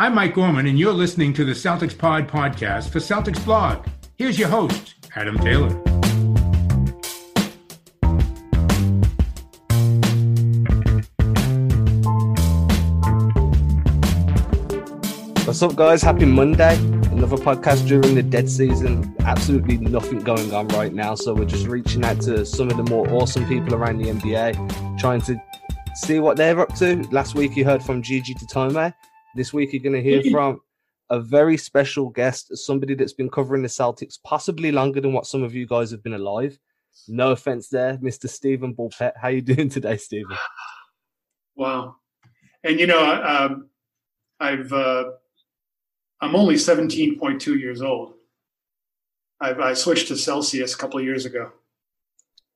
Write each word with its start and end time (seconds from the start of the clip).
I'm 0.00 0.14
Mike 0.14 0.34
Gorman, 0.34 0.68
and 0.68 0.78
you're 0.78 0.92
listening 0.92 1.32
to 1.32 1.44
the 1.44 1.50
Celtics 1.50 1.98
Pod 1.98 2.28
podcast 2.28 2.90
for 2.90 3.00
Celtics 3.00 3.44
Blog. 3.44 3.84
Here's 4.14 4.38
your 4.38 4.46
host, 4.48 4.94
Adam 5.16 5.36
Taylor. 5.38 5.70
What's 15.44 15.60
up, 15.64 15.74
guys? 15.74 16.00
Happy 16.00 16.26
Monday. 16.26 16.76
Another 16.76 17.36
podcast 17.36 17.88
during 17.88 18.14
the 18.14 18.22
dead 18.22 18.48
season. 18.48 19.16
Absolutely 19.18 19.78
nothing 19.78 20.20
going 20.20 20.54
on 20.54 20.68
right 20.68 20.94
now. 20.94 21.16
So, 21.16 21.34
we're 21.34 21.44
just 21.44 21.66
reaching 21.66 22.04
out 22.04 22.20
to 22.20 22.46
some 22.46 22.70
of 22.70 22.76
the 22.76 22.84
more 22.84 23.10
awesome 23.10 23.48
people 23.48 23.74
around 23.74 23.98
the 23.98 24.10
NBA, 24.10 25.00
trying 25.00 25.22
to 25.22 25.42
see 25.96 26.20
what 26.20 26.36
they're 26.36 26.60
up 26.60 26.72
to. 26.76 27.02
Last 27.10 27.34
week, 27.34 27.56
you 27.56 27.64
heard 27.64 27.82
from 27.82 28.00
Gigi 28.00 28.34
Datome. 28.34 28.94
This 29.34 29.52
week, 29.52 29.72
you're 29.72 29.82
going 29.82 29.94
to 29.94 30.02
hear 30.02 30.22
from 30.30 30.60
a 31.10 31.20
very 31.20 31.56
special 31.56 32.10
guest, 32.10 32.56
somebody 32.56 32.94
that's 32.94 33.12
been 33.12 33.30
covering 33.30 33.62
the 33.62 33.68
Celtics 33.68 34.18
possibly 34.22 34.72
longer 34.72 35.00
than 35.00 35.12
what 35.12 35.26
some 35.26 35.42
of 35.42 35.54
you 35.54 35.66
guys 35.66 35.90
have 35.90 36.02
been 36.02 36.14
alive. 36.14 36.58
No 37.06 37.30
offense 37.30 37.68
there, 37.68 37.96
Mr. 37.98 38.28
Stephen 38.28 38.74
Bulpett. 38.74 39.12
How 39.20 39.28
you 39.28 39.40
doing 39.42 39.68
today, 39.68 39.96
Stephen? 39.96 40.36
Wow. 41.56 41.96
And 42.64 42.78
you 42.78 42.86
know, 42.86 43.04
um, 43.22 43.68
I've 44.40 44.72
uh, 44.72 45.04
I'm 46.20 46.34
only 46.34 46.56
17.2 46.56 47.58
years 47.58 47.82
old. 47.82 48.14
I've, 49.40 49.60
I 49.60 49.74
switched 49.74 50.08
to 50.08 50.16
Celsius 50.16 50.74
a 50.74 50.78
couple 50.78 50.98
of 50.98 51.04
years 51.04 51.24
ago. 51.26 51.52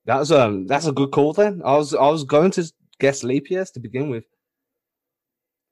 That's 0.04 0.32
um 0.32 0.66
that's 0.66 0.86
a 0.86 0.92
good 0.92 1.12
call 1.12 1.32
then. 1.32 1.62
I 1.64 1.76
was 1.76 1.94
I 1.94 2.08
was 2.08 2.24
going 2.24 2.50
to 2.52 2.72
guess 2.98 3.22
leap 3.22 3.50
years 3.50 3.70
to 3.72 3.80
begin 3.80 4.10
with. 4.10 4.24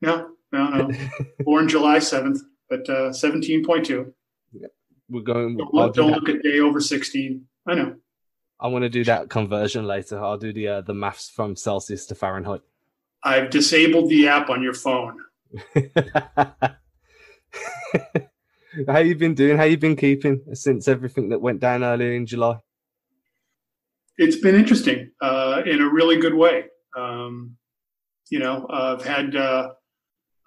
No, 0.00 0.30
no, 0.52 0.68
no. 0.70 0.90
Born 1.40 1.68
July 1.68 1.98
7th, 1.98 2.38
but 2.68 2.88
uh, 2.88 3.10
17.2. 3.10 4.12
Yeah. 4.52 4.66
We're 5.08 5.22
going. 5.22 5.56
Don't, 5.56 5.74
look, 5.74 5.94
do 5.94 6.02
don't 6.02 6.12
look 6.12 6.28
at 6.28 6.42
day 6.42 6.60
over 6.60 6.80
16. 6.80 7.44
I 7.66 7.74
know. 7.74 7.96
I 8.60 8.68
want 8.68 8.82
to 8.82 8.88
do 8.88 9.04
that 9.04 9.30
conversion 9.30 9.86
later. 9.86 10.22
I'll 10.22 10.36
do 10.36 10.52
the 10.52 10.68
uh, 10.68 10.80
the 10.82 10.94
maths 10.94 11.30
from 11.30 11.56
Celsius 11.56 12.06
to 12.06 12.14
Fahrenheit. 12.14 12.60
I've 13.22 13.50
disabled 13.50 14.08
the 14.08 14.28
app 14.28 14.50
on 14.50 14.62
your 14.62 14.74
phone. 14.74 15.18
How 18.86 18.98
you 18.98 19.16
been 19.16 19.34
doing? 19.34 19.56
How 19.56 19.64
you 19.64 19.76
been 19.76 19.96
keeping 19.96 20.42
since 20.54 20.86
everything 20.88 21.30
that 21.30 21.40
went 21.40 21.60
down 21.60 21.82
earlier 21.82 22.12
in 22.12 22.26
July? 22.26 22.58
It's 24.16 24.36
been 24.36 24.54
interesting 24.54 25.10
uh, 25.20 25.62
in 25.66 25.80
a 25.80 25.88
really 25.88 26.18
good 26.18 26.34
way. 26.34 26.66
Um, 26.96 27.56
you 28.30 28.38
know, 28.38 28.66
I've 28.70 29.04
had 29.04 29.34
uh, 29.34 29.70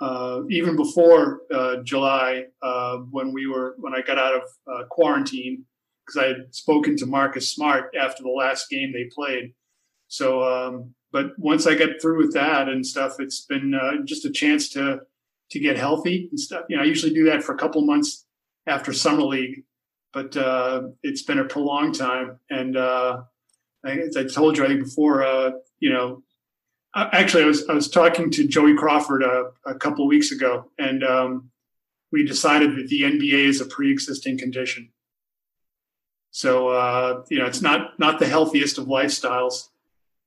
uh, 0.04 0.42
even 0.50 0.76
before 0.76 1.42
uh, 1.54 1.78
July 1.84 2.46
uh, 2.62 2.98
when 3.09 3.32
we 3.32 3.48
were 3.48 3.76
when 3.80 3.96
I 3.96 4.02
got 4.02 4.18
out 4.18 4.36
of 4.36 4.44
uh, 4.72 4.86
quarantine 4.90 5.66
because 6.06 6.22
I 6.22 6.28
had 6.28 6.54
spoken 6.54 6.98
to 6.98 7.06
Marcus 7.06 7.54
Smart 7.54 7.96
after 7.98 8.24
the 8.24 8.30
last 8.30 8.70
game 8.70 8.92
they 8.92 9.09
played. 9.16 9.54
So, 10.09 10.44
um, 10.44 10.94
but 11.14 11.28
once 11.38 11.66
I 11.66 11.76
got 11.76 12.02
through 12.02 12.18
with 12.18 12.34
that 12.34 12.68
and 12.68 12.86
stuff, 12.86 13.14
it's 13.20 13.46
been 13.46 13.74
just 14.06 14.26
a 14.26 14.31
chance 14.31 14.70
to 14.70 15.00
to 15.52 15.59
get 15.59 15.78
healthy 15.78 16.28
and 16.30 16.40
stuff. 16.40 16.66
You 16.68 16.78
know, 16.78 16.84
I 16.84 16.86
usually 16.86 17.14
do 17.14 17.26
that 17.26 17.44
for 17.44 17.54
a 17.56 17.58
couple 17.58 17.81
months 17.86 18.26
after 18.68 18.92
summer 18.92 19.24
league, 19.24 19.64
but 20.12 20.36
uh, 20.36 20.84
it's 21.04 21.24
been 21.24 21.40
a 21.40 21.46
prolonged 21.46 21.96
time. 21.96 22.40
And 22.50 22.76
uh, 22.76 23.22
as 23.86 24.18
I 24.18 24.26
told 24.26 24.58
you, 24.58 24.66
I 24.66 24.68
think 24.68 24.84
before, 24.84 25.24
uh, 25.24 25.52
you 25.80 25.92
know, 25.92 26.24
actually, 26.95 27.44
I 27.44 27.47
was 27.47 27.67
I 27.69 27.73
was 27.73 27.89
talking 27.89 28.30
to 28.31 28.47
Joey 28.47 28.75
Crawford 28.75 29.23
a, 29.23 29.52
a 29.66 29.75
couple 29.75 30.05
of 30.05 30.09
weeks 30.09 30.31
ago, 30.31 30.69
and 30.77 31.03
um, 31.03 31.52
we 32.11 32.25
decided 32.25 32.75
that 32.77 32.88
the 32.88 33.02
NBA 33.02 33.45
is 33.45 33.61
a 33.61 33.66
pre-existing 33.66 34.38
condition. 34.38 34.89
So 36.31 36.69
uh, 36.69 37.23
you 37.30 37.39
know, 37.39 37.45
it's 37.45 37.61
not 37.61 38.00
not 38.00 38.19
the 38.19 38.27
healthiest 38.27 38.77
of 38.77 38.85
lifestyles. 38.85 39.69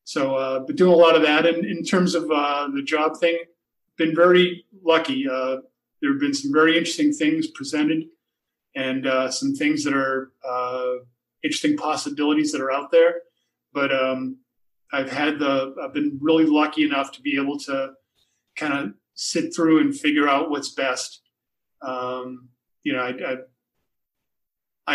So, 0.05 0.37
uh, 0.37 0.61
but 0.61 0.77
doing 0.77 0.93
a 0.93 0.97
lot 0.97 1.17
of 1.17 1.23
that, 1.23 1.47
and 1.47 1.65
in 1.65 1.83
terms 1.83 2.15
of 2.15 2.31
uh, 2.31 2.69
the 2.73 2.83
job 2.83 3.19
thing, 3.19 3.39
been 3.97 4.15
very 4.15 4.65
lucky. 4.85 5.29
Uh, 5.29 5.59
there 6.01 6.13
have 6.13 6.21
been 6.21 6.35
some 6.35 6.53
very 6.53 6.77
interesting 6.77 7.13
things 7.13 7.49
presented 7.49 8.05
and 8.75 9.07
uh, 9.07 9.31
some 9.31 9.55
things 9.55 9.83
that 9.85 9.95
are 9.95 10.31
uh, 10.47 10.97
interesting 11.43 11.77
possibilities 11.77 12.53
that 12.53 12.61
are 12.61 12.71
out 12.71 12.91
there. 12.91 13.23
But 13.73 13.93
um, 13.93 14.37
I've 14.93 15.11
had 15.11 15.39
the, 15.39 15.75
I've 15.83 15.95
been 15.95 16.19
really 16.21 16.47
lucky 16.47 16.85
enough 16.85 17.13
to 17.13 17.23
be 17.23 17.37
able 17.41 17.59
to 17.61 17.93
kind 18.57 18.73
of 18.73 18.95
sit 19.15 19.55
through 19.55 19.81
and 19.81 19.95
figure 19.95 20.29
out 20.29 20.51
what's 20.51 20.71
best. 20.71 21.23
Um, 21.83 22.49
you 22.83 22.93
know, 22.93 23.01
I, 23.01 23.11
I, 23.11 23.37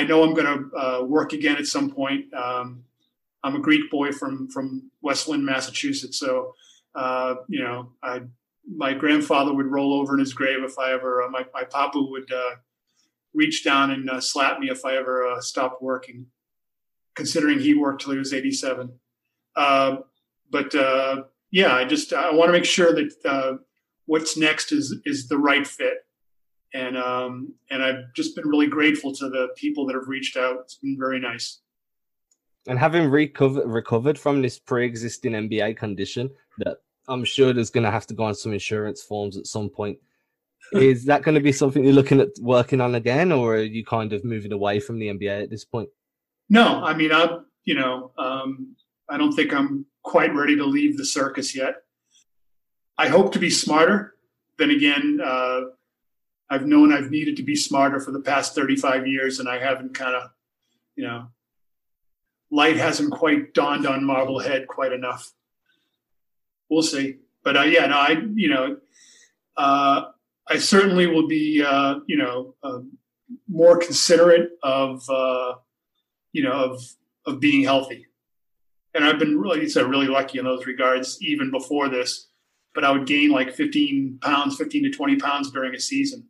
I 0.02 0.04
know 0.04 0.24
I'm 0.24 0.34
going 0.34 0.46
to 0.72 0.78
uh, 0.78 1.04
work 1.04 1.34
again 1.34 1.58
at 1.58 1.66
some 1.66 1.92
point. 1.92 2.34
Um, 2.34 2.84
I'm 3.44 3.56
a 3.56 3.60
Greek 3.60 3.90
boy 3.90 4.12
from 4.12 4.48
from 4.50 4.92
Westland, 5.02 5.44
Massachusetts, 5.44 6.20
so 6.20 6.54
uh, 6.94 7.36
you 7.50 7.64
know 7.64 7.92
I 8.04 8.22
my 8.68 8.94
grandfather 8.94 9.54
would 9.54 9.68
roll 9.68 9.94
over 9.94 10.14
in 10.14 10.20
his 10.20 10.34
grave 10.34 10.64
if 10.64 10.78
I 10.78 10.94
ever, 10.94 11.24
uh, 11.24 11.30
my, 11.30 11.46
my 11.54 11.64
papa 11.64 12.00
would 12.02 12.32
uh, 12.32 12.56
reach 13.34 13.64
down 13.64 13.92
and 13.92 14.10
uh, 14.10 14.22
slap 14.22 14.60
me 14.60 14.70
if 14.70 14.86
I 14.86 14.96
ever 14.96 15.28
uh, 15.28 15.42
stopped 15.42 15.82
working, 15.82 16.28
considering 17.16 17.60
he 17.60 17.74
worked 17.74 18.04
till 18.04 18.14
he 18.14 18.20
was 18.20 18.34
87. 18.34 18.92
Uh, 19.56 19.98
but 20.50 20.74
uh, 20.76 21.24
yeah, 21.52 21.74
I 21.76 21.86
just, 21.86 22.14
I 22.14 22.32
want 22.32 22.50
to 22.50 22.54
make 22.54 22.66
sure 22.66 22.94
that 22.94 23.60
what's 24.06 24.38
next 24.38 24.72
is, 24.72 24.96
is 25.06 25.28
the 25.28 25.38
right 25.38 25.66
fit. 25.66 26.06
And, 26.74 26.98
um, 26.98 27.54
and 27.70 27.84
I've 27.84 28.14
just 28.16 28.36
been 28.36 28.48
really 28.48 28.68
grateful 28.68 29.14
to 29.16 29.30
the 29.30 29.50
people 29.58 29.86
that 29.88 29.96
have 29.96 30.08
reached 30.08 30.38
out. 30.38 30.58
It's 30.62 30.76
been 30.76 30.98
very 30.98 31.20
nice. 31.20 31.60
And 32.68 32.78
having 32.78 33.10
recovered 33.10 33.68
recovered 33.68 34.20
from 34.20 34.42
this 34.42 34.60
pre-existing 34.60 35.34
NBA 35.34 35.78
condition 35.78 36.30
that 36.60 36.78
I'm 37.08 37.26
sure 37.26 37.54
there's 37.54 37.72
going 37.72 37.86
to 37.86 37.92
have 37.92 38.06
to 38.08 38.14
go 38.14 38.24
on 38.24 38.36
some 38.36 38.54
insurance 38.54 39.02
forms 39.02 39.38
at 39.38 39.48
some 39.48 39.70
point. 39.70 39.98
Is 40.74 41.06
that 41.06 41.24
going 41.24 41.36
to 41.36 41.42
be 41.42 41.52
something 41.52 41.84
you're 41.84 41.94
looking 41.94 42.22
at 42.22 42.30
working 42.40 42.80
on 42.80 42.96
again, 42.96 43.32
or 43.32 43.56
are 43.56 43.64
you 43.64 43.84
kind 43.84 44.14
of 44.14 44.24
moving 44.24 44.54
away 44.54 44.80
from 44.80 45.00
the 45.00 45.08
NBA 45.08 45.44
at 45.44 45.50
this 45.50 45.66
point? 45.66 45.90
No, 46.50 46.84
I 46.84 46.94
mean, 46.94 47.12
I'm, 47.12 47.46
you 47.66 47.76
know, 47.76 48.12
um, 48.18 48.76
I 49.12 49.18
don't 49.18 49.34
think 49.34 49.54
I'm 49.54 49.86
quite 50.04 50.34
ready 50.34 50.56
to 50.56 50.66
leave 50.66 50.98
the 50.98 51.06
circus 51.06 51.56
yet. 51.56 51.76
I 52.98 53.08
hope 53.08 53.34
to 53.34 53.40
be 53.40 53.50
smarter. 53.50 54.16
Then 54.58 54.72
again, 54.72 55.20
uh, 55.24 55.62
I've 56.50 56.66
known 56.66 56.94
I've 56.94 57.12
needed 57.12 57.38
to 57.38 57.44
be 57.44 57.56
smarter 57.56 58.00
for 58.00 58.12
the 58.12 58.22
past 58.22 58.56
35 58.56 59.08
years, 59.08 59.40
and 59.40 59.48
I 59.48 59.60
haven't 59.60 59.94
kind 59.94 60.16
of, 60.16 60.30
you 60.96 61.06
know, 61.06 61.28
light 62.50 62.78
hasn't 62.78 63.12
quite 63.12 63.54
dawned 63.54 63.86
on 63.86 64.04
Marblehead 64.04 64.68
quite 64.68 64.94
enough 64.94 65.32
we'll 66.72 66.82
see. 66.82 67.18
But 67.44 67.58
uh, 67.58 67.64
yeah, 67.64 67.86
no, 67.86 67.98
I 67.98 68.24
you 68.34 68.50
know, 68.50 68.78
uh, 69.58 70.06
I 70.48 70.58
certainly 70.58 71.06
will 71.06 71.28
be 71.28 71.64
uh, 71.64 72.00
you 72.08 72.18
know 72.18 72.56
um, 72.64 72.98
more 73.48 73.78
considerate 73.78 74.52
of 74.64 75.08
uh, 75.08 75.56
you 76.32 76.44
know 76.44 76.54
of 76.54 76.82
of 77.28 77.40
being 77.40 77.64
healthy. 77.64 78.08
And 78.94 79.06
I've 79.06 79.20
been 79.20 79.40
really, 79.40 79.68
said, 79.70 79.86
really 79.90 80.08
lucky 80.08 80.40
in 80.40 80.46
those 80.46 80.66
regards, 80.66 81.18
even 81.22 81.52
before 81.52 81.90
this. 81.90 82.28
But 82.74 82.84
I 82.84 82.92
would 82.92 83.06
gain 83.06 83.32
like 83.32 83.54
15 83.54 84.20
pounds, 84.22 84.58
15 84.58 84.84
to 84.84 84.90
20 84.92 85.16
pounds 85.18 85.52
during 85.52 85.76
a 85.76 85.80
season, 85.80 86.28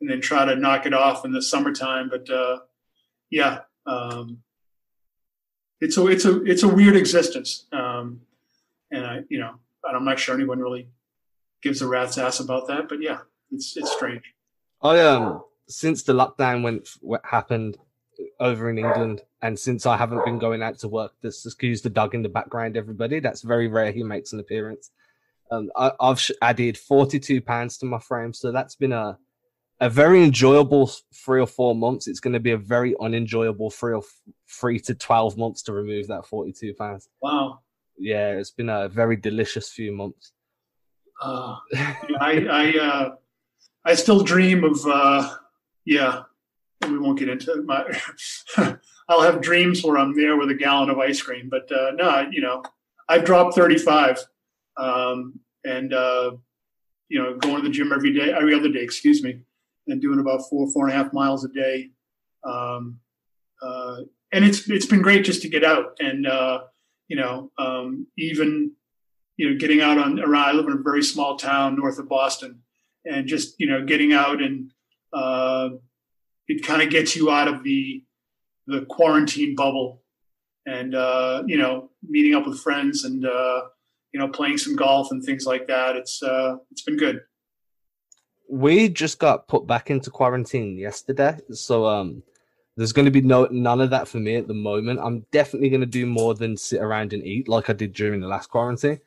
and 0.00 0.10
then 0.10 0.20
try 0.20 0.44
to 0.44 0.56
knock 0.56 0.86
it 0.86 0.94
off 0.94 1.24
in 1.24 1.32
the 1.32 1.42
summertime. 1.42 2.08
But 2.08 2.28
uh, 2.30 2.60
yeah, 3.30 3.60
um, 3.86 4.38
it's 5.80 5.96
a 5.96 6.06
it's 6.06 6.24
a 6.24 6.42
it's 6.44 6.64
a 6.64 6.68
weird 6.68 6.96
existence, 6.96 7.66
um, 7.72 8.22
and 8.90 9.06
I 9.06 9.20
you 9.28 9.38
know 9.38 9.54
I'm 9.84 10.04
not 10.04 10.18
sure 10.18 10.34
anyone 10.34 10.58
really 10.58 10.88
gives 11.62 11.82
a 11.82 11.86
rat's 11.86 12.18
ass 12.18 12.40
about 12.40 12.66
that. 12.68 12.88
But 12.88 13.00
yeah, 13.00 13.18
it's 13.52 13.76
it's 13.76 13.92
strange. 13.92 14.34
I 14.82 15.00
um 15.00 15.44
since 15.68 16.02
the 16.02 16.12
lockdown 16.12 16.62
went 16.62 16.88
what 17.00 17.20
happened 17.24 17.76
over 18.40 18.70
in 18.70 18.78
England, 18.78 19.22
and 19.42 19.58
since 19.58 19.86
I 19.86 19.96
haven't 19.96 20.24
been 20.24 20.38
going 20.38 20.62
out 20.62 20.78
to 20.80 20.88
work, 20.88 21.12
this 21.22 21.44
excuse 21.44 21.82
the 21.82 21.90
dog 21.90 22.14
in 22.14 22.22
the 22.22 22.28
background. 22.28 22.76
Everybody, 22.76 23.20
that's 23.20 23.42
very 23.42 23.68
rare. 23.68 23.92
He 23.92 24.02
makes 24.02 24.32
an 24.32 24.40
appearance. 24.40 24.90
Um, 25.50 25.70
I, 25.76 25.92
have 26.00 26.22
added 26.42 26.76
42 26.76 27.40
pounds 27.40 27.78
to 27.78 27.86
my 27.86 27.98
frame, 27.98 28.32
so 28.32 28.52
that's 28.52 28.76
been 28.76 28.92
a 28.92 29.18
a 29.80 29.88
very 29.88 30.24
enjoyable 30.24 30.90
three 31.14 31.40
or 31.40 31.46
four 31.46 31.74
months. 31.74 32.08
It's 32.08 32.18
going 32.18 32.32
to 32.32 32.40
be 32.40 32.50
a 32.50 32.58
very 32.58 32.96
unenjoyable 33.00 33.70
three 33.70 33.94
or 33.94 34.02
three 34.50 34.80
to 34.80 34.94
12 34.94 35.38
months 35.38 35.62
to 35.62 35.72
remove 35.72 36.08
that 36.08 36.26
42 36.26 36.74
pounds. 36.74 37.08
Wow 37.22 37.60
yeah, 37.98 38.30
it's 38.30 38.50
been 38.50 38.68
a 38.68 38.88
very 38.88 39.16
delicious 39.16 39.70
few 39.70 39.92
months. 39.92 40.32
Uh, 41.22 41.56
I 42.20 42.46
I 42.50 42.78
uh, 42.78 43.10
I 43.84 43.94
still 43.94 44.22
dream 44.22 44.64
of 44.64 44.78
uh, 44.86 45.34
yeah. 45.84 46.22
We 46.82 46.98
won't 46.98 47.18
get 47.18 47.28
into 47.28 47.52
it. 47.52 47.64
My, 47.64 47.84
I'll 49.08 49.22
have 49.22 49.40
dreams 49.40 49.82
where 49.82 49.98
I'm 49.98 50.14
there 50.14 50.36
with 50.36 50.50
a 50.50 50.54
gallon 50.54 50.90
of 50.90 50.98
ice 50.98 51.20
cream, 51.20 51.48
but 51.50 51.70
uh, 51.72 51.92
no, 51.92 52.28
you 52.30 52.40
know, 52.40 52.62
I've 53.08 53.24
dropped 53.24 53.54
35, 53.54 54.18
um, 54.76 55.40
and 55.64 55.92
uh, 55.92 56.32
you 57.08 57.22
know, 57.22 57.36
going 57.36 57.56
to 57.56 57.62
the 57.62 57.70
gym 57.70 57.92
every 57.92 58.12
day, 58.12 58.32
every 58.32 58.54
other 58.54 58.68
day, 58.68 58.80
excuse 58.80 59.22
me, 59.22 59.40
and 59.86 60.00
doing 60.00 60.20
about 60.20 60.42
four, 60.48 60.70
four 60.70 60.86
and 60.86 60.94
a 60.94 61.02
half 61.02 61.12
miles 61.12 61.44
a 61.44 61.48
day. 61.48 61.90
Um, 62.44 63.00
uh, 63.62 64.02
and 64.32 64.44
it's 64.44 64.68
it's 64.68 64.86
been 64.86 65.02
great 65.02 65.24
just 65.24 65.42
to 65.42 65.48
get 65.48 65.64
out 65.64 65.96
and 66.00 66.26
uh, 66.26 66.60
you 67.08 67.16
know 67.16 67.50
um, 67.58 68.06
even 68.16 68.72
you 69.36 69.50
know 69.50 69.58
getting 69.58 69.80
out 69.80 69.98
on 69.98 70.20
around. 70.20 70.48
I 70.48 70.52
live 70.52 70.66
in 70.66 70.72
a 70.72 70.82
very 70.82 71.02
small 71.02 71.36
town 71.36 71.76
north 71.76 71.98
of 71.98 72.08
Boston, 72.08 72.60
and 73.04 73.26
just 73.26 73.58
you 73.58 73.68
know 73.68 73.84
getting 73.84 74.12
out 74.12 74.42
and 74.42 74.70
uh, 75.12 75.70
it 76.48 76.64
kind 76.66 76.82
of 76.82 76.90
gets 76.90 77.14
you 77.14 77.30
out 77.30 77.48
of 77.48 77.62
the 77.62 78.02
the 78.66 78.84
quarantine 78.86 79.54
bubble, 79.54 80.02
and 80.66 80.94
uh, 80.94 81.42
you 81.46 81.58
know 81.58 81.90
meeting 82.02 82.34
up 82.34 82.46
with 82.46 82.60
friends 82.60 83.04
and 83.04 83.24
uh, 83.24 83.62
you 84.12 84.20
know 84.20 84.28
playing 84.28 84.58
some 84.58 84.76
golf 84.76 85.10
and 85.10 85.22
things 85.22 85.46
like 85.46 85.66
that. 85.66 85.96
It's 85.96 86.22
uh, 86.22 86.56
it's 86.70 86.82
been 86.82 86.96
good. 86.96 87.20
We 88.50 88.88
just 88.88 89.18
got 89.18 89.46
put 89.46 89.66
back 89.66 89.90
into 89.90 90.10
quarantine 90.10 90.78
yesterday, 90.78 91.38
so 91.52 91.86
um 91.86 92.22
there's 92.78 92.92
going 92.92 93.06
to 93.06 93.10
be 93.10 93.20
no 93.20 93.46
none 93.50 93.80
of 93.80 93.90
that 93.90 94.06
for 94.06 94.18
me 94.18 94.36
at 94.36 94.46
the 94.46 94.54
moment. 94.54 95.00
I'm 95.02 95.26
definitely 95.32 95.68
going 95.68 95.80
to 95.80 95.86
do 95.86 96.06
more 96.06 96.34
than 96.34 96.56
sit 96.56 96.80
around 96.80 97.12
and 97.12 97.26
eat 97.26 97.48
like 97.48 97.68
I 97.68 97.72
did 97.72 97.92
during 97.92 98.20
the 98.20 98.28
last 98.28 98.50
quarantine. 98.50 99.00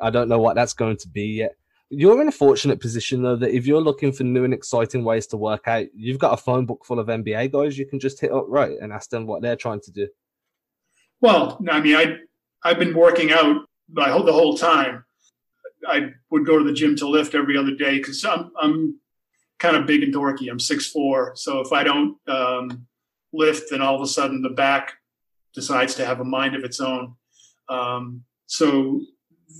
I 0.00 0.10
don't 0.10 0.28
know 0.28 0.38
what 0.38 0.54
that's 0.54 0.72
going 0.72 0.96
to 0.98 1.08
be 1.08 1.26
yet. 1.26 1.57
You're 1.90 2.20
in 2.20 2.28
a 2.28 2.32
fortunate 2.32 2.80
position 2.80 3.22
though 3.22 3.36
that 3.36 3.56
if 3.56 3.66
you're 3.66 3.80
looking 3.80 4.12
for 4.12 4.24
new 4.24 4.44
and 4.44 4.52
exciting 4.52 5.04
ways 5.04 5.26
to 5.28 5.36
work 5.36 5.66
out, 5.66 5.86
you've 5.94 6.18
got 6.18 6.34
a 6.34 6.42
phone 6.42 6.66
book 6.66 6.84
full 6.84 6.98
of 6.98 7.06
NBA 7.06 7.50
guys 7.50 7.78
you 7.78 7.86
can 7.86 7.98
just 7.98 8.20
hit 8.20 8.32
up 8.32 8.44
right 8.48 8.76
and 8.80 8.92
ask 8.92 9.08
them 9.08 9.26
what 9.26 9.40
they're 9.40 9.56
trying 9.56 9.80
to 9.80 9.90
do. 9.90 10.08
Well, 11.20 11.58
I 11.70 11.80
mean, 11.80 11.96
I 11.96 12.16
I've 12.62 12.78
been 12.78 12.94
working 12.94 13.32
out 13.32 13.66
the 13.88 14.32
whole 14.32 14.56
time. 14.56 15.04
I 15.86 16.10
would 16.30 16.44
go 16.44 16.58
to 16.58 16.64
the 16.64 16.72
gym 16.72 16.96
to 16.96 17.08
lift 17.08 17.34
every 17.34 17.56
other 17.56 17.74
day 17.74 17.98
because 17.98 18.24
I'm 18.24 18.50
I'm 18.60 19.00
kind 19.58 19.76
of 19.76 19.86
big 19.86 20.02
and 20.02 20.14
dorky. 20.14 20.50
I'm 20.50 20.60
six 20.60 20.86
four, 20.86 21.32
so 21.36 21.60
if 21.60 21.72
I 21.72 21.84
don't 21.84 22.16
um, 22.28 22.86
lift, 23.32 23.70
then 23.70 23.80
all 23.80 23.94
of 23.94 24.02
a 24.02 24.06
sudden 24.06 24.42
the 24.42 24.50
back 24.50 24.92
decides 25.54 25.94
to 25.96 26.06
have 26.06 26.20
a 26.20 26.24
mind 26.24 26.54
of 26.54 26.64
its 26.64 26.80
own. 26.80 27.14
Um, 27.68 28.24
so 28.46 29.00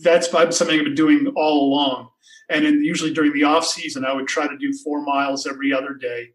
that's 0.03 0.31
something 0.31 0.79
I've 0.79 0.85
been 0.85 0.95
doing 0.95 1.33
all 1.37 1.69
along. 1.69 2.11
And 2.51 2.65
usually 2.85 3.13
during 3.13 3.33
the 3.33 3.45
off 3.45 3.67
season, 3.67 4.05
I 4.05 4.13
would 4.13 4.27
try 4.27 4.47
to 4.47 4.57
do 4.57 4.73
four 4.73 5.03
miles 5.03 5.47
every 5.47 5.73
other 5.73 5.95
day. 5.95 6.31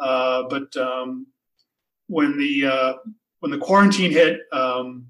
Uh, 0.00 0.44
but 0.48 0.76
um, 0.76 1.26
when 2.08 2.36
the 2.36 2.66
uh, 2.66 2.92
when 3.40 3.52
the 3.52 3.58
quarantine 3.58 4.10
hit, 4.10 4.40
um, 4.52 5.06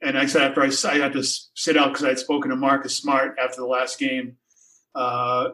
and 0.00 0.16
I 0.16 0.26
said 0.26 0.42
after 0.42 0.62
I, 0.62 0.70
I 0.92 0.98
had 0.98 1.12
to 1.14 1.24
sit 1.24 1.76
out 1.76 1.88
because 1.88 2.04
I 2.04 2.08
had 2.08 2.18
spoken 2.18 2.50
to 2.50 2.56
Marcus 2.56 2.96
Smart 2.96 3.36
after 3.42 3.60
the 3.60 3.66
last 3.66 3.98
game. 3.98 4.36
Uh, 4.94 5.50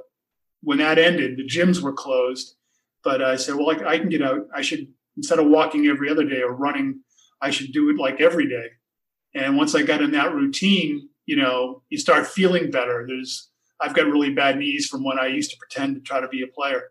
when 0.63 0.79
that 0.79 0.99
ended, 0.99 1.37
the 1.37 1.47
gyms 1.47 1.81
were 1.81 1.93
closed. 1.93 2.57
But 3.03 3.23
I 3.23 3.37
said, 3.37 3.55
well, 3.55 3.71
I, 3.71 3.93
I 3.93 3.99
can 3.99 4.09
get 4.09 4.23
out. 4.23 4.49
I 4.55 4.63
should 4.63 4.89
instead 5.17 5.39
of 5.39 5.47
walking 5.47 5.87
every 5.87 6.11
other 6.11 6.25
day 6.25 6.43
or 6.43 6.53
running, 6.53 7.01
I 7.41 7.51
should 7.51 7.73
do 7.73 7.91
it 7.91 7.97
like 7.97 8.21
every 8.21 8.49
day. 8.49 8.69
And 9.35 9.57
once 9.57 9.75
I 9.75 9.83
got 9.83 10.03
in 10.03 10.13
that 10.13 10.35
routine, 10.35 11.09
you 11.27 11.37
know, 11.37 11.83
you 11.91 11.99
start 11.99 12.27
feeling 12.27 12.71
better. 12.71 13.05
There's, 13.07 13.51
I've 13.81 13.95
got 13.95 14.07
really 14.07 14.33
bad 14.33 14.59
knees 14.59 14.87
from 14.87 15.05
when 15.05 15.19
I 15.19 15.27
used 15.27 15.51
to 15.51 15.57
pretend 15.57 15.97
to 15.97 16.01
try 16.01 16.21
to 16.21 16.29
be 16.29 16.43
a 16.43 16.47
player, 16.47 16.91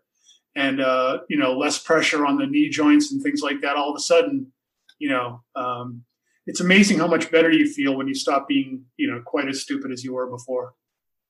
and 0.54 0.80
uh, 0.80 1.20
you 1.28 1.36
know, 1.36 1.56
less 1.56 1.78
pressure 1.78 2.26
on 2.26 2.38
the 2.38 2.46
knee 2.46 2.68
joints 2.68 3.12
and 3.12 3.22
things 3.22 3.40
like 3.40 3.60
that. 3.62 3.76
All 3.76 3.90
of 3.90 3.96
a 3.96 4.00
sudden, 4.00 4.52
you 4.98 5.08
know, 5.08 5.42
um, 5.56 6.04
it's 6.46 6.60
amazing 6.60 6.98
how 6.98 7.06
much 7.06 7.30
better 7.30 7.50
you 7.50 7.66
feel 7.68 7.96
when 7.96 8.06
you 8.06 8.14
stop 8.14 8.46
being, 8.46 8.84
you 8.96 9.10
know, 9.10 9.22
quite 9.24 9.48
as 9.48 9.62
stupid 9.62 9.90
as 9.90 10.04
you 10.04 10.14
were 10.14 10.28
before. 10.28 10.74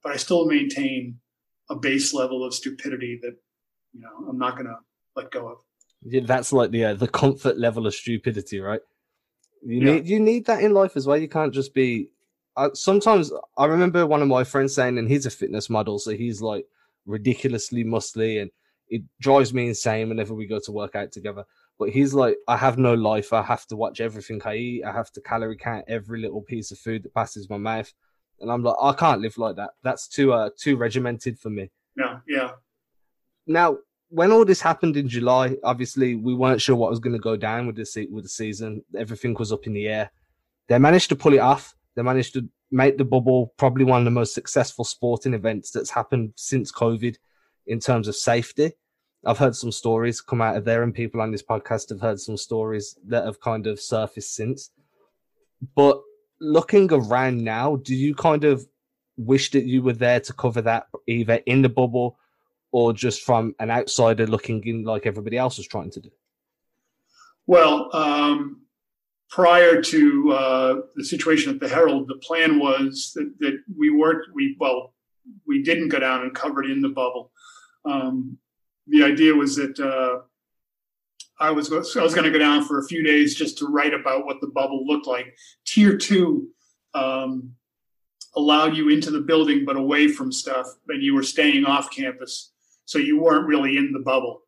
But 0.02 0.12
I 0.12 0.16
still 0.16 0.46
maintain 0.46 1.20
a 1.70 1.76
base 1.76 2.12
level 2.12 2.44
of 2.44 2.52
stupidity 2.52 3.18
that, 3.22 3.36
you 3.92 4.00
know, 4.00 4.28
I'm 4.28 4.38
not 4.38 4.54
going 4.54 4.66
to 4.66 4.76
let 5.16 5.30
go 5.30 5.48
of. 5.48 5.58
Yeah, 6.02 6.22
that's 6.24 6.52
like 6.52 6.70
the 6.70 6.84
uh, 6.84 6.94
the 6.94 7.08
comfort 7.08 7.58
level 7.58 7.86
of 7.86 7.94
stupidity, 7.94 8.60
right? 8.60 8.80
You 9.64 9.78
yeah. 9.78 9.92
need 9.94 10.06
you 10.06 10.20
need 10.20 10.46
that 10.46 10.62
in 10.62 10.74
life 10.74 10.96
as 10.96 11.06
well. 11.06 11.16
You 11.16 11.28
can't 11.28 11.54
just 11.54 11.72
be. 11.72 12.10
Sometimes 12.74 13.32
I 13.58 13.66
remember 13.66 14.06
one 14.06 14.22
of 14.22 14.28
my 14.28 14.44
friends 14.44 14.74
saying, 14.74 14.98
and 14.98 15.08
he's 15.08 15.26
a 15.26 15.30
fitness 15.30 15.68
model, 15.68 15.98
so 15.98 16.12
he's 16.12 16.40
like 16.40 16.66
ridiculously 17.06 17.84
muscly, 17.84 18.40
and 18.40 18.50
it 18.88 19.02
drives 19.20 19.52
me 19.52 19.68
insane 19.68 20.08
whenever 20.08 20.34
we 20.34 20.46
go 20.46 20.60
to 20.60 20.72
work 20.72 20.94
out 20.94 21.12
together. 21.12 21.44
But 21.78 21.90
he's 21.90 22.14
like, 22.14 22.36
I 22.46 22.56
have 22.56 22.78
no 22.78 22.94
life. 22.94 23.32
I 23.32 23.42
have 23.42 23.66
to 23.66 23.76
watch 23.76 24.00
everything 24.00 24.40
I 24.44 24.54
eat. 24.56 24.84
I 24.84 24.92
have 24.92 25.10
to 25.12 25.20
calorie 25.20 25.56
count 25.56 25.84
every 25.88 26.20
little 26.20 26.42
piece 26.42 26.70
of 26.70 26.78
food 26.78 27.02
that 27.02 27.14
passes 27.14 27.50
my 27.50 27.56
mouth. 27.56 27.92
And 28.40 28.50
I'm 28.50 28.62
like, 28.62 28.76
I 28.80 28.92
can't 28.92 29.20
live 29.20 29.38
like 29.38 29.56
that. 29.56 29.70
That's 29.82 30.06
too 30.06 30.32
uh 30.32 30.50
too 30.56 30.76
regimented 30.76 31.38
for 31.38 31.50
me. 31.50 31.70
Yeah, 31.96 32.18
yeah. 32.28 32.52
Now, 33.46 33.78
when 34.08 34.30
all 34.30 34.44
this 34.44 34.60
happened 34.60 34.96
in 34.96 35.08
July, 35.08 35.56
obviously 35.64 36.14
we 36.14 36.34
weren't 36.34 36.62
sure 36.62 36.76
what 36.76 36.90
was 36.90 37.00
going 37.00 37.14
to 37.14 37.18
go 37.18 37.36
down 37.36 37.66
with 37.66 37.76
the 37.76 38.08
with 38.10 38.24
the 38.24 38.28
season. 38.28 38.84
Everything 38.96 39.34
was 39.34 39.52
up 39.52 39.66
in 39.66 39.74
the 39.74 39.88
air. 39.88 40.10
They 40.68 40.78
managed 40.78 41.08
to 41.08 41.16
pull 41.16 41.34
it 41.34 41.38
off. 41.38 41.74
They 41.94 42.02
managed 42.02 42.34
to 42.34 42.48
make 42.70 42.98
the 42.98 43.04
bubble 43.04 43.54
probably 43.56 43.84
one 43.84 44.00
of 44.00 44.04
the 44.04 44.10
most 44.10 44.34
successful 44.34 44.84
sporting 44.84 45.34
events 45.34 45.70
that's 45.70 45.90
happened 45.90 46.32
since 46.36 46.72
COVID 46.72 47.16
in 47.66 47.80
terms 47.80 48.08
of 48.08 48.16
safety. 48.16 48.72
I've 49.24 49.38
heard 49.38 49.56
some 49.56 49.72
stories 49.72 50.20
come 50.20 50.42
out 50.42 50.56
of 50.56 50.64
there, 50.64 50.82
and 50.82 50.94
people 50.94 51.20
on 51.20 51.30
this 51.30 51.42
podcast 51.42 51.88
have 51.90 52.00
heard 52.00 52.20
some 52.20 52.36
stories 52.36 52.98
that 53.06 53.24
have 53.24 53.40
kind 53.40 53.66
of 53.66 53.80
surfaced 53.80 54.34
since. 54.34 54.70
But 55.74 56.02
looking 56.40 56.92
around 56.92 57.42
now, 57.42 57.76
do 57.76 57.94
you 57.94 58.14
kind 58.14 58.44
of 58.44 58.66
wish 59.16 59.50
that 59.52 59.64
you 59.64 59.82
were 59.82 59.92
there 59.92 60.20
to 60.20 60.32
cover 60.32 60.60
that 60.62 60.88
either 61.06 61.40
in 61.46 61.62
the 61.62 61.68
bubble 61.68 62.18
or 62.72 62.92
just 62.92 63.22
from 63.22 63.54
an 63.60 63.70
outsider 63.70 64.26
looking 64.26 64.66
in 64.66 64.82
like 64.82 65.06
everybody 65.06 65.38
else 65.38 65.58
was 65.58 65.68
trying 65.68 65.90
to 65.92 66.00
do? 66.00 66.10
Well, 67.46 67.94
um, 67.94 68.62
prior 69.30 69.82
to 69.82 70.32
uh, 70.32 70.74
the 70.94 71.04
situation 71.04 71.52
at 71.52 71.60
the 71.60 71.68
Herald, 71.68 72.08
the 72.08 72.16
plan 72.16 72.58
was 72.58 73.12
that, 73.14 73.32
that, 73.40 73.58
we 73.76 73.90
weren't, 73.90 74.24
we, 74.34 74.56
well, 74.60 74.94
we 75.46 75.62
didn't 75.62 75.88
go 75.88 75.98
down 75.98 76.22
and 76.22 76.34
cover 76.34 76.62
it 76.62 76.70
in 76.70 76.80
the 76.80 76.88
bubble. 76.90 77.32
Um, 77.84 78.38
the 78.86 79.02
idea 79.02 79.34
was 79.34 79.56
that 79.56 79.78
uh, 79.80 80.22
I 81.38 81.50
was 81.50 81.72
I 81.72 82.02
was 82.02 82.14
going 82.14 82.24
to 82.24 82.30
go 82.30 82.38
down 82.38 82.64
for 82.64 82.78
a 82.78 82.86
few 82.86 83.02
days 83.02 83.34
just 83.34 83.58
to 83.58 83.66
write 83.66 83.94
about 83.94 84.24
what 84.24 84.40
the 84.40 84.48
bubble 84.48 84.86
looked 84.86 85.06
like. 85.06 85.34
Tier 85.66 85.96
two 85.96 86.48
um, 86.94 87.52
allowed 88.36 88.76
you 88.76 88.88
into 88.90 89.10
the 89.10 89.20
building 89.20 89.64
but 89.64 89.76
away 89.76 90.08
from 90.08 90.30
stuff, 90.30 90.66
and 90.88 91.02
you 91.02 91.14
were 91.14 91.22
staying 91.22 91.64
off 91.64 91.90
campus. 91.90 92.52
So 92.84 92.98
you 92.98 93.20
weren't 93.20 93.46
really 93.46 93.76
in 93.76 93.92
the 93.92 94.00
bubble. 94.00 94.42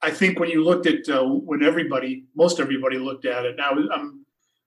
I 0.00 0.10
think 0.10 0.38
when 0.38 0.48
you 0.48 0.64
looked 0.64 0.86
at 0.86 1.08
uh, 1.08 1.24
when 1.24 1.62
everybody, 1.62 2.24
most 2.36 2.60
everybody 2.60 2.98
looked 2.98 3.24
at 3.24 3.44
it. 3.44 3.56
Now 3.56 3.70
I'm 3.70 4.24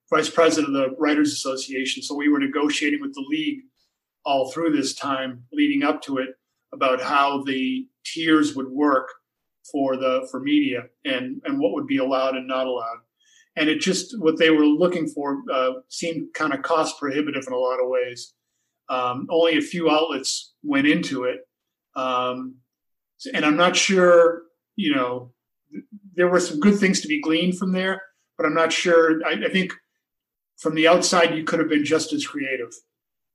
vice 0.10 0.30
president 0.30 0.76
of 0.76 0.82
the 0.82 0.96
Writers 0.98 1.32
Association, 1.32 2.04
so 2.04 2.16
we 2.16 2.30
were 2.30 2.40
negotiating 2.40 3.02
with 3.02 3.14
the 3.14 3.26
league 3.30 3.62
all 4.26 4.52
through 4.52 4.72
this 4.72 4.94
time 4.94 5.44
leading 5.52 5.84
up 5.84 6.02
to 6.04 6.18
it 6.18 6.30
about 6.74 7.02
how 7.02 7.44
the 7.44 7.88
tiers 8.06 8.56
would 8.56 8.70
work 8.70 9.10
for 9.72 9.96
the 9.96 10.28
for 10.30 10.40
media 10.40 10.84
and 11.06 11.42
and 11.46 11.60
what 11.60 11.74
would 11.74 11.88
be 11.88 11.98
allowed 11.98 12.36
and 12.36 12.48
not 12.48 12.68
allowed. 12.68 13.00
And 13.56 13.70
it 13.70 13.80
just 13.80 14.20
what 14.20 14.38
they 14.38 14.50
were 14.50 14.66
looking 14.66 15.08
for 15.08 15.42
uh, 15.52 15.72
seemed 15.90 16.34
kind 16.34 16.54
of 16.54 16.62
cost 16.62 17.00
prohibitive 17.00 17.44
in 17.48 17.54
a 17.54 17.58
lot 17.58 17.82
of 17.82 17.90
ways. 17.90 18.34
Um, 18.90 19.28
only 19.30 19.58
a 19.58 19.62
few 19.62 19.90
outlets 19.90 20.54
went 20.64 20.88
into 20.88 21.24
it. 21.24 21.48
Um, 21.96 22.56
and 23.34 23.46
I'm 23.46 23.58
not 23.58 23.76
sure, 23.76 24.44
you 24.75 24.96
know, 24.96 25.32
there 26.16 26.28
were 26.28 26.40
some 26.40 26.60
good 26.60 26.80
things 26.80 27.01
to 27.01 27.08
be 27.08 27.22
gleaned 27.22 27.58
from 27.58 27.72
there, 27.72 28.01
but 28.38 28.46
I'm 28.46 28.54
not 28.54 28.74
sure. 28.74 29.22
I, 29.25 29.34
I 29.46 29.50
think 29.50 29.74
from 30.58 30.75
the 30.75 30.88
outside, 30.88 31.36
you 31.36 31.44
could 31.44 31.60
have 31.60 31.70
been 31.70 31.86
just 31.86 32.13
as 32.13 32.25
creative. 32.25 32.74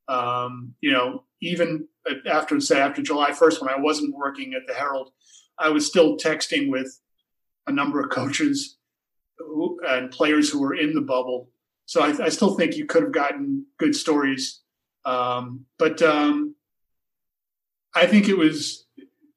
Um, 0.08 0.74
you 0.80 0.92
know, 0.92 1.24
even 1.40 1.88
after 2.30 2.60
say 2.60 2.80
after 2.80 3.02
July 3.02 3.32
1st, 3.32 3.60
when 3.60 3.70
I 3.70 3.78
wasn't 3.78 4.14
working 4.14 4.54
at 4.54 4.66
the 4.66 4.74
Herald, 4.74 5.10
I 5.58 5.70
was 5.70 5.86
still 5.86 6.16
texting 6.16 6.70
with 6.70 7.00
a 7.66 7.72
number 7.72 8.00
of 8.00 8.10
coaches 8.10 8.76
who, 9.38 9.80
and 9.86 10.10
players 10.10 10.50
who 10.50 10.60
were 10.60 10.74
in 10.74 10.94
the 10.94 11.00
bubble. 11.00 11.50
So 11.86 12.02
I, 12.02 12.26
I 12.26 12.28
still 12.28 12.54
think 12.54 12.76
you 12.76 12.86
could 12.86 13.02
have 13.02 13.12
gotten 13.12 13.66
good 13.78 13.94
stories, 13.94 14.60
um, 15.04 15.66
but 15.78 16.02
um, 16.02 16.54
I 17.94 18.06
think 18.06 18.28
it 18.28 18.36
was 18.36 18.85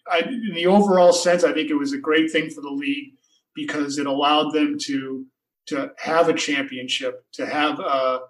I, 0.10 0.20
in 0.20 0.54
the 0.54 0.68
overall 0.68 1.14
sense, 1.14 1.44
I 1.44 1.54
think 1.54 1.70
it 1.70 1.76
was 1.76 1.94
a 1.94 1.98
great 1.98 2.32
thing 2.32 2.50
for 2.50 2.62
the 2.62 2.70
league 2.70 3.14
because 3.56 3.98
it 3.98 4.08
allowed 4.08 4.52
them 4.52 4.78
to 4.84 5.26
to 5.68 5.92
have 5.98 6.30
a 6.30 6.34
championship, 6.34 7.24
to 7.34 7.46
have 7.46 7.80
a, 7.80 8.22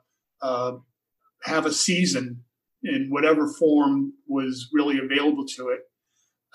have 1.43 1.65
a 1.65 1.71
season 1.71 2.43
in 2.83 3.07
whatever 3.09 3.47
form 3.47 4.13
was 4.27 4.69
really 4.73 4.99
available 4.99 5.45
to 5.45 5.69
it, 5.69 5.79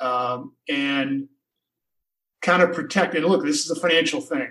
um, 0.05 0.55
and 0.69 1.27
kind 2.43 2.63
of 2.63 2.75
protect. 2.75 3.15
And 3.15 3.25
look, 3.25 3.45
this 3.45 3.65
is 3.65 3.71
a 3.71 3.81
financial 3.81 4.21
thing. 4.21 4.49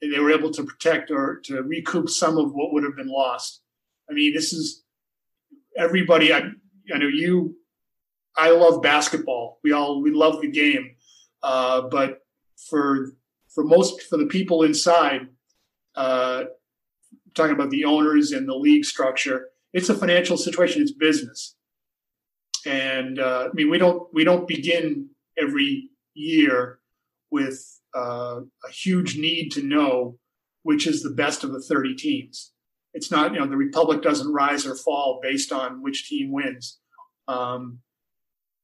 They 0.00 0.20
were 0.20 0.30
able 0.30 0.52
to 0.52 0.62
protect 0.62 1.10
or 1.10 1.40
to 1.46 1.62
recoup 1.62 2.08
some 2.08 2.38
of 2.38 2.52
what 2.52 2.72
would 2.72 2.84
have 2.84 2.96
been 2.96 3.08
lost. 3.08 3.62
I 4.08 4.12
mean, 4.12 4.32
this 4.32 4.52
is 4.52 4.84
everybody. 5.76 6.32
I, 6.32 6.50
I 6.94 6.98
know 6.98 7.08
you 7.08 7.57
I 8.36 8.50
love 8.50 8.82
basketball. 8.82 9.58
We 9.62 9.72
all 9.72 10.02
we 10.02 10.12
love 10.12 10.40
the 10.40 10.50
game, 10.50 10.94
uh, 11.42 11.82
but 11.82 12.20
for 12.68 13.12
for 13.48 13.64
most 13.64 14.02
for 14.02 14.16
the 14.16 14.26
people 14.26 14.62
inside, 14.62 15.28
uh, 15.94 16.44
talking 17.34 17.54
about 17.54 17.70
the 17.70 17.84
owners 17.84 18.32
and 18.32 18.48
the 18.48 18.54
league 18.54 18.84
structure, 18.84 19.48
it's 19.72 19.88
a 19.88 19.94
financial 19.94 20.36
situation. 20.36 20.82
It's 20.82 20.92
business, 20.92 21.56
and 22.66 23.18
uh, 23.18 23.48
I 23.50 23.54
mean 23.54 23.70
we 23.70 23.78
don't 23.78 24.02
we 24.12 24.24
don't 24.24 24.46
begin 24.46 25.08
every 25.36 25.90
year 26.14 26.80
with 27.30 27.80
uh, 27.96 28.40
a 28.64 28.72
huge 28.72 29.16
need 29.16 29.50
to 29.52 29.62
know 29.62 30.18
which 30.68 30.86
is 30.86 31.02
the 31.02 31.10
best 31.10 31.44
of 31.44 31.52
the 31.52 31.62
30 31.62 31.94
teams. 31.94 32.52
It's 32.92 33.10
not, 33.10 33.32
you 33.32 33.38
know, 33.38 33.46
the 33.46 33.56
Republic 33.56 34.02
doesn't 34.02 34.32
rise 34.32 34.66
or 34.66 34.74
fall 34.74 35.18
based 35.22 35.52
on 35.52 35.82
which 35.82 36.08
team 36.08 36.30
wins. 36.30 36.78
Um, 37.26 37.78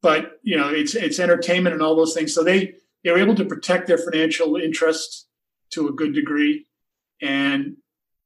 but 0.05 0.39
you 0.43 0.59
know, 0.59 0.69
it's 0.69 0.95
it's 0.95 1.19
entertainment 1.19 1.73
and 1.73 1.83
all 1.83 1.97
those 1.97 2.13
things. 2.13 2.35
So 2.35 2.45
they 2.45 2.75
they 3.03 3.11
were 3.11 3.19
able 3.19 3.35
to 3.37 3.45
protect 3.47 3.87
their 3.87 3.97
financial 3.97 4.57
interests 4.57 5.29
to 5.71 5.89
a 5.89 5.93
good 5.93 6.13
degree, 6.13 6.67
and 7.23 7.79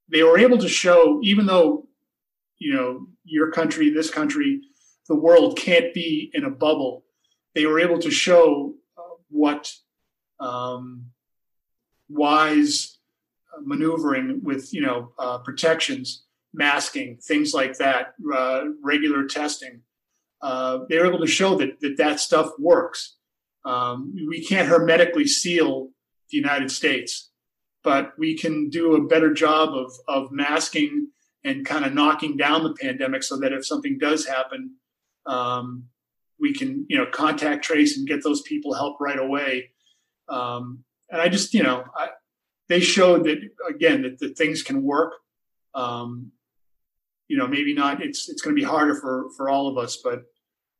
they 0.09 0.23
were 0.23 0.37
able 0.37 0.57
to 0.57 0.67
show, 0.67 1.21
even 1.23 1.45
though 1.45 1.87
you 2.57 2.73
know 2.73 3.07
your 3.23 3.49
country, 3.51 3.89
this 3.89 4.09
country, 4.09 4.61
the 5.07 5.15
world 5.15 5.57
can't 5.57 5.93
be 5.93 6.29
in 6.33 6.43
a 6.43 6.49
bubble. 6.49 7.05
They 7.55 7.65
were 7.65 7.79
able 7.79 7.99
to 7.99 8.11
show 8.11 8.75
uh, 8.97 9.15
what 9.29 9.71
um, 10.41 11.05
wise 12.09 12.97
maneuvering 13.61 14.41
with 14.43 14.73
you 14.73 14.81
know 14.81 15.13
uh, 15.17 15.37
protections, 15.37 16.23
masking, 16.53 17.19
things 17.21 17.53
like 17.53 17.77
that, 17.77 18.15
uh, 18.35 18.63
regular 18.83 19.27
testing. 19.27 19.79
Uh, 20.41 20.79
they 20.89 20.97
were 20.97 21.07
able 21.07 21.19
to 21.19 21.27
show 21.27 21.55
that 21.55 21.79
that, 21.81 21.97
that 21.97 22.19
stuff 22.19 22.51
works. 22.57 23.15
Um, 23.65 24.13
we 24.27 24.43
can't 24.45 24.69
hermetically 24.69 25.27
seal 25.27 25.89
the 26.31 26.37
United 26.37 26.71
States, 26.71 27.29
but 27.83 28.13
we 28.17 28.37
can 28.37 28.69
do 28.69 28.95
a 28.95 29.07
better 29.07 29.33
job 29.33 29.69
of 29.69 29.91
of 30.07 30.31
masking 30.31 31.09
and 31.43 31.65
kind 31.65 31.85
of 31.85 31.93
knocking 31.93 32.37
down 32.37 32.63
the 32.63 32.73
pandemic 32.73 33.23
so 33.23 33.37
that 33.37 33.53
if 33.53 33.65
something 33.65 33.97
does 33.97 34.25
happen, 34.25 34.75
um, 35.25 35.85
we 36.39 36.53
can 36.53 36.85
you 36.89 36.97
know 36.97 37.05
contact 37.11 37.63
trace 37.63 37.97
and 37.97 38.07
get 38.07 38.23
those 38.23 38.41
people 38.41 38.73
help 38.73 38.97
right 38.99 39.19
away. 39.19 39.71
Um, 40.29 40.83
and 41.09 41.21
I 41.21 41.27
just 41.27 41.53
you 41.53 41.63
know 41.63 41.83
I, 41.95 42.09
they 42.69 42.79
showed 42.79 43.25
that 43.25 43.39
again 43.67 44.03
that, 44.03 44.19
that 44.19 44.37
things 44.37 44.63
can 44.63 44.83
work. 44.83 45.13
Um, 45.75 46.31
you 47.29 47.37
know, 47.37 47.47
maybe 47.47 47.73
not. 47.73 48.03
It's 48.03 48.27
it's 48.27 48.41
going 48.41 48.55
to 48.55 48.59
be 48.59 48.65
harder 48.67 48.95
for 48.95 49.29
for 49.37 49.49
all 49.49 49.67
of 49.67 49.77
us, 49.77 49.97
but 50.03 50.23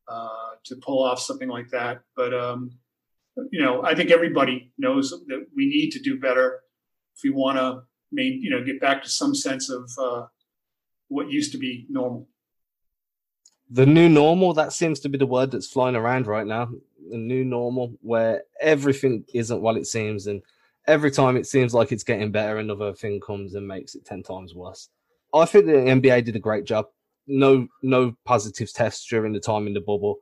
uh, 0.10 0.56
to 0.65 0.75
pull 0.77 1.01
off 1.01 1.20
something 1.22 1.48
like 1.48 1.70
that. 1.70 2.01
But 2.15 2.34
um, 2.34 2.72
you 3.51 3.62
know, 3.62 3.84
I 3.84 3.96
think 3.96 4.12
everybody 4.12 4.74
knows 4.77 5.12
that 5.12 5.46
we 5.56 5.68
need 5.68 5.91
to 5.91 6.00
do 6.00 6.20
better 6.20 6.60
if 7.15 7.24
we 7.24 7.29
want 7.29 7.58
to, 7.58 7.84
main, 8.12 8.41
you 8.41 8.50
know, 8.50 8.63
get 8.63 8.82
back 8.82 9.03
to 9.03 9.10
some 9.10 9.36
sense 9.36 9.70
of 9.70 9.89
uh, 9.98 10.25
what 11.08 11.29
used 11.29 11.51
to 11.51 11.58
be 11.58 11.86
normal. 11.89 12.27
The 13.70 13.86
new 13.86 14.10
normal 14.10 14.53
that 14.56 14.74
seems 14.74 15.00
to 15.01 15.10
be 15.10 15.20
the 15.20 15.27
word 15.27 15.51
that's 15.51 15.68
flying 15.68 15.96
around 15.96 16.25
right 16.25 16.48
now. 16.48 16.70
The 17.12 17.18
new 17.18 17.46
normal, 17.46 17.94
where 18.01 18.44
everything 18.60 19.24
isn't 19.34 19.62
what 19.62 19.77
it 19.77 19.86
seems, 19.86 20.25
and 20.25 20.41
every 20.88 21.12
time 21.12 21.38
it 21.38 21.46
seems 21.46 21.75
like 21.75 21.91
it's 21.91 22.03
getting 22.03 22.32
better, 22.32 22.58
another 22.58 22.94
thing 22.94 23.20
comes 23.20 23.53
and 23.53 23.68
makes 23.68 23.94
it 23.94 24.06
ten 24.06 24.24
times 24.24 24.56
worse. 24.56 24.89
I 25.34 25.46
think 25.46 25.66
the 25.66 25.74
NBA 25.74 26.26
did 26.26 26.36
a 26.36 26.40
great 26.40 26.66
job. 26.66 26.88
No, 27.28 27.68
no 27.84 28.16
positive 28.26 28.72
tests 28.74 29.08
during 29.08 29.34
the 29.34 29.40
time 29.40 29.68
in 29.68 29.74
the 29.74 29.82
bubble. 29.82 30.20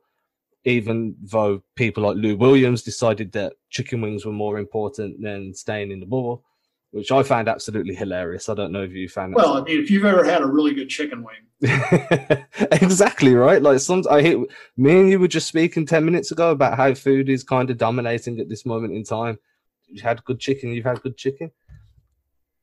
Even 0.64 1.16
though 1.22 1.62
people 1.76 2.02
like 2.02 2.16
Lou 2.16 2.36
Williams 2.36 2.82
decided 2.82 3.32
that 3.32 3.54
chicken 3.70 4.00
wings 4.00 4.26
were 4.26 4.32
more 4.32 4.58
important 4.58 5.22
than 5.22 5.54
staying 5.54 5.90
in 5.90 6.00
the 6.00 6.06
bubble, 6.06 6.44
which 6.90 7.10
I 7.10 7.22
found 7.22 7.48
absolutely 7.48 7.94
hilarious. 7.94 8.48
I 8.48 8.54
don't 8.54 8.72
know 8.72 8.82
if 8.82 8.92
you 8.92 9.08
found. 9.08 9.32
It. 9.32 9.36
Well, 9.36 9.56
I 9.56 9.62
mean, 9.62 9.80
if 9.80 9.90
you've 9.90 10.04
ever 10.04 10.24
had 10.24 10.42
a 10.42 10.46
really 10.46 10.74
good 10.74 10.88
chicken 10.88 11.24
wing, 11.24 11.60
exactly 12.72 13.34
right. 13.34 13.62
Like 13.62 13.80
some, 13.80 14.04
I 14.10 14.20
hit 14.20 14.38
me 14.76 15.00
and 15.00 15.10
you 15.10 15.20
were 15.20 15.28
just 15.28 15.48
speaking 15.48 15.86
ten 15.86 16.04
minutes 16.04 16.32
ago 16.32 16.50
about 16.50 16.76
how 16.76 16.92
food 16.92 17.30
is 17.30 17.44
kind 17.44 17.70
of 17.70 17.78
dominating 17.78 18.38
at 18.40 18.48
this 18.48 18.66
moment 18.66 18.94
in 18.94 19.04
time 19.04 19.38
you 19.88 20.02
had 20.02 20.24
good 20.24 20.38
chicken, 20.38 20.72
you've 20.72 20.84
had 20.84 21.02
good 21.02 21.16
chicken. 21.16 21.50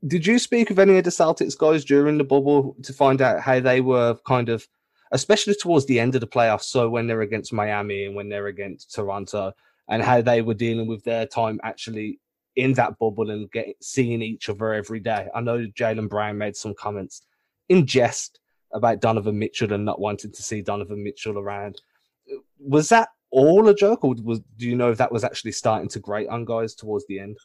Did 0.07 0.25
you 0.25 0.39
speak 0.39 0.69
with 0.69 0.79
any 0.79 0.97
of 0.97 1.03
the 1.03 1.09
Celtics 1.09 1.57
guys 1.57 1.85
during 1.85 2.17
the 2.17 2.24
bubble 2.24 2.75
to 2.83 2.93
find 2.93 3.21
out 3.21 3.41
how 3.41 3.59
they 3.59 3.81
were 3.81 4.15
kind 4.27 4.50
of, 4.50 4.67
especially 5.12 5.55
towards 5.55 5.85
the 5.85 6.00
end 6.00 6.15
of 6.15 6.21
the 6.21 6.27
playoffs? 6.27 6.63
So 6.63 6.89
when 6.89 7.07
they're 7.07 7.21
against 7.21 7.53
Miami 7.53 8.05
and 8.05 8.15
when 8.15 8.29
they're 8.29 8.47
against 8.47 8.93
Toronto, 8.93 9.53
and 9.88 10.01
how 10.01 10.21
they 10.21 10.41
were 10.41 10.53
dealing 10.53 10.88
with 10.88 11.03
their 11.03 11.25
time 11.25 11.59
actually 11.63 12.19
in 12.55 12.74
that 12.74 12.97
bubble 12.97 13.29
and 13.29 13.51
getting 13.51 13.74
seeing 13.81 14.21
each 14.21 14.50
other 14.50 14.74
every 14.74 15.00
day. 15.00 15.27
I 15.35 15.41
know 15.41 15.67
Jaylen 15.67 16.09
Brown 16.09 16.38
made 16.38 16.55
some 16.55 16.74
comments 16.74 17.21
in 17.69 17.85
jest 17.85 18.39
about 18.74 19.01
Donovan 19.01 19.38
Mitchell 19.38 19.74
and 19.74 19.85
not 19.85 20.00
wanting 20.00 20.31
to 20.31 20.43
see 20.43 20.62
Donovan 20.62 21.03
Mitchell 21.03 21.38
around. 21.38 21.81
Was 22.59 22.89
that 22.89 23.09
all 23.31 23.67
a 23.67 23.75
joke, 23.75 24.03
or 24.03 24.15
was 24.24 24.39
do 24.57 24.67
you 24.67 24.75
know 24.75 24.91
if 24.91 24.97
that 24.97 25.12
was 25.12 25.24
actually 25.24 25.51
starting 25.51 25.89
to 25.89 26.00
grate 26.00 26.29
on 26.29 26.45
guys 26.45 26.74
towards 26.74 27.05
the 27.07 27.19
end? 27.19 27.38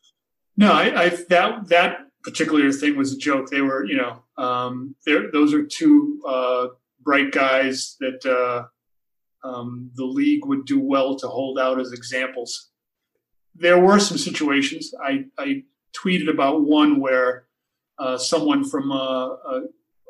No, 0.56 0.72
I, 0.72 1.02
I 1.02 1.08
that 1.08 1.68
that 1.68 1.98
particular 2.22 2.70
thing 2.72 2.96
was 2.96 3.12
a 3.12 3.18
joke. 3.18 3.50
They 3.50 3.60
were, 3.60 3.84
you 3.84 3.96
know, 3.96 4.22
um, 4.36 4.94
those 5.06 5.54
are 5.54 5.64
two 5.64 6.20
uh, 6.26 6.68
bright 7.00 7.32
guys 7.32 7.96
that 8.00 8.24
uh, 8.24 8.66
um, 9.46 9.90
the 9.94 10.04
league 10.04 10.44
would 10.44 10.66
do 10.66 10.80
well 10.80 11.16
to 11.16 11.28
hold 11.28 11.58
out 11.58 11.80
as 11.80 11.92
examples. 11.92 12.70
There 13.54 13.78
were 13.78 13.98
some 13.98 14.18
situations. 14.18 14.94
I, 15.02 15.24
I 15.38 15.64
tweeted 15.94 16.30
about 16.30 16.62
one 16.62 17.00
where 17.00 17.46
uh, 17.98 18.16
someone 18.16 18.64
from 18.64 18.90
uh, 18.92 19.36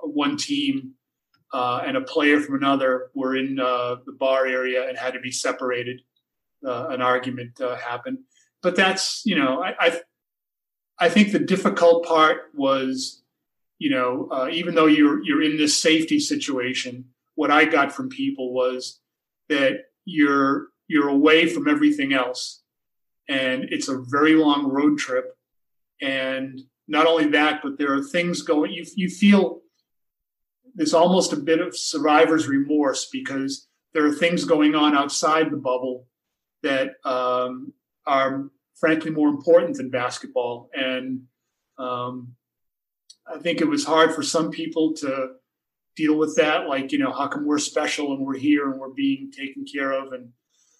one 0.02 0.36
team 0.36 0.92
uh, 1.52 1.82
and 1.84 1.96
a 1.96 2.00
player 2.00 2.40
from 2.40 2.54
another 2.54 3.10
were 3.14 3.36
in 3.36 3.58
uh, 3.58 3.96
the 4.06 4.12
bar 4.12 4.46
area 4.46 4.88
and 4.88 4.96
had 4.96 5.14
to 5.14 5.20
be 5.20 5.32
separated. 5.32 6.00
An 6.62 7.00
argument 7.00 7.58
happened, 7.58 8.18
but 8.62 8.76
that's 8.76 9.22
you 9.24 9.34
know 9.34 9.62
I, 9.62 9.74
I, 9.80 10.00
I 11.00 11.08
think 11.08 11.32
the 11.32 11.38
difficult 11.38 12.04
part 12.04 12.50
was 12.54 13.22
you 13.78 13.90
know 13.90 14.28
uh, 14.30 14.48
even 14.52 14.74
though 14.74 14.86
you're 14.86 15.22
you're 15.24 15.42
in 15.42 15.56
this 15.56 15.80
safety 15.80 16.20
situation, 16.20 17.06
what 17.34 17.50
I 17.50 17.64
got 17.64 17.92
from 17.92 18.08
people 18.08 18.52
was 18.52 19.00
that 19.48 19.86
you're 20.04 20.68
you're 20.88 21.08
away 21.08 21.46
from 21.46 21.68
everything 21.68 22.12
else, 22.12 22.62
and 23.28 23.64
it's 23.64 23.88
a 23.88 24.02
very 24.08 24.34
long 24.34 24.70
road 24.70 24.98
trip, 24.98 25.36
and 26.00 26.60
not 26.86 27.06
only 27.06 27.28
that, 27.28 27.60
but 27.62 27.78
there 27.78 27.94
are 27.94 28.02
things 28.02 28.42
going. 28.42 28.72
You 28.72 28.84
you 28.96 29.08
feel 29.08 29.60
there's 30.74 30.94
almost 30.94 31.32
a 31.32 31.36
bit 31.36 31.60
of 31.60 31.76
survivor's 31.76 32.46
remorse 32.46 33.08
because 33.10 33.68
there 33.92 34.04
are 34.06 34.12
things 34.12 34.44
going 34.44 34.74
on 34.74 34.94
outside 34.94 35.50
the 35.50 35.56
bubble 35.56 36.06
that 36.62 36.94
um, 37.04 37.72
are 38.06 38.50
frankly 38.80 39.10
more 39.10 39.28
important 39.28 39.76
than 39.76 39.90
basketball. 39.90 40.70
And 40.74 41.22
um, 41.78 42.34
I 43.32 43.38
think 43.38 43.60
it 43.60 43.68
was 43.68 43.84
hard 43.84 44.14
for 44.14 44.22
some 44.22 44.50
people 44.50 44.94
to 44.94 45.34
deal 45.96 46.16
with 46.16 46.36
that. 46.36 46.66
Like, 46.66 46.90
you 46.92 46.98
know, 46.98 47.12
how 47.12 47.28
come 47.28 47.46
we're 47.46 47.58
special 47.58 48.14
and 48.14 48.24
we're 48.24 48.38
here 48.38 48.70
and 48.70 48.80
we're 48.80 48.88
being 48.88 49.30
taken 49.30 49.64
care 49.64 49.92
of? 49.92 50.12
And 50.12 50.30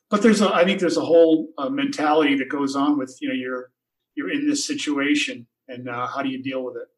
but 0.09 0.23
there's 0.23 0.41
a, 0.41 0.53
I 0.53 0.65
think 0.65 0.81
there's 0.81 0.97
a 0.97 1.05
whole 1.05 1.51
uh, 1.59 1.69
mentality 1.69 2.35
that 2.37 2.49
goes 2.49 2.75
on 2.75 2.99
with, 2.99 3.17
you 3.21 3.29
know, 3.29 3.35
you're 3.35 3.71
you're 4.17 4.33
in 4.33 4.49
this 4.49 4.67
situation 4.67 5.47
and 5.69 5.89
uh, 5.89 6.07
how 6.07 6.23
do 6.23 6.29
you 6.29 6.43
deal 6.43 6.65
with 6.65 6.77
it? 6.77 6.89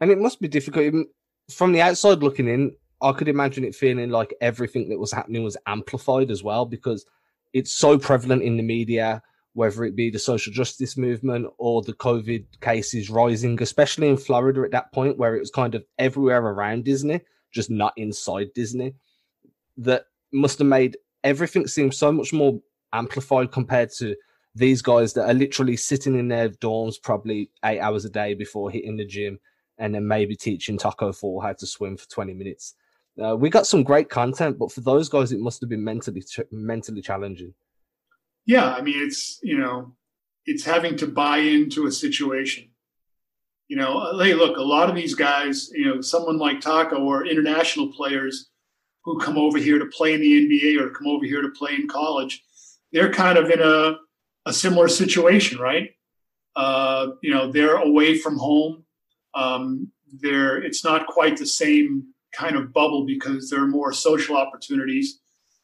And 0.00 0.10
it 0.10 0.18
must 0.18 0.40
be 0.40 0.48
difficult 0.48 1.06
from 1.50 1.72
the 1.72 1.80
outside 1.80 2.22
looking 2.22 2.48
in, 2.48 2.74
I 3.02 3.12
could 3.12 3.28
imagine 3.28 3.64
it 3.64 3.74
feeling 3.74 4.10
like 4.10 4.34
everything 4.40 4.88
that 4.88 4.98
was 4.98 5.12
happening 5.12 5.44
was 5.44 5.56
amplified 5.66 6.30
as 6.30 6.42
well 6.42 6.64
because 6.64 7.04
it's 7.52 7.72
so 7.72 7.98
prevalent 7.98 8.42
in 8.42 8.56
the 8.56 8.62
media, 8.62 9.22
whether 9.54 9.84
it 9.84 9.96
be 9.96 10.10
the 10.10 10.18
social 10.18 10.52
justice 10.52 10.96
movement 10.96 11.46
or 11.58 11.82
the 11.82 11.94
COVID 11.94 12.44
cases 12.60 13.08
rising, 13.08 13.60
especially 13.62 14.08
in 14.08 14.16
Florida 14.16 14.62
at 14.62 14.72
that 14.72 14.92
point 14.92 15.16
where 15.16 15.34
it 15.36 15.40
was 15.40 15.50
kind 15.50 15.74
of 15.74 15.84
everywhere 15.98 16.40
around 16.40 16.84
Disney, 16.84 17.20
just 17.52 17.70
not 17.70 17.94
inside 17.96 18.48
Disney. 18.54 18.94
That 19.76 20.06
must 20.32 20.58
have 20.58 20.68
made 20.68 20.96
everything 21.22 21.66
seem 21.66 21.92
so 21.92 22.12
much 22.12 22.32
more 22.32 22.60
amplified 22.92 23.52
compared 23.52 23.90
to 23.98 24.16
these 24.56 24.82
guys 24.82 25.12
that 25.14 25.28
are 25.28 25.34
literally 25.34 25.76
sitting 25.76 26.18
in 26.18 26.28
their 26.28 26.48
dorms 26.48 27.00
probably 27.02 27.50
eight 27.64 27.80
hours 27.80 28.04
a 28.04 28.10
day 28.10 28.34
before 28.34 28.70
hitting 28.70 28.96
the 28.96 29.06
gym 29.06 29.38
and 29.78 29.94
then 29.94 30.06
maybe 30.06 30.36
teaching 30.36 30.78
Taco 30.78 31.12
Fall 31.12 31.40
how 31.40 31.52
to 31.52 31.66
swim 31.66 31.96
for 31.96 32.08
20 32.08 32.34
minutes. 32.34 32.74
Uh, 33.22 33.36
we 33.36 33.50
got 33.50 33.66
some 33.66 33.82
great 33.82 34.08
content, 34.08 34.58
but 34.58 34.72
for 34.72 34.80
those 34.80 35.08
guys, 35.08 35.32
it 35.32 35.40
must 35.40 35.60
have 35.60 35.70
been 35.70 35.84
mentally 35.84 36.24
mentally 36.50 37.00
challenging. 37.00 37.54
Yeah, 38.46 38.72
I 38.72 38.82
mean, 38.82 38.96
it's 38.98 39.40
you 39.42 39.58
know, 39.58 39.94
it's 40.46 40.64
having 40.64 40.96
to 40.98 41.06
buy 41.06 41.38
into 41.38 41.86
a 41.86 41.92
situation. 41.92 42.70
You 43.68 43.76
know, 43.76 43.98
uh, 43.98 44.18
hey, 44.22 44.34
look, 44.34 44.58
a 44.58 44.62
lot 44.62 44.90
of 44.90 44.94
these 44.94 45.14
guys, 45.14 45.70
you 45.72 45.86
know, 45.86 46.00
someone 46.02 46.38
like 46.38 46.60
taco 46.60 47.02
or 47.02 47.26
international 47.26 47.92
players, 47.92 48.50
who 49.04 49.18
come 49.18 49.36
over 49.36 49.58
here 49.58 49.78
to 49.78 49.86
play 49.86 50.14
in 50.14 50.20
the 50.20 50.48
NBA 50.48 50.80
or 50.80 50.90
come 50.90 51.06
over 51.06 51.24
here 51.24 51.42
to 51.42 51.50
play 51.50 51.74
in 51.74 51.86
college, 51.86 52.42
they're 52.92 53.12
kind 53.12 53.38
of 53.38 53.50
in 53.50 53.60
a, 53.60 53.96
a 54.46 54.52
similar 54.52 54.88
situation, 54.88 55.58
right? 55.58 55.90
Uh, 56.56 57.08
you 57.22 57.32
know, 57.32 57.50
they're 57.52 57.76
away 57.76 58.16
from 58.16 58.38
home. 58.38 58.84
Um, 59.34 59.92
they're, 60.20 60.62
it's 60.62 60.84
not 60.84 61.06
quite 61.06 61.36
the 61.36 61.46
same 61.46 62.14
kind 62.32 62.56
of 62.56 62.72
bubble 62.72 63.04
because 63.04 63.50
there 63.50 63.62
are 63.62 63.68
more 63.68 63.92
social 63.92 64.36
opportunities. 64.36 65.20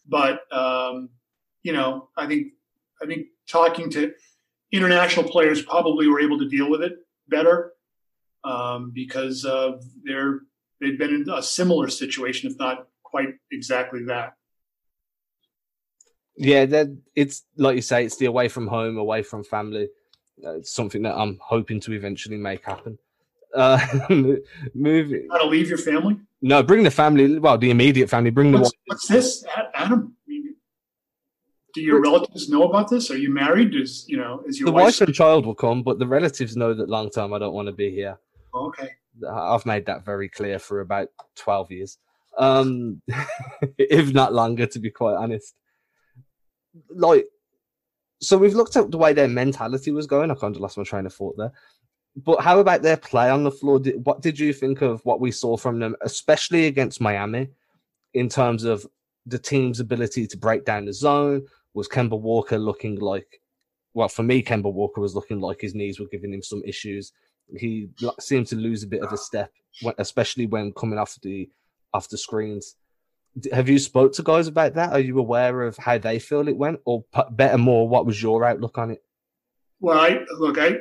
But 0.07 0.41
um, 0.53 1.11
you 1.63 1.73
know, 1.73 2.09
I 2.17 2.27
think 2.27 2.53
I 3.03 3.07
think 3.07 3.29
talking 3.49 3.91
to 3.91 4.13
international 4.73 5.29
players 5.29 5.63
probably 5.63 6.09
were 6.09 6.21
able 6.21 6.39
to 6.39 6.49
deal 6.49 6.71
with 6.71 6.83
it 6.83 6.99
better 7.29 7.73
um, 8.45 8.93
because 8.95 9.45
uh, 9.45 9.79
they're 10.05 10.41
they've 10.81 10.99
been 10.99 11.15
in 11.15 11.31
a 11.31 11.43
similar 11.43 11.89
situation, 11.89 12.51
if 12.51 12.59
not 12.59 12.89
quite 13.03 13.35
exactly 13.51 14.05
that. 14.05 14.35
Yeah, 16.37 16.65
that 16.67 16.97
it's 17.15 17.45
like 17.57 17.77
you 17.77 17.83
say, 17.83 18.05
it's 18.05 18.17
the 18.17 18.27
away 18.27 18.49
from 18.49 18.67
home, 18.67 18.97
away 18.97 19.23
from 19.23 19.45
family. 19.45 19.89
Uh, 20.43 20.57
it's 20.57 20.73
something 20.73 21.03
that 21.03 21.15
I'm 21.15 21.39
hoping 21.43 21.81
to 21.81 21.93
eventually 21.93 22.39
make 22.39 22.65
happen. 22.65 22.99
Uh, 23.55 23.79
moving. 24.75 25.29
How 25.31 25.39
to 25.39 25.47
leave 25.47 25.69
your 25.69 25.79
family? 25.79 26.17
No, 26.41 26.63
bring 26.63 26.85
the 26.85 26.91
family. 26.91 27.39
Well, 27.39 27.59
the 27.59 27.71
immediate 27.71 28.09
family. 28.09 28.31
Bring 28.31 28.53
what's, 28.53 28.71
the. 28.71 28.77
What's 28.87 29.09
this, 29.09 29.45
Adam? 29.75 30.17
Do 31.75 31.81
your 31.81 32.01
relatives 32.01 32.49
know 32.49 32.65
about 32.65 32.89
this? 32.89 33.11
Are 33.11 33.17
you 33.17 33.33
married? 33.33 33.75
Is 33.75 34.05
you 34.09 34.17
know 34.17 34.43
is 34.47 34.59
your 34.59 34.67
the 34.67 34.73
wife, 34.73 35.01
and 35.01 35.15
child 35.15 35.47
will 35.47 35.55
come, 35.55 35.83
but 35.83 35.99
the 35.99 36.07
relatives 36.07 36.57
know 36.57 36.75
that 36.75 36.89
long 36.89 37.11
term 37.11 37.33
I 37.33 37.39
don't 37.39 37.55
want 37.55 37.69
to 37.69 37.73
be 37.73 37.91
here. 37.91 38.19
Oh, 38.55 38.69
okay, 38.69 38.91
I've 39.29 39.67
made 39.67 39.87
that 39.87 40.05
very 40.05 40.29
clear 40.29 40.59
for 40.59 40.81
about 40.81 41.09
twelve 41.37 41.71
years, 41.71 41.99
um, 42.39 43.03
if 43.79 44.13
not 44.13 44.33
longer, 44.33 44.67
to 44.67 44.79
be 44.79 44.91
quite 44.91 45.15
honest. 45.15 45.55
Like, 46.91 47.27
so 48.21 48.39
we've 48.39 48.55
looked 48.55 48.77
at 48.77 48.91
the 48.91 48.99
way 48.99 49.13
their 49.13 49.29
mentality 49.29 49.91
was 49.91 50.07
going. 50.07 50.31
I 50.31 50.35
kind 50.35 50.55
of 50.55 50.61
lost 50.61 50.79
my 50.79 50.85
train 50.85 51.07
of 51.07 51.15
thought 51.15 51.37
there. 51.37 51.53
But 52.17 52.41
how 52.41 52.59
about 52.59 52.83
their 52.83 52.97
play 52.97 53.31
on 53.31 53.45
the 53.45 53.51
floor? 53.51 53.79
Did, 53.79 54.05
what 54.05 54.21
did 54.21 54.39
you 54.39 54.53
think 54.53 54.83
of 54.83 55.01
what 55.05 55.21
we 55.21 55.31
saw 55.31 55.57
from 55.57 55.79
them, 55.79 55.95
especially 56.03 56.67
against 56.67 57.01
Miami, 57.01 57.49
in 58.15 58.29
terms 58.29 58.65
of 58.65 58.87
the 59.27 59.39
team's 59.39 59.81
ability 59.81 60.27
to 60.27 60.37
break 60.37 60.65
down 60.65 60.87
the 60.87 60.93
zone, 60.93 61.47
was 61.75 61.89
Kemba 61.89 62.19
Walker 62.21 62.59
looking 62.59 62.97
like, 62.99 63.41
well, 63.95 64.09
for 64.09 64.23
me, 64.23 64.43
Kemba 64.43 64.73
Walker 64.73 65.01
was 65.01 65.15
looking 65.15 65.41
like 65.41 65.61
his 65.61 65.75
knees 65.75 65.99
were 65.99 66.09
giving 66.11 66.33
him 66.33 66.43
some 66.43 66.63
issues. 66.65 67.13
He 67.57 67.91
seemed 68.21 68.47
to 68.49 68.57
lose 68.57 68.83
a 68.83 68.89
bit 68.89 69.03
of 69.03 69.13
a 69.13 69.17
step, 69.17 69.53
especially 69.99 70.47
when 70.47 70.73
coming 70.73 70.99
off 70.99 71.19
the 71.23 71.51
the 72.11 72.19
screens. 72.19 72.77
Have 73.53 73.69
you 73.69 73.79
spoke 73.79 74.13
to 74.15 74.23
guys 74.23 74.47
about 74.47 74.75
that? 74.75 74.93
Are 74.93 75.01
you 75.01 75.19
aware 75.19 75.63
of 75.63 75.77
how 75.77 75.99
they 75.99 76.19
feel 76.19 76.47
it 76.49 76.57
went, 76.57 76.81
or 76.85 77.05
better 77.31 77.59
more, 77.59 77.89
what 77.89 78.07
was 78.07 78.23
your 78.23 78.45
outlook 78.45 78.79
on 78.79 78.93
it? 78.93 79.03
Well, 79.81 79.99
I 79.99 80.21
look, 80.39 80.59
I 80.59 80.77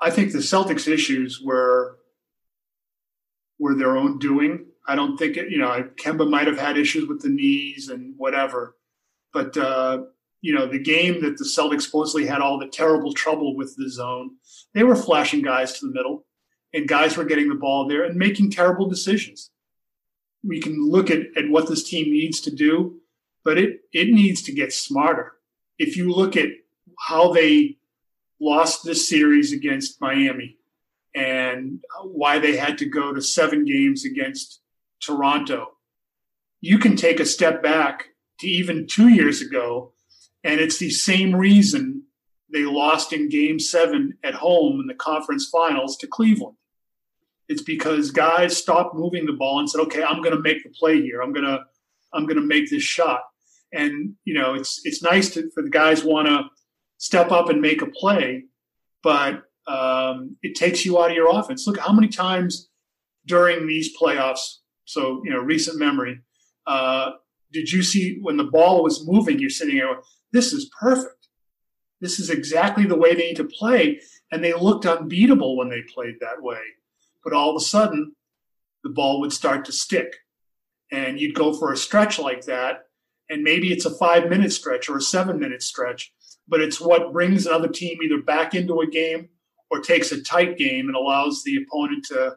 I 0.00 0.10
think 0.10 0.32
the 0.32 0.38
Celtics' 0.38 0.88
issues 0.88 1.40
were 1.42 1.98
were 3.58 3.74
their 3.74 3.96
own 3.96 4.18
doing. 4.18 4.66
I 4.86 4.94
don't 4.94 5.16
think 5.16 5.36
it, 5.36 5.50
you 5.50 5.58
know, 5.58 5.88
Kemba 5.96 6.28
might 6.28 6.46
have 6.46 6.58
had 6.58 6.76
issues 6.76 7.08
with 7.08 7.22
the 7.22 7.28
knees 7.28 7.88
and 7.88 8.14
whatever, 8.16 8.76
but 9.36 9.54
uh, 9.58 9.98
you 10.40 10.54
know, 10.54 10.66
the 10.66 10.78
game 10.78 11.20
that 11.20 11.36
the 11.36 11.44
Celtics 11.44 11.82
supposedly 11.82 12.24
had 12.24 12.40
all 12.40 12.58
the 12.58 12.68
terrible 12.68 13.12
trouble 13.12 13.54
with 13.54 13.76
the 13.76 13.90
zone, 13.90 14.30
they 14.72 14.82
were 14.82 14.96
flashing 14.96 15.42
guys 15.42 15.74
to 15.74 15.86
the 15.86 15.92
middle, 15.92 16.24
and 16.72 16.88
guys 16.88 17.18
were 17.18 17.24
getting 17.26 17.50
the 17.50 17.54
ball 17.54 17.86
there 17.86 18.04
and 18.04 18.16
making 18.16 18.50
terrible 18.50 18.88
decisions. 18.88 19.50
We 20.42 20.58
can 20.58 20.88
look 20.88 21.10
at, 21.10 21.36
at 21.36 21.50
what 21.50 21.68
this 21.68 21.86
team 21.86 22.10
needs 22.10 22.40
to 22.42 22.50
do, 22.50 22.98
but 23.44 23.58
it 23.58 23.80
it 23.92 24.08
needs 24.08 24.40
to 24.44 24.52
get 24.52 24.72
smarter. 24.72 25.32
If 25.78 25.98
you 25.98 26.10
look 26.10 26.34
at 26.34 26.48
how 26.98 27.34
they 27.34 27.76
lost 28.40 28.86
this 28.86 29.06
series 29.06 29.52
against 29.52 30.00
Miami 30.00 30.56
and 31.14 31.84
why 32.04 32.38
they 32.38 32.56
had 32.56 32.78
to 32.78 32.86
go 32.86 33.12
to 33.12 33.20
seven 33.20 33.66
games 33.66 34.06
against 34.06 34.62
Toronto, 35.02 35.72
you 36.62 36.78
can 36.78 36.96
take 36.96 37.20
a 37.20 37.26
step 37.26 37.62
back 37.62 38.15
to 38.40 38.46
even 38.46 38.86
two 38.86 39.08
years 39.08 39.40
ago. 39.40 39.92
And 40.44 40.60
it's 40.60 40.78
the 40.78 40.90
same 40.90 41.34
reason 41.34 42.04
they 42.52 42.64
lost 42.64 43.12
in 43.12 43.28
game 43.28 43.58
seven 43.58 44.16
at 44.22 44.34
home 44.34 44.80
in 44.80 44.86
the 44.86 44.94
conference 44.94 45.48
finals 45.50 45.96
to 45.98 46.06
Cleveland. 46.06 46.56
It's 47.48 47.62
because 47.62 48.10
guys 48.10 48.56
stopped 48.56 48.94
moving 48.94 49.26
the 49.26 49.32
ball 49.32 49.58
and 49.58 49.68
said, 49.68 49.80
okay, 49.82 50.02
I'm 50.02 50.22
going 50.22 50.36
to 50.36 50.42
make 50.42 50.62
the 50.62 50.70
play 50.70 51.00
here. 51.00 51.22
I'm 51.22 51.32
going 51.32 51.46
to, 51.46 51.60
I'm 52.12 52.26
going 52.26 52.40
to 52.40 52.46
make 52.46 52.70
this 52.70 52.82
shot. 52.82 53.20
And, 53.72 54.14
you 54.24 54.34
know, 54.34 54.54
it's, 54.54 54.80
it's 54.84 55.02
nice 55.02 55.30
to, 55.34 55.50
for 55.50 55.62
the 55.62 55.70
guys 55.70 56.04
want 56.04 56.28
to 56.28 56.44
step 56.98 57.30
up 57.30 57.48
and 57.48 57.60
make 57.60 57.82
a 57.82 57.86
play, 57.86 58.44
but 59.02 59.42
um, 59.66 60.36
it 60.42 60.54
takes 60.54 60.86
you 60.86 60.98
out 61.00 61.10
of 61.10 61.16
your 61.16 61.36
offense. 61.36 61.66
Look, 61.66 61.78
how 61.78 61.92
many 61.92 62.08
times 62.08 62.68
during 63.26 63.66
these 63.66 63.96
playoffs, 63.96 64.58
so, 64.84 65.20
you 65.24 65.30
know, 65.30 65.40
recent 65.40 65.78
memory, 65.78 66.20
uh, 66.66 67.10
did 67.56 67.72
you 67.72 67.82
see 67.82 68.18
when 68.20 68.36
the 68.36 68.44
ball 68.44 68.82
was 68.82 69.06
moving? 69.06 69.38
You're 69.38 69.48
sitting 69.48 69.78
there, 69.78 69.96
this 70.30 70.52
is 70.52 70.70
perfect. 70.78 71.28
This 72.02 72.20
is 72.20 72.28
exactly 72.28 72.84
the 72.84 72.98
way 72.98 73.14
they 73.14 73.28
need 73.28 73.36
to 73.36 73.44
play. 73.44 74.00
And 74.30 74.44
they 74.44 74.52
looked 74.52 74.84
unbeatable 74.84 75.56
when 75.56 75.70
they 75.70 75.80
played 75.82 76.16
that 76.20 76.42
way. 76.42 76.60
But 77.24 77.32
all 77.32 77.48
of 77.50 77.56
a 77.56 77.64
sudden, 77.64 78.14
the 78.84 78.90
ball 78.90 79.20
would 79.20 79.32
start 79.32 79.64
to 79.64 79.72
stick. 79.72 80.16
And 80.92 81.18
you'd 81.18 81.34
go 81.34 81.54
for 81.54 81.72
a 81.72 81.78
stretch 81.78 82.18
like 82.18 82.44
that. 82.44 82.88
And 83.30 83.42
maybe 83.42 83.72
it's 83.72 83.86
a 83.86 83.96
five 83.96 84.28
minute 84.28 84.52
stretch 84.52 84.90
or 84.90 84.98
a 84.98 85.00
seven 85.00 85.40
minute 85.40 85.62
stretch, 85.62 86.12
but 86.46 86.60
it's 86.60 86.78
what 86.78 87.12
brings 87.12 87.46
another 87.46 87.68
team 87.68 87.98
either 88.02 88.22
back 88.22 88.54
into 88.54 88.80
a 88.80 88.86
game 88.86 89.30
or 89.70 89.80
takes 89.80 90.12
a 90.12 90.22
tight 90.22 90.58
game 90.58 90.88
and 90.88 90.94
allows 90.94 91.42
the 91.42 91.56
opponent 91.56 92.04
to, 92.04 92.36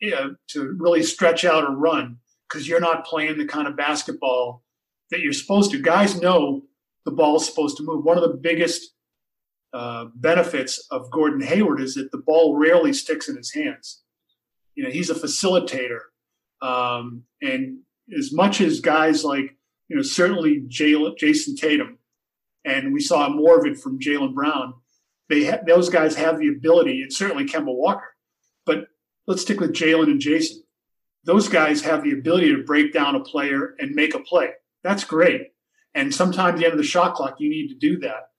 you 0.00 0.10
know, 0.10 0.34
to 0.48 0.76
really 0.78 1.04
stretch 1.04 1.44
out 1.44 1.62
or 1.62 1.70
run 1.70 2.18
because 2.48 2.68
you're 2.68 2.80
not 2.80 3.04
playing 3.04 3.38
the 3.38 3.46
kind 3.46 3.66
of 3.66 3.76
basketball 3.76 4.62
that 5.10 5.20
you're 5.20 5.32
supposed 5.32 5.70
to. 5.70 5.80
Guys 5.80 6.20
know 6.20 6.62
the 7.04 7.10
ball's 7.10 7.46
supposed 7.46 7.76
to 7.78 7.82
move. 7.82 8.04
One 8.04 8.16
of 8.16 8.22
the 8.22 8.36
biggest 8.36 8.92
uh, 9.72 10.06
benefits 10.14 10.86
of 10.90 11.10
Gordon 11.10 11.40
Hayward 11.40 11.80
is 11.80 11.94
that 11.94 12.10
the 12.12 12.18
ball 12.18 12.56
rarely 12.56 12.92
sticks 12.92 13.28
in 13.28 13.36
his 13.36 13.52
hands. 13.52 14.02
You 14.74 14.84
know, 14.84 14.90
he's 14.90 15.10
a 15.10 15.14
facilitator. 15.14 16.00
Um, 16.62 17.24
and 17.42 17.78
as 18.16 18.32
much 18.32 18.60
as 18.60 18.80
guys 18.80 19.24
like, 19.24 19.56
you 19.88 19.96
know, 19.96 20.02
certainly 20.02 20.62
Jayson 20.66 21.56
Tatum, 21.56 21.98
and 22.64 22.92
we 22.92 23.00
saw 23.00 23.28
more 23.28 23.58
of 23.58 23.66
it 23.66 23.78
from 23.78 24.00
Jaylen 24.00 24.34
Brown, 24.34 24.74
they 25.28 25.46
ha- 25.46 25.60
those 25.66 25.88
guys 25.88 26.16
have 26.16 26.38
the 26.38 26.48
ability, 26.48 27.02
and 27.02 27.12
certainly 27.12 27.44
Kemba 27.44 27.74
Walker. 27.74 28.14
But 28.64 28.88
let's 29.26 29.42
stick 29.42 29.60
with 29.60 29.72
Jalen 29.72 30.10
and 30.10 30.20
Jayson 30.20 30.62
those 31.26 31.48
guys 31.48 31.82
have 31.82 32.04
the 32.04 32.12
ability 32.12 32.54
to 32.54 32.62
break 32.62 32.92
down 32.92 33.16
a 33.16 33.20
player 33.20 33.74
and 33.78 33.94
make 33.94 34.14
a 34.14 34.20
play. 34.20 34.50
That's 34.84 35.04
great. 35.04 35.48
And 35.92 36.14
sometimes 36.14 36.54
at 36.54 36.58
the 36.58 36.64
end 36.64 36.72
of 36.72 36.78
the 36.78 36.84
shot 36.84 37.14
clock, 37.14 37.36
you 37.40 37.50
need 37.50 37.68
to 37.68 37.74
do 37.74 37.98
that. 38.00 38.30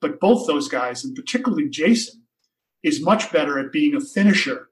But 0.00 0.20
both 0.20 0.46
those 0.46 0.66
guys, 0.66 1.04
and 1.04 1.14
particularly 1.14 1.68
Jayson, 1.68 2.22
is 2.82 3.02
much 3.02 3.30
better 3.30 3.58
at 3.58 3.72
being 3.72 3.94
a 3.94 4.00
finisher. 4.00 4.70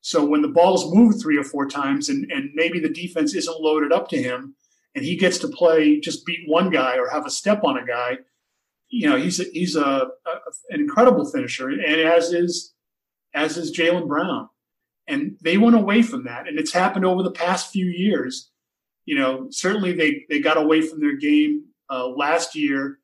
So 0.00 0.24
when 0.24 0.42
the 0.42 0.48
ball's 0.48 0.94
moved 0.94 1.20
three 1.20 1.36
or 1.36 1.42
four 1.44 1.66
times 1.66 2.08
and, 2.08 2.30
and 2.30 2.50
maybe 2.54 2.78
the 2.78 2.88
defense 2.88 3.34
isn't 3.34 3.60
loaded 3.60 3.92
up 3.92 4.08
to 4.10 4.22
him 4.22 4.54
and 4.94 5.04
he 5.04 5.16
gets 5.16 5.38
to 5.38 5.48
play, 5.48 5.98
just 5.98 6.24
beat 6.24 6.40
one 6.46 6.70
guy 6.70 6.98
or 6.98 7.08
have 7.08 7.26
a 7.26 7.30
step 7.30 7.64
on 7.64 7.78
a 7.78 7.86
guy, 7.86 8.18
you 8.88 9.08
know, 9.08 9.16
he's 9.16 9.40
a, 9.40 9.44
he's 9.52 9.74
a, 9.74 9.80
a 9.80 10.30
an 10.70 10.80
incredible 10.80 11.28
finisher. 11.28 11.68
And 11.68 11.82
as 11.82 12.32
is, 12.32 12.74
as 13.34 13.56
is 13.56 13.76
Jaylen 13.76 14.06
Brown. 14.06 14.48
And 15.08 15.36
they 15.40 15.58
went 15.58 15.76
away 15.76 16.02
from 16.02 16.24
that. 16.24 16.46
And 16.46 16.58
it's 16.58 16.72
happened 16.72 17.04
over 17.04 17.22
the 17.22 17.30
past 17.32 17.72
few 17.72 17.86
years. 17.86 18.50
You 19.04 19.18
know, 19.18 19.48
certainly 19.50 19.92
they, 19.92 20.24
they 20.28 20.40
got 20.40 20.56
away 20.56 20.80
from 20.80 21.00
their 21.00 21.16
game 21.16 21.64
uh, 21.90 22.08
last 22.08 22.54
year 22.54 22.98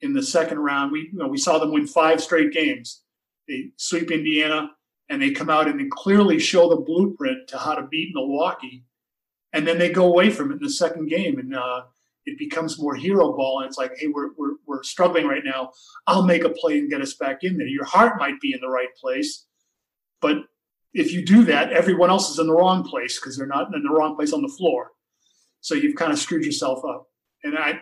in 0.00 0.14
the 0.14 0.22
second 0.22 0.58
round. 0.58 0.92
We, 0.92 1.10
you 1.12 1.18
know, 1.18 1.28
we 1.28 1.38
saw 1.38 1.58
them 1.58 1.72
win 1.72 1.86
five 1.86 2.22
straight 2.22 2.52
games. 2.52 3.02
They 3.48 3.70
sweep 3.76 4.10
Indiana 4.10 4.70
and 5.10 5.20
they 5.20 5.30
come 5.30 5.50
out 5.50 5.68
and 5.68 5.78
they 5.78 5.88
clearly 5.90 6.38
show 6.38 6.70
the 6.70 6.76
blueprint 6.76 7.48
to 7.48 7.58
how 7.58 7.74
to 7.74 7.86
beat 7.86 8.14
Milwaukee. 8.14 8.84
And 9.52 9.66
then 9.66 9.78
they 9.78 9.90
go 9.90 10.06
away 10.06 10.30
from 10.30 10.50
it 10.50 10.54
in 10.54 10.62
the 10.62 10.70
second 10.70 11.08
game. 11.08 11.38
And, 11.38 11.54
uh, 11.54 11.82
it 12.24 12.38
becomes 12.38 12.78
more 12.78 12.94
hero 12.94 13.32
ball 13.32 13.60
and 13.60 13.68
it's 13.68 13.78
like 13.78 13.92
hey 13.98 14.06
we're, 14.06 14.30
we're, 14.36 14.54
we're 14.66 14.82
struggling 14.82 15.26
right 15.26 15.44
now 15.44 15.72
i'll 16.06 16.22
make 16.22 16.44
a 16.44 16.50
play 16.50 16.78
and 16.78 16.90
get 16.90 17.00
us 17.00 17.14
back 17.14 17.42
in 17.42 17.56
there 17.56 17.66
your 17.66 17.84
heart 17.84 18.18
might 18.18 18.40
be 18.40 18.52
in 18.52 18.60
the 18.60 18.68
right 18.68 18.94
place 19.00 19.46
but 20.20 20.36
if 20.94 21.12
you 21.12 21.24
do 21.24 21.44
that, 21.44 21.72
everyone 21.72 22.10
else 22.10 22.30
is 22.30 22.38
in 22.38 22.46
the 22.46 22.54
wrong 22.54 22.84
place 22.84 23.18
because 23.18 23.36
they're 23.36 23.46
not 23.46 23.74
in 23.74 23.82
the 23.82 23.90
wrong 23.90 24.14
place 24.14 24.32
on 24.32 24.42
the 24.42 24.48
floor. 24.48 24.90
So 25.60 25.74
you've 25.74 25.96
kind 25.96 26.12
of 26.12 26.18
screwed 26.18 26.44
yourself 26.44 26.84
up. 26.84 27.08
And 27.44 27.56
I, 27.56 27.80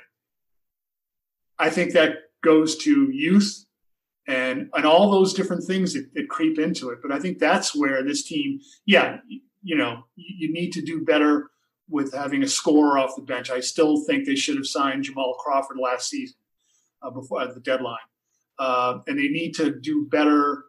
I 1.59 1.71
think 1.71 1.93
that 1.93 2.15
goes 2.43 2.77
to 2.79 3.11
youth 3.11 3.67
and 4.27 4.71
and 4.75 4.87
all 4.87 5.11
those 5.11 5.35
different 5.35 5.65
things 5.65 5.93
that, 5.95 6.13
that 6.15 6.29
creep 6.29 6.59
into 6.59 6.91
it. 6.91 7.01
But 7.03 7.13
I 7.13 7.19
think 7.19 7.39
that's 7.39 7.75
where 7.75 8.03
this 8.03 8.23
team, 8.23 8.61
yeah, 8.87 9.19
you 9.63 9.77
know, 9.77 10.05
you 10.17 10.53
need 10.53 10.71
to 10.73 10.83
do 10.83 11.05
better 11.05 11.51
with 11.89 12.15
having 12.15 12.43
a 12.43 12.49
scorer 12.49 12.99
off 12.99 13.17
the 13.17 13.23
bench. 13.23 13.51
I 13.51 13.61
still 13.61 14.05
think 14.05 14.25
they 14.25 14.37
should 14.37 14.57
have 14.57 14.67
signed 14.67 15.05
Jamal 15.05 15.35
Crawford 15.35 15.79
last 15.79 16.09
season 16.09 16.37
uh, 17.03 17.11
before 17.11 17.43
at 17.43 17.55
the 17.55 17.61
deadline, 17.61 17.99
uh, 18.59 19.01
and 19.07 19.19
they 19.19 19.29
need 19.29 19.55
to 19.57 19.79
do 19.81 20.07
better. 20.07 20.65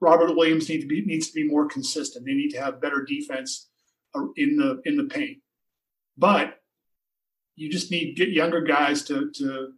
Robert 0.00 0.34
Williams 0.34 0.68
need 0.68 0.80
to 0.80 0.86
be 0.86 1.04
needs 1.04 1.28
to 1.28 1.34
be 1.34 1.46
more 1.46 1.66
consistent. 1.66 2.24
They 2.24 2.34
need 2.34 2.50
to 2.50 2.60
have 2.60 2.80
better 2.80 3.04
defense 3.06 3.68
uh, 4.14 4.26
in 4.36 4.56
the 4.56 4.80
in 4.84 4.96
the 4.96 5.04
paint, 5.04 5.38
but 6.16 6.58
you 7.56 7.70
just 7.70 7.90
need 7.90 8.16
get 8.16 8.30
younger 8.30 8.62
guys 8.62 9.02
to 9.04 9.30
to 9.36 9.72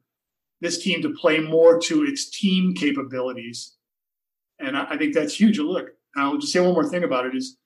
this 0.60 0.82
team 0.82 1.02
to 1.02 1.14
play 1.14 1.40
more 1.40 1.80
to 1.80 2.04
its 2.04 2.30
team 2.30 2.74
capabilities, 2.74 3.76
and 4.58 4.76
I, 4.76 4.90
I 4.90 4.96
think 4.96 5.14
that's 5.14 5.38
huge. 5.38 5.58
Look, 5.58 5.88
I'll 6.16 6.38
just 6.38 6.52
say 6.52 6.60
one 6.60 6.74
more 6.74 6.88
thing 6.88 7.04
about 7.04 7.26
it 7.26 7.34
is 7.34 7.56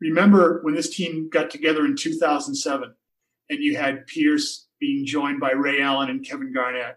remember 0.00 0.60
when 0.62 0.74
this 0.74 0.94
team 0.94 1.28
got 1.30 1.50
together 1.50 1.84
in 1.84 1.96
2007 1.96 2.94
and 3.50 3.58
you 3.62 3.76
had 3.76 4.06
Pierce 4.06 4.68
being 4.78 5.04
joined 5.04 5.40
by 5.40 5.50
Ray 5.50 5.82
Allen 5.82 6.08
and 6.08 6.24
Kevin 6.24 6.52
Garnett. 6.52 6.96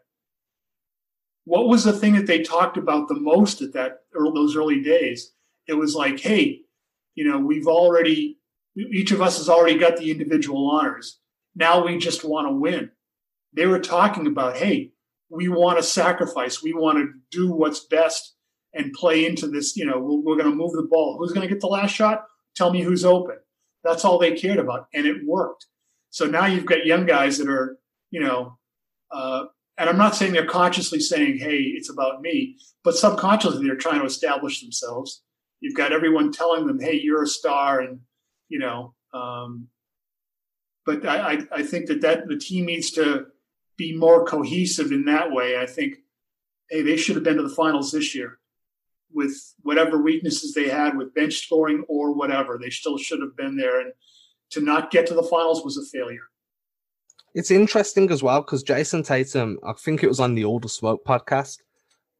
What 1.45 1.67
was 1.67 1.83
the 1.83 1.93
thing 1.93 2.13
that 2.13 2.27
they 2.27 2.41
talked 2.41 2.77
about 2.77 3.07
the 3.07 3.19
most 3.19 3.61
at 3.61 3.73
that 3.73 3.99
those 4.13 4.55
early 4.55 4.81
days? 4.81 5.33
It 5.67 5.73
was 5.73 5.95
like, 5.95 6.19
hey, 6.19 6.61
you 7.15 7.29
know, 7.29 7.39
we've 7.39 7.67
already 7.67 8.39
each 8.75 9.11
of 9.11 9.21
us 9.21 9.37
has 9.37 9.49
already 9.49 9.77
got 9.77 9.97
the 9.97 10.09
individual 10.09 10.69
honors. 10.69 11.19
Now 11.55 11.85
we 11.85 11.97
just 11.97 12.23
want 12.23 12.47
to 12.47 12.53
win. 12.53 12.89
They 13.53 13.67
were 13.67 13.79
talking 13.79 14.25
about, 14.25 14.57
hey, 14.57 14.93
we 15.29 15.47
want 15.47 15.77
to 15.77 15.83
sacrifice. 15.83 16.63
We 16.63 16.73
want 16.73 16.97
to 16.97 17.11
do 17.31 17.51
what's 17.51 17.85
best 17.85 18.33
and 18.73 18.93
play 18.93 19.25
into 19.25 19.47
this. 19.47 19.75
You 19.75 19.85
know, 19.85 19.99
we're, 19.99 20.21
we're 20.21 20.37
going 20.37 20.49
to 20.49 20.55
move 20.55 20.73
the 20.73 20.87
ball. 20.89 21.17
Who's 21.17 21.33
going 21.33 21.47
to 21.47 21.53
get 21.53 21.61
the 21.61 21.67
last 21.67 21.91
shot? 21.91 22.25
Tell 22.55 22.71
me 22.71 22.81
who's 22.81 23.05
open. 23.05 23.37
That's 23.83 24.05
all 24.05 24.17
they 24.17 24.31
cared 24.31 24.59
about, 24.59 24.87
and 24.93 25.05
it 25.05 25.17
worked. 25.25 25.67
So 26.09 26.25
now 26.25 26.45
you've 26.45 26.65
got 26.65 26.85
young 26.85 27.05
guys 27.05 27.37
that 27.37 27.49
are, 27.49 27.77
you 28.11 28.21
know, 28.21 28.57
uh, 29.11 29.45
and 29.77 29.89
I'm 29.89 29.97
not 29.97 30.15
saying 30.15 30.33
they're 30.33 30.45
consciously 30.45 30.99
saying, 30.99 31.37
"Hey, 31.37 31.57
it's 31.57 31.89
about 31.89 32.21
me," 32.21 32.57
but 32.83 32.95
subconsciously 32.95 33.65
they're 33.65 33.75
trying 33.75 33.99
to 33.99 34.05
establish 34.05 34.61
themselves. 34.61 35.23
You've 35.59 35.75
got 35.75 35.93
everyone 35.93 36.31
telling 36.31 36.67
them, 36.67 36.79
"Hey, 36.79 36.99
you're 36.99 37.23
a 37.23 37.27
star," 37.27 37.81
and 37.81 38.01
you 38.49 38.59
know. 38.59 38.93
Um, 39.13 39.67
but 40.85 41.05
I, 41.05 41.33
I, 41.33 41.47
I 41.51 41.63
think 41.63 41.87
that 41.87 42.01
that 42.01 42.27
the 42.27 42.37
team 42.37 42.65
needs 42.65 42.91
to 42.91 43.27
be 43.77 43.95
more 43.95 44.25
cohesive 44.25 44.91
in 44.91 45.05
that 45.05 45.31
way. 45.31 45.57
I 45.57 45.65
think, 45.65 45.95
hey, 46.69 46.81
they 46.81 46.97
should 46.97 47.15
have 47.15 47.23
been 47.23 47.37
to 47.37 47.43
the 47.43 47.55
finals 47.55 47.91
this 47.91 48.13
year 48.13 48.39
with 49.13 49.35
whatever 49.61 50.01
weaknesses 50.01 50.53
they 50.53 50.67
had 50.67 50.97
with 50.97 51.13
bench 51.13 51.35
scoring 51.45 51.83
or 51.87 52.13
whatever. 52.13 52.57
They 52.57 52.69
still 52.69 52.97
should 52.97 53.21
have 53.21 53.35
been 53.35 53.55
there. 53.55 53.81
And 53.81 53.93
to 54.51 54.61
not 54.61 54.91
get 54.91 55.07
to 55.07 55.13
the 55.13 55.23
finals 55.23 55.63
was 55.63 55.77
a 55.77 55.85
failure. 55.85 56.27
It's 57.33 57.49
interesting 57.49 58.11
as 58.11 58.21
well 58.21 58.41
because 58.41 58.63
Jayson 58.63 59.03
Tatum, 59.03 59.57
I 59.63 59.73
think 59.73 60.03
it 60.03 60.07
was 60.07 60.19
on 60.19 60.35
the 60.35 60.45
All 60.45 60.59
the 60.59 60.69
Smoke 60.69 61.03
podcast, 61.03 61.59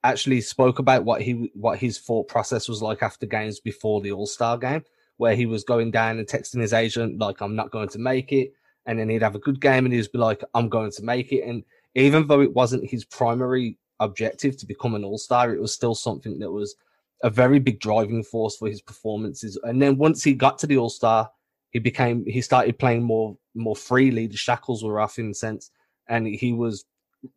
actually 0.04 0.41
spoke 0.41 0.80
about 0.80 1.06
what 1.06 1.21
he 1.21 1.52
what 1.54 1.78
his 1.78 1.99
thought 1.99 2.28
process 2.28 2.67
was 2.67 2.82
like 2.82 3.04
after 3.04 3.26
games 3.28 3.60
before 3.60 4.02
the 4.02 4.12
All 4.12 4.26
Star 4.26 4.58
game, 4.58 4.84
where 5.17 5.36
he 5.36 5.45
was 5.45 5.63
going 5.63 5.91
down 5.91 6.17
and 6.17 6.28
texting 6.28 6.62
his 6.62 6.73
agent 6.73 7.19
like, 7.19 7.41
"I'm 7.41 7.56
not 7.56 7.69
going 7.69 7.89
to 7.89 7.99
make 7.99 8.32
it," 8.32 8.54
and 8.88 8.97
then 8.97 9.08
he'd 9.08 9.21
have 9.21 9.36
a 9.36 9.39
good 9.39 9.62
game 9.62 9.86
and 9.86 9.93
he'd 9.93 10.12
be 10.12 10.17
like, 10.17 10.43
"I'm 10.56 10.67
going 10.67 10.91
to 10.91 11.04
make 11.04 11.32
it." 11.32 11.43
And 11.43 11.63
even 11.93 12.26
though 12.26 12.41
it 12.41 12.54
wasn't 12.54 12.89
his 12.89 13.06
primary 13.06 13.78
objective 13.99 14.58
to 14.58 14.65
become 14.65 14.95
an 14.95 15.04
All 15.04 15.19
Star, 15.19 15.54
it 15.54 15.62
was 15.62 15.73
still 15.73 15.93
something 15.93 16.39
that 16.39 16.52
was 16.52 16.76
a 17.21 17.30
very 17.30 17.60
big 17.60 17.80
driving 17.80 18.23
force 18.23 18.58
for 18.58 18.67
his 18.67 18.82
performances. 18.82 19.60
And 19.63 19.80
then 19.80 19.97
once 19.97 20.23
he 20.23 20.34
got 20.34 20.58
to 20.60 20.67
the 20.67 20.78
All 20.78 20.89
Star, 20.89 21.30
he 21.73 21.79
became 21.79 22.23
he 22.25 22.41
started 22.41 22.79
playing 22.79 23.03
more 23.03 23.36
more 23.55 23.75
freely. 23.75 24.27
The 24.27 24.38
shackles 24.38 24.83
were 24.83 24.99
off 24.99 25.19
in 25.19 25.31
a 25.31 25.33
sense, 25.33 25.71
and 26.07 26.27
he 26.27 26.53
was 26.53 26.86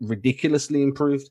ridiculously 0.01 0.83
improved. 0.83 1.31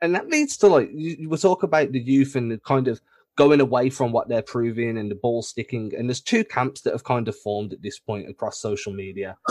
And 0.00 0.14
that 0.14 0.28
leads 0.28 0.56
to 0.58 0.68
like 0.68 0.88
you, 0.92 1.16
you 1.18 1.36
talk 1.36 1.62
about 1.62 1.92
the 1.92 2.00
youth 2.00 2.34
and 2.34 2.50
the 2.50 2.58
kind 2.58 2.88
of 2.88 3.00
going 3.36 3.60
away 3.60 3.90
from 3.90 4.10
what 4.10 4.28
they're 4.28 4.42
proving 4.42 4.96
and 4.98 5.10
the 5.10 5.14
ball 5.14 5.42
sticking. 5.42 5.92
And 5.96 6.08
there's 6.08 6.20
two 6.20 6.44
camps 6.44 6.80
that 6.80 6.92
have 6.92 7.04
kind 7.04 7.28
of 7.28 7.36
formed 7.36 7.72
at 7.72 7.82
this 7.82 7.98
point 7.98 8.28
across 8.28 8.60
social 8.60 8.92
media. 8.92 9.36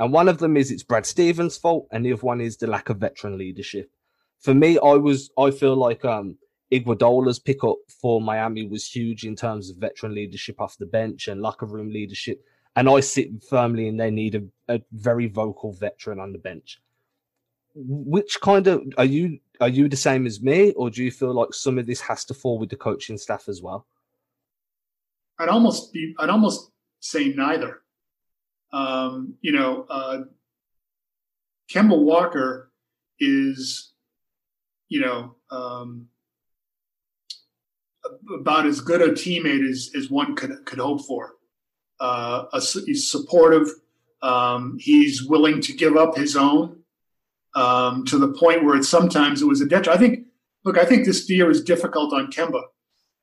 And 0.00 0.12
one 0.12 0.28
of 0.28 0.38
them 0.38 0.56
is 0.56 0.70
it's 0.70 0.84
Brad 0.84 1.06
Stevens' 1.06 1.58
fault, 1.58 1.88
and 1.90 2.06
the 2.06 2.12
other 2.12 2.22
one 2.22 2.40
is 2.40 2.56
the 2.56 2.68
lack 2.68 2.88
of 2.88 2.98
veteran 2.98 3.36
leadership. 3.36 3.90
For 4.38 4.54
me, 4.54 4.78
I 4.78 4.92
was 4.92 5.28
I 5.36 5.50
feel 5.50 5.74
like 5.74 6.04
um 6.04 6.38
Iguodala's 6.72 7.38
pickup 7.38 7.76
for 8.00 8.20
Miami 8.20 8.66
was 8.66 8.90
huge 8.90 9.24
in 9.24 9.34
terms 9.34 9.70
of 9.70 9.76
veteran 9.78 10.14
leadership 10.14 10.60
off 10.60 10.76
the 10.76 10.86
bench 10.86 11.28
and 11.28 11.40
locker 11.40 11.66
room 11.66 11.90
leadership. 11.90 12.44
And 12.76 12.88
I 12.88 13.00
sit 13.00 13.42
firmly 13.48 13.88
in 13.88 13.96
they 13.96 14.10
need 14.10 14.34
a, 14.34 14.74
a 14.74 14.82
very 14.92 15.26
vocal 15.26 15.72
veteran 15.72 16.20
on 16.20 16.32
the 16.32 16.38
bench. 16.38 16.80
Which 17.74 18.38
kind 18.40 18.66
of 18.66 18.82
are 18.98 19.04
you 19.04 19.38
are 19.60 19.68
you 19.68 19.88
the 19.88 19.96
same 19.96 20.26
as 20.26 20.42
me, 20.42 20.72
or 20.72 20.90
do 20.90 21.02
you 21.02 21.10
feel 21.10 21.32
like 21.32 21.54
some 21.54 21.78
of 21.78 21.86
this 21.86 22.00
has 22.02 22.24
to 22.26 22.34
fall 22.34 22.58
with 22.58 22.70
the 22.70 22.76
coaching 22.76 23.18
staff 23.18 23.48
as 23.48 23.62
well? 23.62 23.86
I'd 25.38 25.48
almost 25.48 25.92
be 25.92 26.14
I'd 26.18 26.30
almost 26.30 26.70
say 27.00 27.28
neither. 27.28 27.82
Um, 28.72 29.34
you 29.40 29.52
know, 29.52 29.86
uh, 29.88 30.22
Kemba 31.72 31.98
Walker 31.98 32.70
is, 33.18 33.92
you 34.88 35.00
know, 35.00 35.36
um, 35.50 36.08
about 38.34 38.66
as 38.66 38.80
good 38.80 39.02
a 39.02 39.08
teammate 39.08 39.68
as, 39.68 39.90
as 39.96 40.10
one 40.10 40.34
could, 40.34 40.64
could 40.64 40.78
hope 40.78 41.06
for. 41.06 41.34
Uh, 42.00 42.44
a, 42.52 42.60
he's 42.60 43.10
supportive. 43.10 43.68
Um, 44.22 44.78
he's 44.80 45.24
willing 45.24 45.60
to 45.62 45.72
give 45.72 45.96
up 45.96 46.16
his 46.16 46.36
own 46.36 46.80
um, 47.54 48.04
to 48.06 48.18
the 48.18 48.32
point 48.32 48.64
where 48.64 48.76
it 48.76 48.84
sometimes 48.84 49.42
it 49.42 49.46
was 49.46 49.60
a 49.60 49.66
detriment. 49.66 50.00
I 50.00 50.06
think, 50.06 50.26
look, 50.64 50.78
I 50.78 50.84
think 50.84 51.04
this 51.04 51.28
year 51.28 51.50
is 51.50 51.62
difficult 51.62 52.12
on 52.12 52.30
Kemba, 52.30 52.62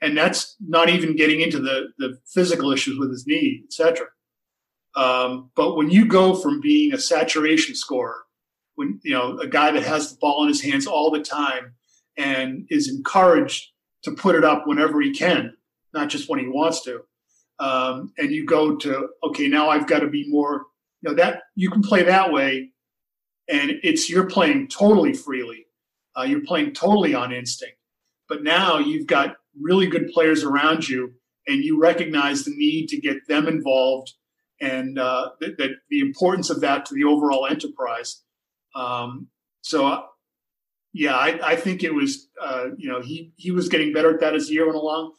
and 0.02 0.18
that's 0.18 0.56
not 0.60 0.90
even 0.90 1.16
getting 1.16 1.42
into 1.42 1.60
the, 1.60 1.88
the 1.98 2.18
physical 2.26 2.72
issues 2.72 2.98
with 2.98 3.12
his 3.12 3.28
knee, 3.28 3.64
etc. 3.66 4.08
Um, 4.96 5.52
but 5.56 5.76
when 5.76 5.90
you 5.90 6.06
go 6.06 6.36
from 6.36 6.62
being 6.62 6.94
a 6.94 6.98
saturation 6.98 7.76
scorer, 7.76 8.24
when 8.76 9.00
you 9.04 9.14
know 9.14 9.38
a 9.40 9.48
guy 9.48 9.72
that 9.72 9.84
has 9.84 10.12
the 10.12 10.18
ball 10.18 10.44
in 10.44 10.50
his 10.50 10.62
hands 10.62 10.88
all 10.88 11.12
the 11.12 11.22
time 11.22 11.74
and 12.18 12.66
is 12.70 12.90
encouraged 12.90 13.72
to 14.06 14.12
put 14.12 14.36
it 14.36 14.44
up 14.44 14.66
whenever 14.66 15.02
he 15.02 15.12
can, 15.12 15.56
not 15.94 16.10
just 16.10 16.30
when 16.30 16.40
he 16.40 16.48
wants 16.48 16.82
to. 16.84 17.02
Um, 17.60 18.14
and 18.18 18.32
you 18.32 18.46
go 18.46 18.76
to 18.78 19.10
okay, 19.24 19.48
now 19.48 19.70
I've 19.70 19.88
got 19.88 20.00
to 20.00 20.08
be 20.08 20.30
more. 20.30 20.66
You 21.02 21.10
know 21.10 21.16
that 21.16 21.44
you 21.56 21.70
can 21.70 21.82
play 21.82 22.04
that 22.04 22.32
way, 22.32 22.72
and 23.48 23.72
it's 23.84 24.10
you're 24.10 24.30
playing 24.30 24.68
totally 24.68 25.14
freely. 25.14 25.68
Uh, 26.18 26.24
you're 26.24 26.46
playing 26.46 26.74
totally 26.74 27.14
on 27.14 27.34
instinct. 27.34 27.78
But 28.28 28.44
now 28.44 28.80
you've 28.80 29.08
got 29.08 29.36
really 29.60 29.88
good 29.88 30.10
players 30.10 30.44
around 30.44 30.88
you, 30.88 31.14
and 31.48 31.64
you 31.64 31.80
recognize 31.80 32.44
the 32.44 32.56
need 32.56 32.88
to 32.90 33.00
get 33.00 33.28
them 33.28 33.48
involved 33.48 34.14
and 34.62 34.98
uh, 34.98 35.30
that, 35.40 35.58
that 35.58 35.72
the 35.90 36.00
importance 36.00 36.50
of 36.50 36.62
that 36.62 36.86
to 36.86 36.96
the 36.96 37.04
overall 37.04 37.46
enterprise. 37.46 38.24
Um, 38.74 39.28
so 39.62 40.06
yeah, 40.98 41.14
I, 41.14 41.40
I 41.44 41.56
think 41.58 41.84
it 41.84 41.94
was, 41.94 42.30
uh, 42.42 42.68
you 42.78 42.90
know, 42.90 43.02
he, 43.02 43.34
he 43.36 43.52
was 43.52 43.68
getting 43.68 43.92
better 43.92 44.14
at 44.14 44.22
that 44.22 44.34
as 44.34 44.48
the 44.48 44.54
year 44.54 44.66
went 44.66 44.78
along. 44.78 45.12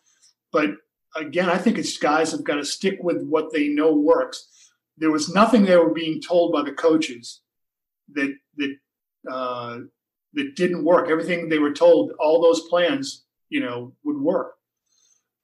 But 0.50 0.70
again, 1.14 1.50
I 1.50 1.58
think 1.58 1.76
it's 1.76 1.98
guys 1.98 2.32
have 2.32 2.44
got 2.44 2.54
to 2.54 2.64
stick 2.64 2.96
with 3.02 3.22
what 3.22 3.52
they 3.52 3.68
know 3.68 3.92
works. 3.92 4.48
There 4.96 5.10
was 5.10 5.34
nothing 5.34 5.66
they 5.66 5.76
were 5.76 5.92
being 5.92 6.22
told 6.22 6.54
by 6.54 6.62
the 6.62 6.72
coaches 6.72 7.42
that 8.14 8.34
that 8.56 8.76
uh, 9.30 9.80
that 10.32 10.56
didn't 10.56 10.82
work. 10.82 11.10
Everything 11.10 11.50
they 11.50 11.58
were 11.58 11.74
told, 11.74 12.12
all 12.18 12.40
those 12.40 12.66
plans, 12.70 13.26
you 13.50 13.60
know, 13.60 13.92
would 14.02 14.18
work. 14.18 14.54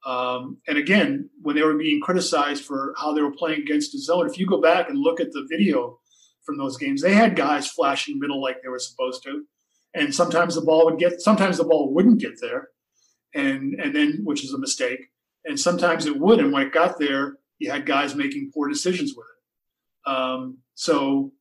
Um, 0.06 0.62
and 0.66 0.78
again, 0.78 1.28
when 1.42 1.56
they 1.56 1.62
were 1.62 1.76
being 1.76 2.00
criticized 2.00 2.64
for 2.64 2.94
how 2.96 3.12
they 3.12 3.20
were 3.20 3.36
playing 3.36 3.60
against 3.60 3.92
the 3.92 3.98
zone, 3.98 4.26
if 4.26 4.38
you 4.38 4.46
go 4.46 4.62
back 4.62 4.88
and 4.88 4.98
look 4.98 5.20
at 5.20 5.32
the 5.32 5.46
video 5.50 5.98
from 6.42 6.56
those 6.56 6.78
games, 6.78 7.02
they 7.02 7.12
had 7.12 7.36
guys 7.36 7.68
flashing 7.68 8.18
middle 8.18 8.40
like 8.40 8.62
they 8.62 8.70
were 8.70 8.78
supposed 8.78 9.22
to 9.24 9.44
and 9.94 10.14
sometimes 10.14 10.54
the 10.54 10.60
ball 10.60 10.84
would 10.86 10.98
get 10.98 11.20
sometimes 11.20 11.58
the 11.58 11.64
ball 11.64 11.92
wouldn't 11.92 12.20
get 12.20 12.40
there 12.40 12.68
and 13.34 13.74
and 13.80 13.94
then 13.94 14.20
which 14.24 14.44
is 14.44 14.52
a 14.52 14.58
mistake 14.58 15.10
and 15.44 15.58
sometimes 15.58 16.06
it 16.06 16.18
would 16.18 16.38
and 16.38 16.52
when 16.52 16.66
it 16.66 16.72
got 16.72 16.98
there 16.98 17.36
you 17.58 17.70
had 17.70 17.86
guys 17.86 18.14
making 18.14 18.50
poor 18.52 18.68
decisions 18.68 19.14
with 19.16 19.26
it 19.26 20.10
um, 20.10 20.58
so 20.74 21.32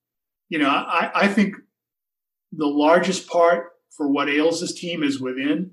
you 0.50 0.60
know 0.60 0.70
I, 0.70 1.12
I 1.14 1.28
think 1.28 1.56
the 2.52 2.68
largest 2.68 3.28
part 3.28 3.72
for 3.96 4.08
what 4.08 4.30
ails 4.30 4.62
this 4.62 4.74
team 4.74 5.04
is 5.04 5.20
within 5.20 5.72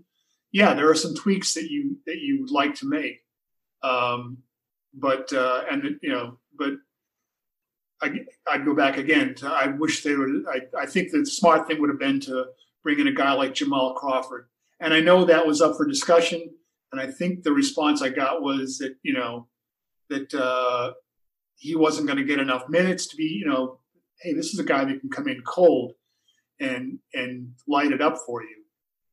yeah 0.53 0.75
there 0.75 0.91
are 0.91 0.95
some 0.95 1.15
tweaks 1.15 1.55
that 1.55 1.71
you 1.71 1.99
that 2.07 2.19
you 2.19 2.41
would 2.41 2.51
like 2.51 2.75
to 2.77 2.89
make 2.89 3.21
um, 3.83 4.39
but 4.95 5.33
uh, 5.33 5.63
and 5.71 5.99
you 6.03 6.11
know 6.11 6.39
but 6.57 6.75
I, 8.01 8.57
would 8.57 8.65
go 8.65 8.75
back 8.75 8.97
again. 8.97 9.35
To, 9.37 9.49
I 9.49 9.69
wish 9.69 10.03
they 10.03 10.15
would. 10.15 10.45
I, 10.49 10.83
I 10.83 10.87
think 10.87 11.11
the 11.11 11.27
smart 11.27 11.67
thing 11.67 11.81
would 11.81 11.91
have 11.91 11.99
been 11.99 12.21
to 12.21 12.47
bring 12.83 13.01
in 13.01 13.09
a 13.09 13.13
guy 13.13 13.33
like 13.33 13.55
Jamal 13.55 13.95
Crawford. 13.95 14.49
And 14.81 14.95
I 14.95 15.01
know 15.01 15.25
that 15.25 15.47
was 15.47 15.61
up 15.61 15.77
for 15.77 15.87
discussion. 15.87 16.51
And 16.93 17.01
I 17.01 17.07
think 17.07 17.43
the 17.43 17.53
response 17.53 18.01
I 18.01 18.09
got 18.09 18.43
was 18.43 18.79
that, 18.79 18.97
you 19.03 19.13
know, 19.13 19.49
that, 20.09 20.33
uh, 20.35 20.93
he 21.61 21.75
wasn't 21.75 22.07
going 22.07 22.19
to 22.19 22.25
get 22.25 22.39
enough 22.39 22.69
minutes 22.69 23.09
to 23.09 23.17
be, 23.17 23.25
you 23.25 23.45
know, 23.45 23.81
hey, 24.21 24.33
this 24.33 24.53
is 24.53 24.61
a 24.61 24.65
guy 24.65 24.85
that 24.85 25.01
can 25.01 25.11
come 25.11 25.29
in 25.29 25.43
cold 25.43 25.93
and 26.61 26.99
and 27.15 27.53
light 27.67 27.93
it 27.93 28.01
up 28.01 28.17
for 28.25 28.43
you, 28.43 28.65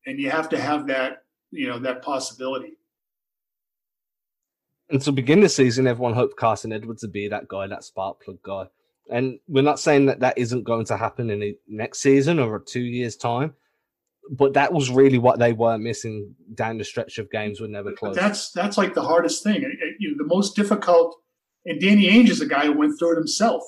and 0.06 0.20
you 0.20 0.30
have 0.30 0.50
to 0.50 0.60
have 0.60 0.88
that, 0.88 1.24
you 1.52 1.68
know, 1.68 1.80
that 1.80 2.02
possibility. 2.02 2.74
And 4.90 5.02
to 5.02 5.12
begin 5.12 5.40
the 5.40 5.50
season, 5.50 5.88
everyone 5.88 6.14
hoped 6.14 6.38
Carsen 6.38 6.72
Edwards 6.72 7.02
would 7.02 7.12
be 7.12 7.28
that 7.28 7.48
guy, 7.48 7.66
that 7.68 7.84
spark 7.84 8.22
plug 8.24 8.42
guy. 8.44 8.68
And 9.10 9.40
we're 9.48 9.64
not 9.64 9.80
saying 9.80 10.08
that 10.08 10.22
that 10.22 10.38
isn't 10.38 10.64
going 10.64 10.86
to 10.86 10.98
happen 10.98 11.30
in 11.30 11.40
the 11.40 11.56
next 11.68 12.00
season 12.00 12.40
or 12.40 12.60
two 12.60 12.82
years' 12.82 13.16
time, 13.16 13.54
but 14.30 14.54
that 14.54 14.74
was 14.74 14.90
really 14.90 15.20
what 15.20 15.40
they 15.40 15.54
were 15.54 15.78
missing 15.78 16.34
down 16.56 16.78
the 16.78 16.84
stretch 16.84 17.18
of 17.20 17.30
games 17.30 17.62
were 17.62 17.68
close. 17.94 18.16
That's 18.16 18.52
that's 18.52 18.78
like 18.78 18.94
the 18.94 19.04
hardest 19.04 19.44
thing. 19.44 19.62
You 20.00 20.12
know, 20.12 20.18
the 20.18 20.28
most 20.28 20.56
difficult. 20.56 21.16
And 21.66 21.80
Danny 21.80 22.08
Ainge 22.08 22.30
is 22.30 22.42
a 22.42 22.48
guy 22.48 22.66
who 22.66 22.74
went 22.74 22.98
through 22.98 23.14
it 23.14 23.18
himself 23.18 23.64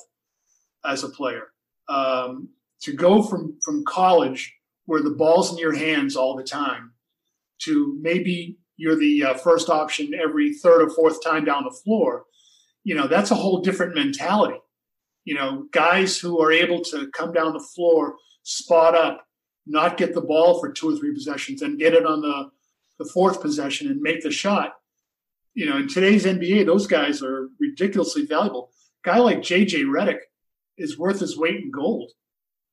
as 0.84 1.04
a 1.04 1.08
player. 1.08 1.48
Um, 1.88 2.50
to 2.80 2.92
go 2.92 3.22
from 3.22 3.58
from 3.62 3.84
college 3.84 4.54
where 4.86 5.02
the 5.02 5.10
ball's 5.10 5.52
in 5.52 5.58
your 5.58 5.74
hands 5.74 6.16
all 6.16 6.36
the 6.36 6.44
time 6.44 6.92
to 7.60 7.98
maybe 8.00 8.58
you're 8.76 8.96
the 8.96 9.24
uh, 9.24 9.34
first 9.34 9.68
option 9.68 10.14
every 10.14 10.54
third 10.54 10.82
or 10.82 10.90
fourth 10.90 11.22
time 11.22 11.44
down 11.44 11.64
the 11.64 11.76
floor. 11.84 12.24
You 12.84 12.94
know, 12.94 13.08
that's 13.08 13.30
a 13.30 13.34
whole 13.34 13.60
different 13.60 13.94
mentality 13.94 14.58
you 15.28 15.34
know, 15.34 15.66
guys 15.72 16.18
who 16.18 16.40
are 16.40 16.50
able 16.50 16.80
to 16.82 17.06
come 17.08 17.34
down 17.34 17.52
the 17.52 17.60
floor, 17.60 18.16
spot 18.44 18.94
up, 18.94 19.26
not 19.66 19.98
get 19.98 20.14
the 20.14 20.22
ball 20.22 20.58
for 20.58 20.72
two 20.72 20.88
or 20.88 20.96
three 20.96 21.12
possessions, 21.12 21.60
and 21.60 21.78
get 21.78 21.92
it 21.92 22.06
on 22.06 22.22
the, 22.22 22.50
the 22.98 23.04
fourth 23.04 23.42
possession 23.42 23.90
and 23.90 24.00
make 24.00 24.22
the 24.22 24.30
shot. 24.30 24.76
You 25.52 25.66
know, 25.66 25.76
in 25.76 25.86
today's 25.86 26.24
NBA, 26.24 26.64
those 26.64 26.86
guys 26.86 27.22
are 27.22 27.50
ridiculously 27.60 28.24
valuable. 28.24 28.70
A 29.04 29.10
guy 29.10 29.18
like 29.18 29.40
JJ 29.40 29.84
Redick 29.84 30.20
is 30.78 30.98
worth 30.98 31.20
his 31.20 31.36
weight 31.36 31.62
in 31.62 31.70
gold. 31.70 32.10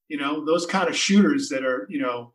You 0.07 0.17
know, 0.17 0.45
those 0.45 0.65
kind 0.65 0.87
of 0.87 0.95
shooters 0.95 1.49
that 1.49 1.65
are, 1.65 1.85
you 1.89 1.99
know, 1.99 2.31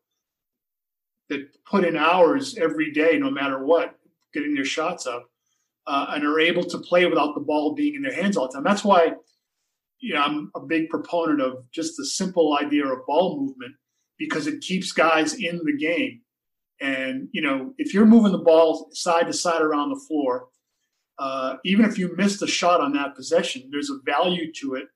that 1.31 1.49
put 1.65 1.87
in 1.87 1.97
hours 1.97 2.59
every 2.59 2.93
day, 2.93 3.17
no 3.19 3.31
matter 3.31 3.65
what, 3.65 3.99
getting 4.35 4.55
their 4.55 4.67
shots 4.67 5.07
up, 5.07 5.31
uh, 5.87 6.09
and 6.11 6.27
are 6.27 6.41
able 6.41 6.65
to 6.65 6.77
play 6.77 7.07
without 7.07 7.35
the 7.35 7.41
ball 7.41 7.75
being 7.75 7.95
in 7.95 8.03
their 8.03 8.15
hands 8.15 8.37
all 8.37 8.49
the 8.49 8.53
time. 8.53 8.65
That's 8.65 8.85
why 8.85 9.15
you 10.01 10.15
know, 10.15 10.23
I'm 10.23 10.51
a 10.55 10.61
big 10.61 10.89
proponent 10.89 11.41
of 11.41 11.71
just 11.71 11.97
the 11.97 12.07
simple 12.07 12.57
idea 12.59 12.87
of 12.87 13.07
ball 13.07 13.39
movement 13.39 13.75
because 14.19 14.47
it 14.47 14.61
keeps 14.61 14.93
guys 14.93 15.35
in 15.35 15.61
the 15.65 15.77
game. 15.77 16.23
And, 16.81 17.29
you 17.33 17.43
know, 17.43 17.75
if 17.77 17.93
you're 17.93 18.07
moving 18.07 18.33
the 18.33 18.39
ball 18.39 18.89
side 18.93 19.27
to 19.27 19.33
side 19.33 19.61
around 19.61 19.91
the 19.91 20.01
floor, 20.09 20.49
uh, 21.19 21.57
even 21.65 21.85
if 21.85 21.99
you 21.99 22.17
missed 22.17 22.43
a 22.43 22.47
shot 22.47 22.81
on 22.81 22.95
that 22.95 23.15
possession, 23.15 23.69
there's 23.71 23.91
a 23.91 24.01
value 24.07 24.51
to 24.55 24.75
it 24.75 24.87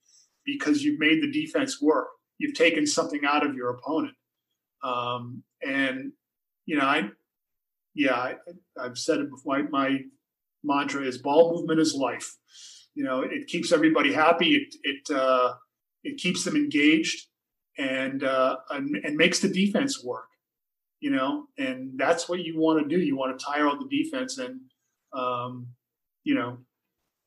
because 0.46 0.82
you've 0.82 0.98
made 0.98 1.22
the 1.22 1.30
defense 1.30 1.82
work. 1.82 2.08
You've 2.38 2.54
taken 2.54 2.86
something 2.86 3.20
out 3.26 3.46
of 3.46 3.54
your 3.54 3.70
opponent. 3.70 4.14
Um, 4.82 5.42
and, 5.62 6.12
you 6.64 6.76
know, 6.76 6.84
I, 6.84 7.10
yeah, 7.94 8.14
I, 8.14 8.34
have 8.82 8.96
said 8.96 9.20
it 9.20 9.30
before. 9.30 9.58
My, 9.58 9.68
my 9.70 9.98
mantra 10.62 11.02
is 11.02 11.18
ball 11.18 11.54
movement 11.54 11.80
is 11.80 11.94
life 11.94 12.34
you 12.94 13.04
know, 13.04 13.22
it 13.22 13.46
keeps 13.46 13.72
everybody 13.72 14.12
happy. 14.12 14.54
It 14.56 14.74
it 14.82 15.10
uh, 15.10 15.54
it 16.02 16.16
keeps 16.16 16.44
them 16.44 16.56
engaged 16.56 17.26
and, 17.78 18.22
uh, 18.22 18.56
and 18.70 18.96
and 19.04 19.16
makes 19.16 19.40
the 19.40 19.48
defense 19.48 20.02
work. 20.02 20.28
You 21.00 21.10
know, 21.10 21.48
and 21.58 21.98
that's 21.98 22.28
what 22.28 22.40
you 22.40 22.58
want 22.58 22.82
to 22.82 22.88
do. 22.88 23.02
You 23.02 23.16
want 23.16 23.38
to 23.38 23.44
tire 23.44 23.68
out 23.68 23.78
the 23.78 24.02
defense 24.02 24.38
and 24.38 24.60
um, 25.12 25.68
you 26.22 26.34
know, 26.34 26.58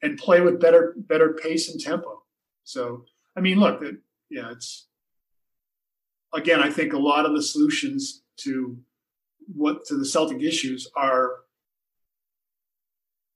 and 0.01 0.17
play 0.17 0.41
with 0.41 0.59
better 0.59 0.95
better 0.97 1.33
pace 1.33 1.69
and 1.69 1.79
tempo. 1.79 2.23
So 2.63 3.05
I 3.35 3.41
mean, 3.41 3.59
look, 3.59 3.81
it, 3.81 3.97
yeah, 4.29 4.51
it's 4.51 4.87
again. 6.33 6.61
I 6.61 6.71
think 6.71 6.93
a 6.93 6.99
lot 6.99 7.25
of 7.25 7.35
the 7.35 7.43
solutions 7.43 8.23
to 8.37 8.77
what 9.53 9.85
to 9.85 9.95
the 9.95 10.05
Celtic 10.05 10.41
issues 10.41 10.89
are 10.95 11.31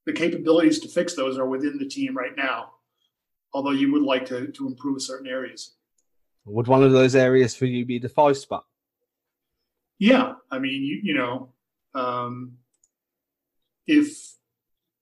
the 0.06 0.14
capabilities 0.14 0.80
to 0.80 0.88
fix 0.88 1.16
those 1.16 1.38
are 1.38 1.48
within 1.48 1.78
the 1.78 1.88
team 1.88 2.16
right 2.16 2.36
now. 2.36 2.72
Although 3.54 3.72
you 3.72 3.92
would 3.92 4.04
like 4.04 4.26
to 4.28 4.48
to 4.48 4.68
improve 4.68 5.02
certain 5.02 5.28
areas. 5.28 5.76
Would 6.46 6.68
one 6.68 6.84
of 6.84 6.92
those 6.92 7.16
areas 7.16 7.56
for 7.56 7.66
you 7.66 7.86
be 7.86 8.00
the 8.00 8.10
five 8.10 8.38
spot? 8.38 8.66
Yeah, 10.00 10.34
I 10.50 10.60
mean, 10.60 10.84
you 10.84 11.00
you 11.04 11.14
know, 11.14 11.50
um, 11.94 12.58
if 13.86 14.36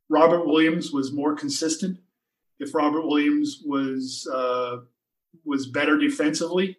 Robert 0.09 0.45
Williams 0.45 0.91
was 0.91 1.13
more 1.13 1.35
consistent, 1.35 1.99
if 2.59 2.73
Robert 2.73 3.05
Williams 3.05 3.62
was 3.65 4.27
uh, 4.33 4.77
was 5.45 5.67
better 5.67 5.97
defensively, 5.97 6.77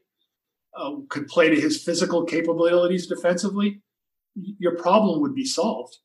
uh, 0.76 0.96
could 1.08 1.28
play 1.28 1.48
to 1.48 1.60
his 1.60 1.82
physical 1.82 2.24
capabilities 2.24 3.06
defensively, 3.06 3.80
your 4.34 4.76
problem 4.76 5.20
would 5.20 5.34
be 5.34 5.44
solved. 5.44 5.96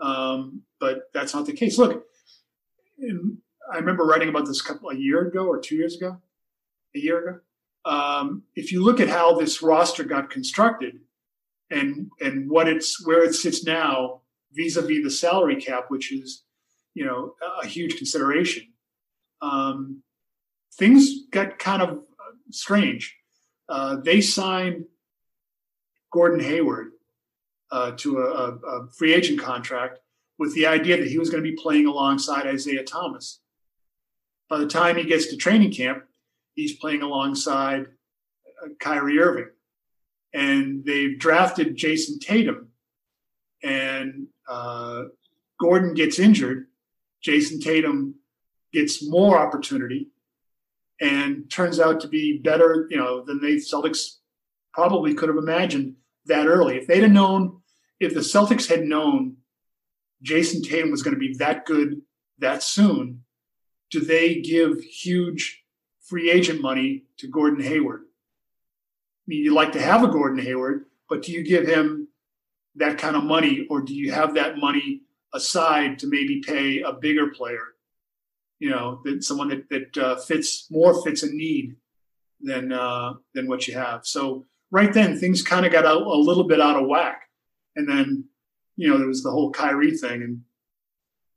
Um, 0.00 0.62
but 0.78 1.10
that's 1.12 1.34
not 1.34 1.46
the 1.46 1.52
case. 1.52 1.78
Look, 1.78 2.04
I 3.72 3.76
remember 3.76 4.04
writing 4.04 4.28
about 4.28 4.46
this 4.46 4.62
couple 4.62 4.90
a 4.90 4.96
year 4.96 5.28
ago 5.28 5.46
or 5.46 5.60
two 5.60 5.76
years 5.76 5.96
ago, 5.96 6.18
a 6.94 6.98
year 6.98 7.28
ago. 7.28 7.40
Um, 7.84 8.42
if 8.56 8.72
you 8.72 8.84
look 8.84 9.00
at 9.00 9.08
how 9.08 9.38
this 9.38 9.62
roster 9.62 10.04
got 10.04 10.30
constructed 10.30 11.00
and 11.70 12.10
and 12.20 12.50
what 12.50 12.68
it's 12.68 13.06
where 13.06 13.24
it 13.24 13.34
sits 13.34 13.64
now 13.64 14.20
vis-a-vis 14.52 15.02
the 15.02 15.10
salary 15.10 15.56
cap, 15.56 15.84
which 15.88 16.12
is 16.12 16.42
you 16.94 17.06
know 17.06 17.34
a 17.62 17.66
huge 17.66 17.96
consideration, 17.96 18.64
um, 19.40 20.02
things 20.74 21.26
got 21.30 21.58
kind 21.58 21.82
of 21.82 22.00
strange. 22.50 23.16
Uh, 23.68 23.96
they 23.96 24.20
signed 24.20 24.84
Gordon 26.12 26.40
Hayward 26.40 26.92
uh, 27.70 27.92
to 27.92 28.18
a, 28.18 28.54
a, 28.54 28.88
free 28.96 29.12
agent 29.12 29.40
contract 29.40 29.98
with 30.38 30.54
the 30.54 30.66
idea 30.66 30.96
that 30.96 31.08
he 31.08 31.18
was 31.18 31.30
going 31.30 31.42
to 31.42 31.48
be 31.48 31.56
playing 31.56 31.86
alongside 31.86 32.46
Isaiah 32.46 32.82
Thomas. 32.82 33.40
By 34.48 34.58
the 34.58 34.66
time 34.66 34.96
he 34.96 35.04
gets 35.04 35.26
to 35.26 35.36
training 35.36 35.72
camp, 35.72 36.04
he's 36.54 36.76
playing 36.76 37.02
alongside 37.02 37.86
uh, 38.62 38.68
Kyrie 38.80 39.18
Irving. 39.18 39.50
And 40.32 40.84
they've 40.84 41.18
drafted 41.18 41.76
Jayson 41.76 42.20
Tatum, 42.20 42.68
and 43.62 44.28
uh, 44.48 45.04
Gordon 45.60 45.94
gets 45.94 46.18
injured. 46.18 46.68
Jayson 47.20 47.60
Tatum 47.60 48.14
gets 48.72 49.06
more 49.06 49.38
opportunity 49.38 50.08
and 51.00 51.50
turns 51.50 51.80
out 51.80 52.00
to 52.00 52.08
be 52.08 52.38
better, 52.38 52.86
you 52.90 52.96
know, 52.96 53.24
than 53.24 53.40
they 53.40 53.56
Celtics 53.56 54.18
probably 54.72 55.14
could 55.14 55.28
have 55.28 55.38
imagined 55.38 55.96
that 56.26 56.46
early. 56.46 56.76
If 56.76 56.86
they'd 56.86 57.02
have 57.02 57.10
known, 57.10 57.59
if 58.00 58.14
the 58.14 58.20
Celtics 58.20 58.66
had 58.66 58.82
known 58.82 59.36
Jayson 60.22 60.62
Tatum 60.62 60.90
was 60.90 61.02
going 61.02 61.14
to 61.14 61.20
be 61.20 61.34
that 61.38 61.66
good 61.66 62.00
that 62.38 62.62
soon, 62.62 63.22
do 63.90 64.00
they 64.00 64.36
give 64.40 64.82
huge 64.82 65.62
free 66.00 66.30
agent 66.30 66.60
money 66.60 67.04
to 67.18 67.28
Gordon 67.28 67.62
Hayward? 67.62 68.02
I 68.02 69.24
mean, 69.26 69.44
you'd 69.44 69.54
like 69.54 69.72
to 69.72 69.82
have 69.82 70.02
a 70.02 70.08
Gordon 70.08 70.42
Hayward, 70.44 70.86
but 71.08 71.22
do 71.22 71.32
you 71.32 71.42
give 71.44 71.66
him 71.66 72.08
that 72.76 72.98
kind 72.98 73.16
of 73.16 73.24
money, 73.24 73.66
or 73.68 73.82
do 73.82 73.94
you 73.94 74.12
have 74.12 74.34
that 74.34 74.56
money 74.56 75.02
aside 75.34 75.98
to 75.98 76.06
maybe 76.06 76.40
pay 76.40 76.80
a 76.80 76.92
bigger 76.92 77.28
player? 77.28 77.66
You 78.58 78.70
know, 78.70 79.00
that 79.04 79.24
someone 79.24 79.48
that 79.48 79.68
that 79.68 79.98
uh, 79.98 80.16
fits 80.16 80.66
more 80.70 81.02
fits 81.02 81.22
a 81.22 81.30
need 81.30 81.76
than 82.40 82.72
uh, 82.72 83.14
than 83.34 83.48
what 83.48 83.66
you 83.66 83.74
have. 83.74 84.06
So 84.06 84.46
right 84.70 84.92
then, 84.92 85.18
things 85.18 85.42
kind 85.42 85.66
of 85.66 85.72
got 85.72 85.84
a, 85.84 85.92
a 85.92 86.20
little 86.28 86.44
bit 86.44 86.60
out 86.60 86.80
of 86.80 86.86
whack, 86.86 87.22
and 87.76 87.88
then 87.88 88.24
you 88.76 88.88
know, 88.88 88.96
there 88.96 89.08
was 89.08 89.22
the 89.22 89.30
whole 89.30 89.50
Kyrie 89.50 89.96
thing 89.96 90.22
and 90.22 90.40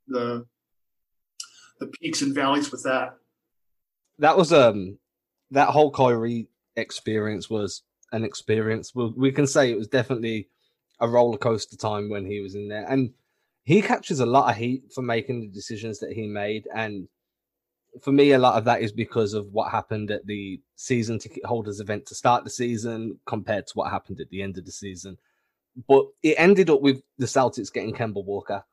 the 0.08 0.46
the 1.78 1.86
peaks 1.88 2.22
and 2.22 2.34
valleys 2.34 2.70
with 2.72 2.82
that. 2.84 3.16
That 4.18 4.36
was 4.36 4.52
um 4.52 4.98
that 5.50 5.68
whole 5.68 5.90
Kyrie 5.90 6.48
experience 6.76 7.50
was 7.50 7.82
an 8.12 8.24
experience. 8.24 8.94
We, 8.94 9.12
we 9.16 9.32
can 9.32 9.46
say 9.46 9.70
it 9.70 9.76
was 9.76 9.88
definitely 9.88 10.48
a 11.00 11.08
roller 11.08 11.36
coaster 11.36 11.76
time 11.76 12.08
when 12.08 12.24
he 12.24 12.40
was 12.40 12.54
in 12.54 12.68
there, 12.68 12.86
and 12.88 13.12
he 13.64 13.82
catches 13.82 14.20
a 14.20 14.26
lot 14.26 14.50
of 14.50 14.56
heat 14.56 14.84
for 14.94 15.02
making 15.02 15.40
the 15.40 15.48
decisions 15.48 15.98
that 15.98 16.12
he 16.12 16.26
made. 16.26 16.66
And 16.74 17.08
for 18.02 18.12
me, 18.12 18.32
a 18.32 18.38
lot 18.38 18.56
of 18.56 18.64
that 18.64 18.80
is 18.80 18.92
because 18.92 19.34
of 19.34 19.52
what 19.52 19.70
happened 19.70 20.10
at 20.10 20.26
the 20.26 20.60
season 20.76 21.18
ticket 21.18 21.44
holders 21.44 21.80
event 21.80 22.06
to 22.06 22.14
start 22.14 22.44
the 22.44 22.50
season 22.50 23.18
compared 23.26 23.66
to 23.66 23.72
what 23.74 23.90
happened 23.90 24.20
at 24.20 24.30
the 24.30 24.42
end 24.42 24.56
of 24.56 24.64
the 24.64 24.72
season. 24.72 25.18
But 25.88 26.06
it 26.22 26.34
ended 26.38 26.70
up 26.70 26.80
with 26.80 27.02
the 27.18 27.26
Celtics 27.26 27.72
getting 27.72 27.94
Kemba 27.94 28.24
Walker. 28.24 28.64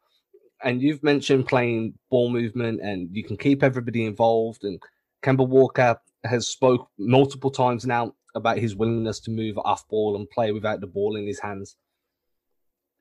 And 0.64 0.82
you've 0.82 1.02
mentioned 1.04 1.48
playing 1.48 1.96
ball 2.12 2.30
movement 2.30 2.82
and 2.82 3.10
you 3.12 3.24
can 3.24 3.38
keep 3.38 3.64
everybody 3.64 4.06
involved. 4.06 4.64
And 4.64 4.80
Kemba 5.24 5.48
Walker 5.48 6.00
has 6.24 6.48
spoke 6.48 6.90
multiple 7.00 7.50
times 7.50 7.86
now 7.86 8.14
about 8.36 8.60
his 8.60 8.76
willingness 8.76 9.20
to 9.22 9.32
move 9.32 9.58
off 9.58 9.88
ball 9.90 10.16
and 10.16 10.30
play 10.30 10.52
without 10.52 10.80
the 10.80 10.88
ball 10.88 11.16
in 11.16 11.26
his 11.26 11.40
hands. 11.40 11.76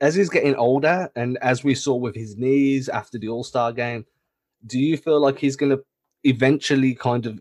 As 0.01 0.15
he's 0.15 0.31
getting 0.31 0.55
older, 0.57 1.11
and 1.15 1.37
as 1.43 1.63
we 1.63 1.75
saw 1.75 1.95
with 1.95 2.15
his 2.15 2.37
knees 2.39 2.89
after 2.89 3.19
the 3.19 3.29
All 3.29 3.45
Star 3.45 3.71
game, 3.71 4.07
do 4.67 4.79
you 4.79 4.97
feel 4.97 5.21
like 5.21 5.39
he's 5.39 5.57
going 5.57 5.77
to 5.77 5.85
eventually 6.25 6.95
kind 6.95 7.27
of 7.27 7.39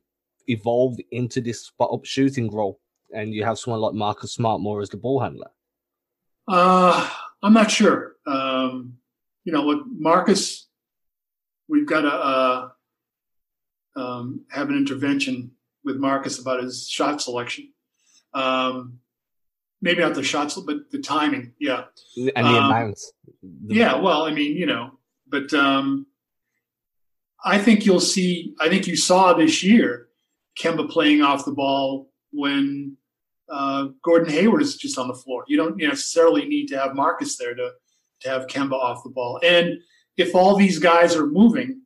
evolve 0.47 0.97
into 1.11 1.39
this 1.39 1.67
spot 1.67 1.89
up 1.93 2.03
shooting 2.03 2.51
role, 2.51 2.79
and 3.15 3.33
you 3.33 3.45
have 3.45 3.57
someone 3.57 3.79
like 3.79 3.93
Marcus 3.93 4.33
Smart 4.33 4.59
more 4.59 4.81
as 4.81 4.89
the 4.89 4.97
ball 4.97 5.21
handler? 5.21 5.49
Uh, 6.49 7.07
I'm 7.43 7.53
not 7.53 7.69
sure. 7.69 8.15
Um, 8.25 8.97
you 9.43 9.53
know, 9.53 9.62
look, 9.62 9.83
Marcus, 9.88 10.67
we've 11.67 11.88
got 11.88 12.01
to 12.01 12.12
uh, 12.12 12.69
um, 13.95 14.45
have 14.49 14.69
an 14.69 14.75
intervention 14.75 15.51
with 15.83 15.97
Marcus 15.97 16.39
about 16.39 16.63
his 16.63 16.88
shot 16.88 17.21
selection. 17.21 17.71
Um, 18.33 18.99
maybe 19.81 20.01
not 20.01 20.15
the 20.15 20.23
shots, 20.23 20.55
but 20.55 20.91
the 20.91 20.99
timing. 20.99 21.53
Yeah, 21.59 21.83
and 22.17 22.27
the 22.47 22.49
um, 22.49 22.65
amounts. 22.65 23.13
Yeah, 23.67 23.95
well, 23.99 24.23
I 24.23 24.31
mean, 24.31 24.57
you 24.57 24.65
know, 24.65 24.99
but 25.27 25.53
um, 25.53 26.07
I 27.45 27.59
think 27.59 27.85
you'll 27.85 27.99
see. 27.99 28.55
I 28.59 28.69
think 28.69 28.88
you 28.88 28.95
saw 28.95 29.33
this 29.33 29.63
year 29.63 30.07
Kemba 30.59 30.89
playing 30.89 31.21
off 31.21 31.45
the 31.45 31.53
ball 31.53 32.09
when 32.31 32.97
uh, 33.51 33.88
Gordon 34.03 34.31
Hayward 34.33 34.62
is 34.62 34.75
just 34.75 34.97
on 34.97 35.07
the 35.07 35.13
floor. 35.13 35.43
You 35.47 35.57
don't 35.57 35.77
necessarily 35.77 36.45
need 36.45 36.67
to 36.67 36.79
have 36.79 36.95
Marcus 36.95 37.38
there 37.38 37.55
to 37.55 37.71
to 38.21 38.29
have 38.29 38.47
Kemba 38.47 38.73
off 38.73 39.03
the 39.03 39.09
ball. 39.09 39.39
And 39.43 39.77
if 40.17 40.35
all 40.35 40.57
these 40.57 40.77
guys 40.77 41.15
are 41.15 41.25
moving, 41.25 41.81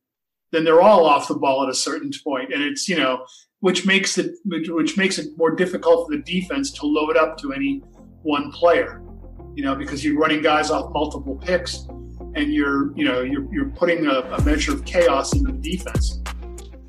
then 0.52 0.64
they're 0.64 0.82
all 0.82 1.06
off 1.06 1.28
the 1.28 1.36
ball 1.36 1.64
at 1.64 1.70
a 1.70 1.74
certain 1.74 2.12
point, 2.24 2.54
and 2.54 2.64
it's 2.64 2.88
you 2.88 2.96
know 2.96 3.26
which 3.60 3.86
makes 3.86 4.18
it 4.18 4.36
which 4.46 4.98
makes 4.98 5.18
it 5.18 5.38
more 5.38 5.56
difficult 5.56 6.08
for 6.08 6.18
the 6.18 6.24
defense 6.24 6.72
to 6.72 6.86
load 6.86 7.18
up 7.18 7.38
to 7.38 7.54
any 7.54 7.82
one 8.22 8.52
player. 8.52 9.02
You 9.56 9.64
know, 9.64 9.76
because 9.76 10.04
you're 10.04 10.18
running 10.18 10.42
guys 10.42 10.72
off 10.72 10.92
multiple 10.94 11.36
picks, 11.36 11.88
and 12.36 12.54
you're 12.54 12.96
you 12.98 13.06
know 13.06 13.22
you're 13.22 13.52
you're 13.54 13.70
putting 13.70 14.06
a, 14.08 14.22
a 14.22 14.42
measure 14.44 14.74
of 14.74 14.84
chaos 14.86 15.34
into 15.34 15.52
the 15.52 15.58
defense. 15.60 16.20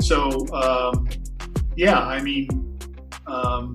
So 0.01 0.47
um, 0.53 1.09
yeah, 1.77 2.01
I 2.01 2.21
mean. 2.23 2.49
Um, 3.27 3.75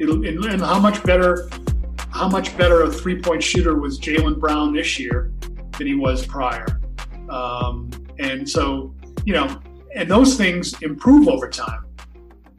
and, 0.00 0.44
and 0.44 0.60
how 0.60 0.78
much 0.78 1.02
better 1.02 1.48
how 2.10 2.28
much 2.28 2.56
better 2.56 2.82
a 2.82 2.90
three 2.90 3.20
point 3.20 3.42
shooter 3.42 3.78
was 3.78 3.98
Jaylen 3.98 4.38
Brown 4.38 4.74
this 4.74 4.98
year 4.98 5.32
than 5.78 5.86
he 5.86 5.94
was 5.94 6.26
prior. 6.26 6.80
Um, 7.28 7.90
and 8.18 8.48
so, 8.48 8.94
you 9.24 9.32
know, 9.32 9.60
and 9.94 10.10
those 10.10 10.36
things 10.36 10.80
improve 10.82 11.28
over 11.28 11.48
time. 11.48 11.86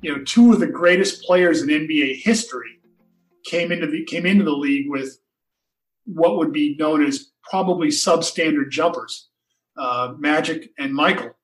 You 0.01 0.15
know, 0.15 0.23
two 0.23 0.53
of 0.53 0.59
the 0.59 0.67
greatest 0.67 1.23
players 1.23 1.61
in 1.61 1.69
NBA 1.69 2.21
history 2.21 2.79
came 3.45 3.71
into 3.71 3.87
the 3.87 4.03
came 4.05 4.25
into 4.25 4.43
the 4.43 4.51
league 4.51 4.89
with 4.89 5.19
what 6.05 6.37
would 6.37 6.51
be 6.51 6.75
known 6.79 7.05
as 7.05 7.31
probably 7.43 7.89
substandard 7.89 8.69
jumpers, 8.69 9.29
uh, 9.77 10.13
Magic 10.17 10.71
and 10.79 10.93
Michael, 10.93 11.37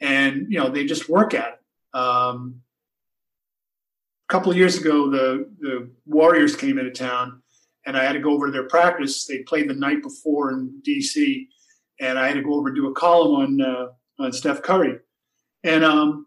and 0.00 0.46
you 0.48 0.58
know 0.58 0.68
they 0.68 0.84
just 0.84 1.08
work 1.08 1.34
at 1.34 1.54
it. 1.54 1.96
Um, 1.98 2.62
couple 4.32 4.50
of 4.50 4.56
years 4.56 4.78
ago, 4.78 5.10
the 5.10 5.50
the 5.60 5.90
Warriors 6.06 6.56
came 6.56 6.78
into 6.78 6.90
town, 6.90 7.42
and 7.84 7.98
I 7.98 8.02
had 8.02 8.14
to 8.14 8.18
go 8.18 8.32
over 8.32 8.46
to 8.46 8.52
their 8.52 8.66
practice. 8.66 9.26
They 9.26 9.40
played 9.40 9.68
the 9.68 9.74
night 9.74 10.02
before 10.02 10.52
in 10.52 10.80
DC, 10.88 11.46
and 12.00 12.18
I 12.18 12.28
had 12.28 12.36
to 12.36 12.42
go 12.42 12.54
over 12.54 12.68
and 12.68 12.76
do 12.76 12.88
a 12.88 12.94
column 12.94 13.34
on 13.34 13.60
uh, 13.60 13.86
on 14.18 14.32
Steph 14.32 14.62
Curry, 14.62 14.98
and 15.64 15.84
um, 15.84 16.26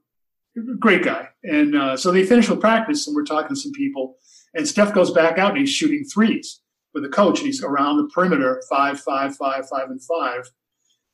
great 0.79 1.03
guy. 1.03 1.29
And 1.43 1.75
uh, 1.75 1.97
so 1.97 2.11
they 2.11 2.23
finished 2.23 2.47
with 2.47 2.61
practice, 2.61 3.07
and 3.07 3.15
we're 3.15 3.25
talking 3.25 3.55
to 3.55 3.59
some 3.59 3.71
people, 3.71 4.17
and 4.53 4.67
Steph 4.67 4.93
goes 4.93 5.09
back 5.09 5.39
out 5.39 5.51
and 5.51 5.59
he's 5.59 5.71
shooting 5.71 6.05
threes 6.05 6.61
with 6.93 7.01
the 7.01 7.09
coach, 7.09 7.39
and 7.39 7.47
he's 7.47 7.63
around 7.63 7.97
the 7.97 8.07
perimeter, 8.13 8.61
five, 8.69 8.99
five, 8.99 9.35
five, 9.35 9.67
five, 9.67 9.89
and 9.89 10.01
five, 10.03 10.47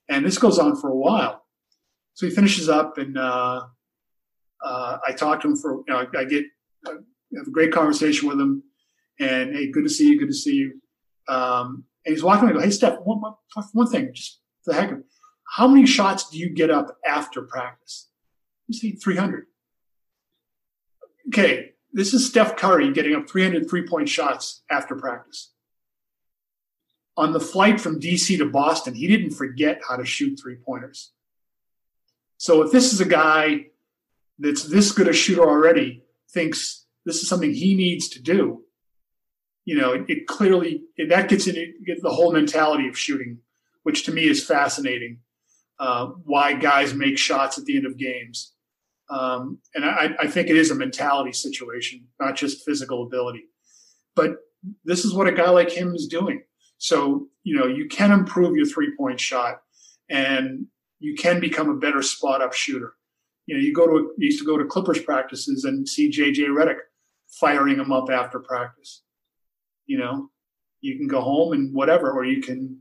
and 0.10 0.26
this 0.26 0.38
goes 0.38 0.60
on 0.60 0.76
for 0.76 0.90
a 0.90 0.96
while. 0.96 1.46
So 2.16 2.26
he 2.28 2.36
finishes 2.36 2.68
up, 2.68 2.98
and 2.98 3.18
uh, 3.18 3.62
uh 4.62 4.98
I 5.08 5.14
talk 5.14 5.40
to 5.42 5.48
him 5.48 5.56
for, 5.56 5.84
you 5.88 5.94
know, 5.94 6.06
I 6.18 6.26
get 6.26 6.44
I 6.86 6.92
have 7.38 7.48
a 7.48 7.52
great 7.52 7.72
conversation 7.72 8.28
with 8.28 8.40
him, 8.40 8.64
and 9.20 9.54
hey, 9.54 9.72
good 9.72 9.84
to 9.84 9.90
see 9.90 10.10
you, 10.10 10.20
good 10.20 10.30
to 10.30 10.34
see 10.34 10.56
you. 10.56 10.82
Um, 11.28 11.86
and 12.06 12.14
he's 12.14 12.24
walking 12.24 12.46
away. 12.46 12.54
Go, 12.54 12.62
hey, 12.62 12.72
Steph, 12.72 13.00
one, 13.04 13.22
one 13.74 13.88
thing, 13.88 14.14
just 14.14 14.40
for 14.64 14.74
the 14.74 14.82
heck 14.82 14.92
of 14.92 15.00
it, 15.00 15.06
how 15.56 15.68
many 15.68 15.86
shots 15.86 16.30
do 16.30 16.38
you 16.38 16.50
get 16.50 16.70
up 16.70 16.98
after 17.06 17.42
practice? 17.42 18.10
You 18.68 18.78
see, 18.78 18.92
300. 18.94 19.46
Okay, 21.28 21.72
this 21.94 22.14
is 22.14 22.26
Steph 22.26 22.56
Curry 22.56 22.92
getting 22.92 23.16
up 23.16 23.30
300 23.30 23.70
three 23.70 23.88
point 23.88 24.10
shots 24.10 24.64
after 24.70 24.96
practice. 24.96 25.52
On 27.18 27.34
the 27.34 27.40
flight 27.40 27.80
from 27.80 28.00
DC 28.00 28.38
to 28.38 28.46
Boston, 28.46 28.96
he 28.96 29.08
didn't 29.08 29.32
forget 29.32 29.82
how 29.88 29.98
to 29.98 30.06
shoot 30.06 30.40
three 30.42 30.56
pointers. 30.56 31.12
So 32.38 32.62
if 32.64 32.72
this 32.72 32.94
is 32.94 33.02
a 33.02 33.06
guy 33.06 33.68
that's 34.40 34.64
this 34.64 34.92
good 34.92 35.08
a 35.08 35.14
shooter 35.14 35.44
already, 35.44 36.04
thinks 36.34 36.86
this 37.06 37.22
is 37.22 37.28
something 37.28 37.54
he 37.54 37.76
needs 37.76 38.10
to 38.10 38.22
do, 38.22 38.64
you 39.66 39.78
know, 39.78 39.94
it, 39.94 40.06
it 40.08 40.28
clearly 40.28 40.84
it, 40.98 41.10
that 41.10 41.30
gets 41.30 41.48
into 41.48 41.72
the 42.02 42.10
whole 42.10 42.34
mentality 42.34 42.88
of 42.88 42.98
shooting, 42.98 43.40
which 43.84 44.06
to 44.06 44.12
me 44.12 44.28
is 44.28 44.44
fascinating. 44.44 45.20
Uh, 45.80 46.08
why 46.26 46.54
guys 46.54 46.94
make 46.94 47.18
shots 47.18 47.58
at 47.58 47.66
the 47.66 47.76
end 47.76 47.88
of 47.88 47.98
games, 47.98 48.54
um, 49.10 49.58
and 49.74 49.84
I, 49.84 50.12
I 50.20 50.28
think 50.28 50.48
it 50.48 50.56
is 50.56 50.70
a 50.70 50.76
mentality 50.76 51.34
situation, 51.34 52.06
not 52.20 52.36
just 52.36 52.64
physical 52.64 53.04
ability. 53.04 53.46
But 54.16 54.36
this 54.86 55.04
is 55.06 55.14
what 55.14 55.28
a 55.28 55.32
guy 55.32 55.50
like 55.50 55.72
him 55.72 55.96
is 55.96 56.06
doing. 56.06 56.44
So 56.78 57.30
you 57.44 57.58
know, 57.58 57.66
you 57.66 57.88
can 57.88 58.12
improve 58.12 58.56
your 58.56 58.68
three 58.68 58.96
point 58.96 59.20
shot, 59.20 59.62
and 60.08 60.68
you 61.00 61.16
can 61.16 61.40
become 61.40 61.70
a 61.70 61.78
better 61.78 62.04
spot 62.04 62.42
up 62.42 62.54
shooter 62.54 62.94
you 63.52 63.58
know, 63.58 63.64
you 63.64 63.74
go 63.74 63.86
to 63.86 64.14
you 64.18 64.28
used 64.28 64.40
to 64.40 64.46
go 64.46 64.58
to 64.58 64.64
Clippers 64.64 65.02
practices 65.02 65.66
and 65.66 65.88
see 65.88 66.10
JJ 66.10 66.48
Redick 66.58 66.78
firing 67.28 67.78
them 67.78 67.92
up 67.92 68.10
after 68.10 68.40
practice. 68.40 69.02
You 69.88 69.98
know, 69.98 70.30
you 70.80 70.96
can 70.96 71.06
go 71.06 71.20
home 71.20 71.52
and 71.52 71.74
whatever, 71.76 72.12
or 72.12 72.24
you 72.24 72.42
can 72.42 72.80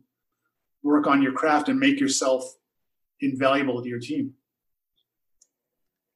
work 0.84 1.08
on 1.08 1.22
your 1.22 1.32
craft 1.32 1.68
and 1.68 1.80
make 1.80 1.98
yourself 1.98 2.54
invaluable 3.20 3.82
to 3.82 3.88
your 3.88 3.98
team. 3.98 4.34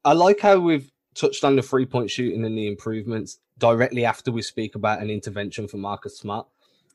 I 0.04 0.12
like 0.12 0.38
how 0.38 0.60
we've 0.60 0.88
touched 1.16 1.42
on 1.42 1.56
the 1.56 1.62
three 1.62 1.84
point 1.84 2.08
shooting 2.08 2.44
and 2.44 2.56
the 2.56 2.68
improvements 2.68 3.40
directly 3.58 4.04
after 4.04 4.30
we 4.30 4.42
speak 4.42 4.76
about 4.76 5.02
an 5.02 5.10
intervention 5.10 5.66
for 5.66 5.78
Marcus 5.78 6.16
Smart, 6.16 6.46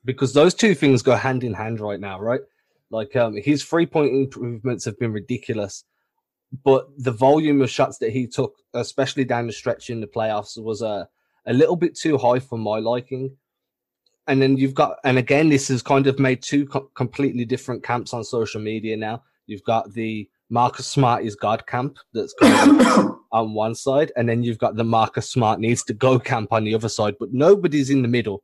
because 0.06 0.34
those 0.34 0.54
two 0.54 0.74
things 0.74 1.02
go 1.02 1.14
hand 1.14 1.44
in 1.44 1.54
hand 1.54 1.82
right 1.82 2.00
now, 2.00 2.22
right? 2.22 2.42
Like 2.90 3.18
um, 3.18 3.36
his 3.36 3.66
three 3.66 3.86
point 3.86 4.14
improvements 4.14 4.86
have 4.86 4.98
been 4.98 5.12
ridiculous 5.12 5.84
but 6.64 6.88
the 6.98 7.12
volume 7.12 7.62
of 7.62 7.70
shots 7.70 7.98
that 8.00 8.12
he 8.12 8.28
took, 8.28 8.56
especially 8.74 9.26
down 9.26 9.48
the 9.48 9.54
stretch 9.54 9.90
in 9.90 10.02
the 10.02 10.08
playoffs, 10.08 10.62
was 10.62 10.82
a 10.82 11.08
a 11.46 11.54
little 11.54 11.76
bit 11.76 11.96
too 11.96 12.18
high 12.18 12.40
for 12.40 12.58
my 12.58 12.80
liking. 12.80 13.36
And 14.28 14.42
then 14.42 14.58
you've 14.58 14.76
got, 14.76 14.98
and 15.04 15.18
again, 15.18 15.50
this 15.50 15.70
has 15.70 15.82
kind 15.82 16.06
of 16.06 16.20
made 16.20 16.44
two 16.44 16.68
co- 16.68 16.92
completely 16.94 17.46
different 17.46 17.84
camps 17.84 18.14
on 18.14 18.24
social 18.24 18.62
media 18.62 18.96
now. 18.96 19.24
You've 19.48 19.64
got 19.64 19.92
the 19.94 20.30
Marcus 20.52 20.86
Smart 20.86 21.24
is 21.24 21.36
God 21.36 21.66
camp 21.66 21.98
that's 22.14 22.36
on 22.42 23.54
one 23.54 23.74
side, 23.74 24.12
and 24.16 24.30
then 24.30 24.44
you've 24.44 24.60
got 24.60 24.76
the 24.76 24.84
Marcus 24.84 25.30
Smart 25.30 25.60
needs 25.60 25.84
to 25.86 25.94
go 25.94 26.20
camp 26.20 26.54
on 26.54 26.64
the 26.64 26.76
other 26.76 26.90
side, 26.90 27.16
but 27.20 27.34
nobody's 27.34 27.90
in 27.90 28.04
the 28.04 28.08
middle. 28.08 28.44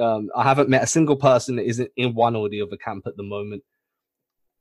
Um, 0.00 0.30
I 0.34 0.42
haven't 0.42 0.68
met 0.70 0.82
a 0.82 0.88
single 0.88 1.16
person 1.16 1.56
that 1.56 1.66
isn't 1.66 1.90
in 1.96 2.14
one 2.14 2.34
or 2.34 2.48
the 2.48 2.62
other 2.62 2.76
camp 2.76 3.06
at 3.06 3.16
the 3.16 3.22
moment 3.22 3.62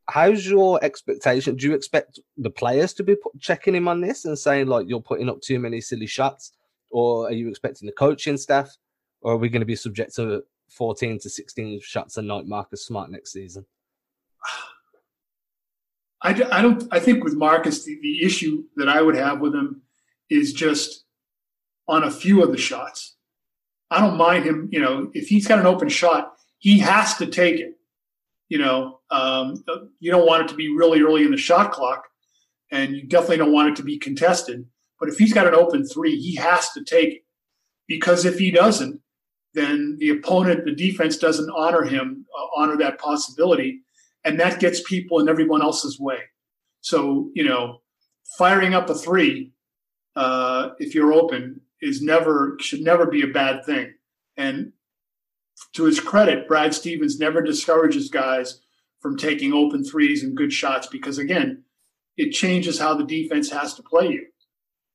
how's 0.09 0.45
your 0.45 0.83
expectation? 0.83 1.55
Do 1.55 1.67
you 1.67 1.73
expect 1.73 2.19
the 2.37 2.49
players 2.49 2.93
to 2.95 3.03
be 3.03 3.15
put, 3.15 3.39
checking 3.39 3.75
him 3.75 3.87
on 3.87 4.01
this 4.01 4.25
and 4.25 4.37
saying 4.37 4.67
like 4.67 4.87
you're 4.87 5.01
putting 5.01 5.29
up 5.29 5.41
too 5.41 5.59
many 5.59 5.81
silly 5.81 6.07
shots, 6.07 6.53
or 6.89 7.27
are 7.27 7.33
you 7.33 7.49
expecting 7.49 7.85
the 7.85 7.93
coaching 7.93 8.37
staff, 8.37 8.75
or 9.21 9.33
are 9.33 9.37
we 9.37 9.49
going 9.49 9.61
to 9.61 9.65
be 9.65 9.75
subject 9.75 10.15
to 10.15 10.43
14 10.69 11.19
to 11.19 11.29
16 11.29 11.81
shots 11.81 12.17
a 12.17 12.21
night, 12.21 12.45
Marcus 12.47 12.85
Smart 12.85 13.11
next 13.11 13.31
season? 13.31 13.65
I, 16.21 16.29
I 16.51 16.61
don't. 16.61 16.87
I 16.91 16.99
think 16.99 17.23
with 17.23 17.35
Marcus, 17.35 17.83
the, 17.83 17.97
the 18.01 18.23
issue 18.23 18.63
that 18.75 18.87
I 18.87 19.01
would 19.01 19.15
have 19.15 19.39
with 19.39 19.55
him 19.55 19.81
is 20.29 20.53
just 20.53 21.05
on 21.87 22.03
a 22.03 22.11
few 22.11 22.43
of 22.43 22.51
the 22.51 22.57
shots. 22.57 23.15
I 23.89 23.99
don't 23.99 24.17
mind 24.17 24.45
him. 24.45 24.69
You 24.71 24.81
know, 24.81 25.11
if 25.13 25.27
he's 25.27 25.47
got 25.47 25.59
an 25.59 25.65
open 25.65 25.89
shot, 25.89 26.33
he 26.59 26.79
has 26.79 27.15
to 27.17 27.25
take 27.25 27.59
it 27.59 27.77
you 28.51 28.57
know, 28.57 28.99
um, 29.11 29.63
you 30.01 30.11
don't 30.11 30.27
want 30.27 30.43
it 30.43 30.49
to 30.49 30.55
be 30.55 30.67
really 30.67 31.01
early 31.01 31.23
in 31.23 31.31
the 31.31 31.37
shot 31.37 31.71
clock, 31.71 32.03
and 32.69 32.93
you 32.93 33.07
definitely 33.07 33.37
don't 33.37 33.53
want 33.53 33.69
it 33.69 33.77
to 33.77 33.83
be 33.83 33.97
contested. 33.97 34.65
But 34.99 35.07
if 35.07 35.17
he's 35.17 35.31
got 35.31 35.47
an 35.47 35.55
open 35.55 35.85
three, 35.87 36.17
he 36.17 36.35
has 36.35 36.69
to 36.71 36.83
take 36.83 37.13
it 37.13 37.21
because 37.87 38.25
if 38.25 38.37
he 38.37 38.51
doesn't, 38.51 38.99
then 39.53 39.95
the 40.01 40.09
opponent, 40.09 40.65
the 40.65 40.75
defense 40.75 41.15
doesn't 41.15 41.49
honor 41.55 41.83
him, 41.83 42.25
uh, 42.37 42.47
honor 42.57 42.75
that 42.75 42.99
possibility, 42.99 43.83
and 44.25 44.37
that 44.41 44.59
gets 44.59 44.83
people 44.83 45.21
in 45.21 45.29
everyone 45.29 45.61
else's 45.61 45.97
way. 45.97 46.19
So 46.81 47.31
you 47.33 47.45
know, 47.45 47.77
firing 48.37 48.73
up 48.73 48.89
a 48.89 48.95
three 48.95 49.53
uh, 50.17 50.71
if 50.77 50.93
you're 50.93 51.13
open 51.13 51.61
is 51.81 52.01
never 52.01 52.57
should 52.59 52.81
never 52.81 53.05
be 53.05 53.21
a 53.21 53.27
bad 53.27 53.63
thing. 53.65 53.93
And 54.35 54.73
to 55.73 55.83
his 55.85 55.99
credit, 55.99 56.47
Brad 56.47 56.73
Stevens 56.73 57.19
never 57.19 57.41
discourages 57.41 58.09
guys 58.09 58.61
from 58.99 59.17
taking 59.17 59.53
open 59.53 59.83
threes 59.83 60.23
and 60.23 60.37
good 60.37 60.53
shots 60.53 60.87
because 60.87 61.17
again, 61.17 61.63
it 62.17 62.31
changes 62.31 62.79
how 62.79 62.93
the 62.93 63.03
defense 63.03 63.49
has 63.51 63.73
to 63.75 63.83
play 63.83 64.07
you. 64.09 64.25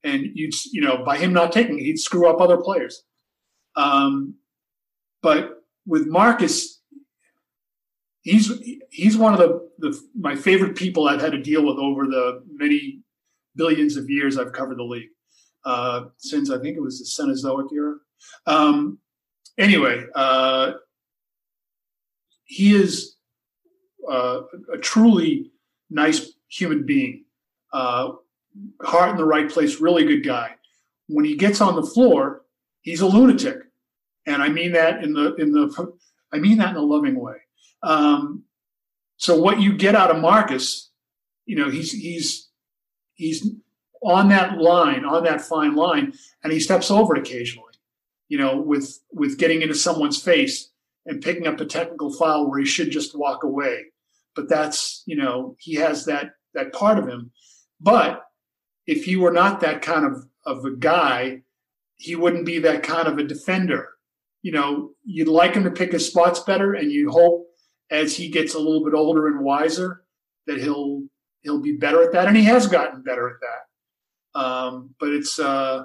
And 0.05 0.27
you'd 0.35 0.55
you 0.73 0.83
know 0.83 1.05
by 1.05 1.19
him 1.19 1.33
not 1.33 1.53
taking, 1.53 1.79
he'd 1.79 1.99
screw 1.99 2.29
up 2.29 2.41
other 2.41 2.59
players. 2.59 3.03
Um, 3.75 4.35
but 5.23 5.65
with 5.87 6.07
Marcus, 6.07 6.81
he's 8.23 8.53
he's 8.91 9.17
one 9.17 9.33
of 9.33 9.41
the, 9.41 9.69
the 9.79 10.01
my 10.15 10.37
favorite 10.37 10.77
people 10.77 11.09
I've 11.09 11.21
had 11.21 11.33
to 11.33 11.43
deal 11.43 11.65
with 11.65 11.79
over 11.79 12.07
the 12.07 12.43
many 12.53 13.01
billions 13.57 13.97
of 13.97 14.09
years 14.09 14.39
I've 14.39 14.53
covered 14.53 14.79
the 14.79 14.85
league 14.85 15.09
uh, 15.65 16.05
since 16.19 16.51
I 16.51 16.59
think 16.59 16.77
it 16.77 16.83
was 16.83 16.99
the 16.99 17.25
Cenozoic 17.25 17.73
era. 17.73 17.97
Um, 18.47 18.99
anyway, 19.59 20.05
uh, 20.15 20.73
he 22.45 22.75
is 22.75 23.17
uh, 24.09 24.43
a 24.73 24.79
truly 24.79 25.51
nice 25.91 26.33
human 26.49 26.87
being, 26.87 27.25
uh, 27.73 28.13
heart 28.83 29.11
in 29.11 29.17
the 29.17 29.25
right 29.25 29.51
place, 29.51 29.81
really 29.81 30.05
good 30.05 30.25
guy. 30.25 30.55
When 31.09 31.25
he 31.25 31.37
gets 31.37 31.61
on 31.61 31.77
the 31.77 31.83
floor, 31.83 32.43
he's 32.83 33.01
a 33.01 33.07
lunatic, 33.07 33.59
and 34.27 34.43
I 34.43 34.49
mean 34.49 34.73
that 34.73 35.05
in 35.05 35.13
the 35.13 35.35
in 35.37 35.53
the 35.53 35.93
I 36.33 36.39
mean 36.39 36.59
that 36.59 36.71
in 36.71 36.77
a 36.77 36.81
loving 36.81 37.19
way. 37.19 37.37
Um, 37.83 38.45
so 39.17 39.41
what 39.41 39.61
you 39.61 39.77
get 39.77 39.95
out 39.95 40.11
of 40.11 40.21
Marcus, 40.21 40.91
you 41.47 41.57
know, 41.57 41.71
he's 41.71 41.93
he's 41.93 42.49
he's 43.15 43.49
on 44.03 44.29
that 44.29 44.59
line, 44.59 45.05
on 45.05 45.25
that 45.25 45.41
fine 45.41 45.75
line, 45.75 46.13
and 46.43 46.53
he 46.53 46.61
steps 46.61 46.91
over 46.91 47.17
it 47.17 47.21
occasionally. 47.21 47.66
You 48.29 48.39
know, 48.39 48.61
with 48.61 48.99
with 49.13 49.39
getting 49.39 49.63
into 49.63 49.75
someone's 49.75 50.21
face 50.21 50.71
and 51.07 51.23
picking 51.23 51.47
up 51.47 51.61
a 51.61 51.65
technical 51.65 52.13
foul 52.13 52.51
where 52.51 52.59
he 52.59 52.67
should 52.67 52.91
just 52.91 53.17
walk 53.17 53.45
away. 53.45 53.85
But 54.35 54.49
that's 54.49 55.03
you 55.07 55.17
know 55.17 55.57
he 55.59 55.75
has 55.75 56.05
that 56.07 56.33
that 56.55 56.73
part 56.73 56.99
of 56.99 57.09
him. 57.09 57.31
But 57.81 58.23
if 58.87 59.05
he 59.05 59.17
were 59.17 59.33
not 59.33 59.61
that 59.61 59.83
kind 59.83 60.05
of 60.05 60.27
of 60.45 60.65
a 60.65 60.77
guy, 60.77 61.43
he 61.97 62.17
wouldn't 62.17 62.47
be 62.47 62.59
that 62.61 62.83
kind 62.83 63.09
of 63.09 63.19
a 63.19 63.25
defender. 63.25 63.91
You 64.43 64.53
know, 64.53 64.91
you'd 65.05 65.29
like 65.29 65.55
him 65.55 65.65
to 65.65 65.71
pick 65.71 65.93
his 65.93 66.07
spots 66.07 66.41
better, 66.41 66.75
and 66.75 66.93
you 66.93 67.11
hope 67.11 67.49
as 67.91 68.17
he 68.17 68.29
gets 68.29 68.55
a 68.55 68.59
little 68.59 68.85
bit 68.85 68.95
older 68.95 69.27
and 69.29 69.41
wiser 69.41 70.03
that 70.47 70.59
he'll 70.59 71.03
he'll 71.43 71.61
be 71.61 71.77
better 71.77 72.03
at 72.03 72.13
that, 72.13 72.29
and 72.29 72.37
he 72.37 72.45
has 72.45 72.67
gotten 72.67 73.03
better 73.03 73.29
at 73.29 73.37
that. 73.41 74.41
Um, 74.41 74.95
but 75.01 75.11
it's 75.11 75.39
uh, 75.39 75.85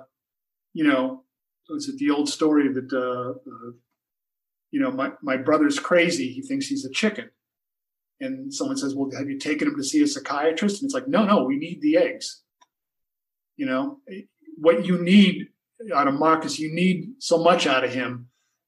you 0.73 0.83
know, 0.83 1.23
it's 1.69 1.95
the 1.97 2.09
old 2.09 2.29
story 2.29 2.71
that 2.73 2.91
uh, 2.91 3.31
uh, 3.49 3.71
you 4.71 4.79
know 4.79 4.91
my 4.91 5.11
my 5.21 5.37
brother's 5.37 5.79
crazy. 5.79 6.31
He 6.31 6.41
thinks 6.41 6.67
he's 6.67 6.85
a 6.85 6.91
chicken, 6.91 7.29
and 8.19 8.53
someone 8.53 8.77
says, 8.77 8.95
"Well, 8.95 9.09
have 9.17 9.29
you 9.29 9.39
taken 9.39 9.67
him 9.67 9.75
to 9.77 9.83
see 9.83 10.01
a 10.01 10.07
psychiatrist?" 10.07 10.81
And 10.81 10.87
it's 10.87 10.93
like, 10.93 11.07
"No, 11.07 11.25
no, 11.25 11.43
we 11.43 11.57
need 11.57 11.81
the 11.81 11.97
eggs." 11.97 12.41
You 13.57 13.65
know, 13.67 13.99
what 14.57 14.85
you 14.85 15.03
need 15.03 15.47
out 15.93 16.07
of 16.07 16.15
Marcus, 16.15 16.59
you 16.59 16.73
need 16.73 17.13
so 17.19 17.37
much 17.37 17.67
out 17.67 17.83
of 17.83 17.93
him 17.93 18.27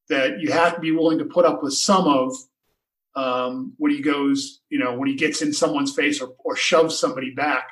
that 0.09 0.39
you 0.39 0.51
have 0.51 0.75
to 0.75 0.81
be 0.81 0.91
willing 0.91 1.19
to 1.19 1.25
put 1.25 1.45
up 1.45 1.63
with 1.63 1.73
some 1.73 2.07
of 2.07 2.33
um, 3.15 3.73
when 3.77 3.91
he 3.91 4.01
goes, 4.01 4.61
you 4.69 4.79
know, 4.79 4.97
when 4.97 5.07
he 5.07 5.15
gets 5.15 5.41
in 5.41 5.53
someone's 5.53 5.93
face 5.93 6.21
or, 6.21 6.33
or 6.39 6.55
shoves 6.55 6.97
somebody 6.97 7.31
back 7.31 7.67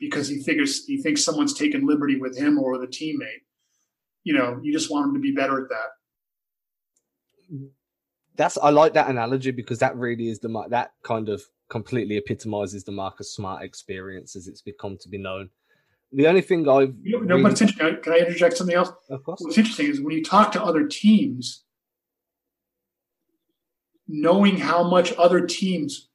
because 0.00 0.28
he 0.28 0.42
figures 0.42 0.84
he 0.86 1.00
thinks 1.00 1.24
someone's 1.24 1.54
taken 1.54 1.86
liberty 1.86 2.16
with 2.16 2.36
him 2.36 2.58
or 2.58 2.72
with 2.72 2.82
a 2.82 2.86
teammate. 2.86 3.42
You 4.24 4.34
know, 4.34 4.60
you 4.62 4.72
just 4.72 4.90
want 4.90 5.06
them 5.06 5.14
to 5.14 5.20
be 5.20 5.32
better 5.32 5.62
at 5.62 5.68
that. 5.68 7.60
That's 8.36 8.56
I 8.56 8.70
like 8.70 8.94
that 8.94 9.10
analogy 9.10 9.50
because 9.50 9.78
that 9.80 9.96
really 9.96 10.28
is 10.28 10.38
the 10.38 10.64
that 10.70 10.92
kind 11.02 11.28
of 11.28 11.42
completely 11.68 12.16
epitomizes 12.16 12.84
the 12.84 12.92
Marcus 12.92 13.34
Smart 13.34 13.62
experience 13.62 14.36
as 14.36 14.48
it's 14.48 14.62
become 14.62 14.96
to 15.02 15.08
be 15.08 15.18
known. 15.18 15.50
The 16.12 16.26
only 16.26 16.42
thing 16.42 16.68
I've 16.68 16.94
you 17.02 17.24
know, 17.24 17.36
really... 17.36 17.50
interesting. 17.50 17.98
Can 18.02 18.12
I 18.12 18.18
interject 18.18 18.56
something 18.56 18.76
else? 18.76 18.92
Of 19.08 19.24
course. 19.24 19.40
What's 19.40 19.58
interesting 19.58 19.88
is 19.88 20.00
when 20.00 20.16
you 20.16 20.22
talk 20.22 20.52
to 20.52 20.62
other 20.62 20.86
teams, 20.86 21.64
knowing 24.06 24.58
how 24.58 24.82
much 24.82 25.14
other 25.16 25.46
teams 25.46 26.10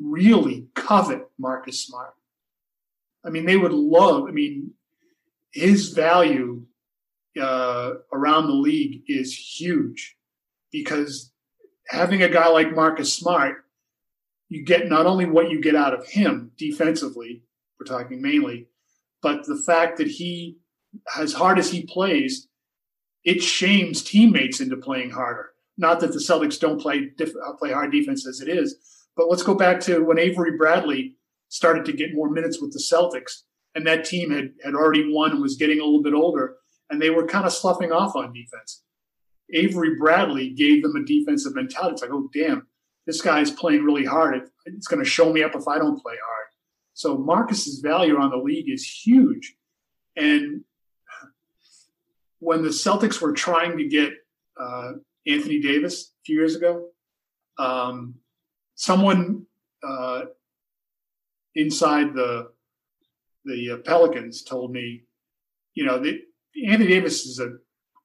really 0.00 0.68
covet 0.74 1.28
Marcus 1.38 1.80
Smart. 1.80 2.14
I 3.24 3.30
mean, 3.30 3.46
they 3.46 3.56
would 3.56 3.72
love. 3.72 4.28
I 4.28 4.30
mean, 4.30 4.72
his 5.52 5.90
value 5.90 6.64
uh, 7.40 7.92
around 8.12 8.46
the 8.46 8.52
league 8.52 9.02
is 9.06 9.34
huge 9.34 10.16
because 10.70 11.32
having 11.88 12.22
a 12.22 12.28
guy 12.28 12.48
like 12.48 12.74
Marcus 12.74 13.12
Smart, 13.12 13.64
you 14.48 14.64
get 14.64 14.88
not 14.88 15.06
only 15.06 15.24
what 15.24 15.50
you 15.50 15.60
get 15.60 15.76
out 15.76 15.94
of 15.94 16.06
him 16.06 16.50
defensively, 16.58 17.42
we're 17.78 17.86
talking 17.86 18.20
mainly, 18.20 18.68
but 19.22 19.46
the 19.46 19.62
fact 19.66 19.98
that 19.98 20.08
he, 20.08 20.58
as 21.18 21.32
hard 21.32 21.58
as 21.58 21.70
he 21.70 21.84
plays, 21.84 22.48
it 23.24 23.42
shames 23.42 24.02
teammates 24.02 24.60
into 24.60 24.76
playing 24.76 25.10
harder. 25.10 25.50
Not 25.78 26.00
that 26.00 26.12
the 26.12 26.18
Celtics 26.18 26.60
don't 26.60 26.80
play 26.80 27.10
uh, 27.20 27.52
play 27.54 27.72
hard 27.72 27.92
defense 27.92 28.26
as 28.26 28.40
it 28.40 28.48
is, 28.48 28.76
but 29.16 29.28
let's 29.30 29.42
go 29.42 29.54
back 29.54 29.80
to 29.80 30.04
when 30.04 30.18
Avery 30.18 30.56
Bradley 30.56 31.16
started 31.48 31.84
to 31.86 31.92
get 31.92 32.14
more 32.14 32.30
minutes 32.30 32.60
with 32.60 32.72
the 32.72 32.78
Celtics, 32.78 33.42
and 33.74 33.86
that 33.86 34.04
team 34.04 34.30
had 34.30 34.50
had 34.62 34.74
already 34.74 35.10
won 35.10 35.30
and 35.30 35.40
was 35.40 35.56
getting 35.56 35.80
a 35.80 35.84
little 35.84 36.02
bit 36.02 36.14
older, 36.14 36.56
and 36.92 37.02
they 37.02 37.10
were 37.10 37.26
kind 37.26 37.44
of 37.44 37.52
sloughing 37.52 37.90
off 37.90 38.14
on 38.14 38.32
defense. 38.32 38.84
Avery 39.52 39.96
Bradley 39.96 40.50
gave 40.50 40.82
them 40.82 40.94
a 40.94 41.04
defensive 41.04 41.56
mentality. 41.56 41.94
It's 41.94 42.02
like, 42.02 42.12
oh 42.12 42.30
damn, 42.32 42.68
this 43.06 43.20
guy's 43.20 43.50
playing 43.50 43.82
really 43.82 44.04
hard. 44.04 44.48
it's 44.66 44.86
going 44.86 45.02
to 45.02 45.10
show 45.10 45.32
me 45.32 45.42
up 45.42 45.56
if 45.56 45.66
I 45.66 45.78
don't 45.78 46.00
play 46.00 46.14
hard. 46.14 46.46
So 46.94 47.18
Marcus's 47.18 47.80
value 47.80 48.16
on 48.16 48.30
the 48.30 48.36
league 48.36 48.70
is 48.70 48.86
huge, 48.86 49.56
and 50.14 50.62
when 52.38 52.62
the 52.62 52.68
Celtics 52.68 53.20
were 53.20 53.32
trying 53.32 53.78
to 53.78 53.88
get 53.88 54.12
uh, 54.60 54.92
Anthony 55.26 55.60
Davis 55.60 56.12
a 56.20 56.22
few 56.24 56.36
years 56.36 56.56
ago. 56.56 56.88
Um, 57.58 58.14
someone 58.74 59.46
uh, 59.86 60.22
inside 61.54 62.14
the 62.14 62.50
the 63.44 63.72
uh, 63.72 63.76
Pelicans 63.78 64.42
told 64.42 64.70
me, 64.70 65.02
you 65.74 65.84
know, 65.84 65.98
the, 65.98 66.20
Anthony 66.66 66.88
Davis 66.88 67.26
is 67.26 67.38
an 67.38 67.58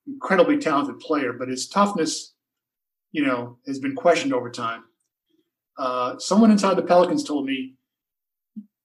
incredibly 0.07 0.57
talented 0.57 0.99
player, 0.99 1.33
but 1.33 1.49
his 1.49 1.67
toughness, 1.67 2.33
you 3.11 3.25
know, 3.25 3.57
has 3.67 3.79
been 3.79 3.95
questioned 3.95 4.33
over 4.33 4.49
time. 4.49 4.83
Uh, 5.77 6.17
someone 6.17 6.51
inside 6.51 6.75
the 6.75 6.81
Pelicans 6.81 7.23
told 7.23 7.45
me 7.45 7.75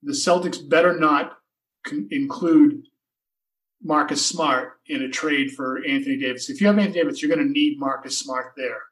the 0.02 0.12
Celtics 0.12 0.68
better 0.68 0.98
not 0.98 1.38
con- 1.84 2.08
include 2.10 2.82
Marcus 3.82 4.24
Smart 4.24 4.80
in 4.86 5.02
a 5.02 5.08
trade 5.08 5.52
for 5.52 5.78
Anthony 5.86 6.18
Davis. 6.18 6.50
If 6.50 6.60
you 6.60 6.66
have 6.66 6.78
Anthony 6.78 7.02
Davis, 7.02 7.22
you're 7.22 7.34
going 7.34 7.46
to 7.46 7.52
need 7.52 7.78
Marcus 7.78 8.18
Smart 8.18 8.52
there. 8.56 8.82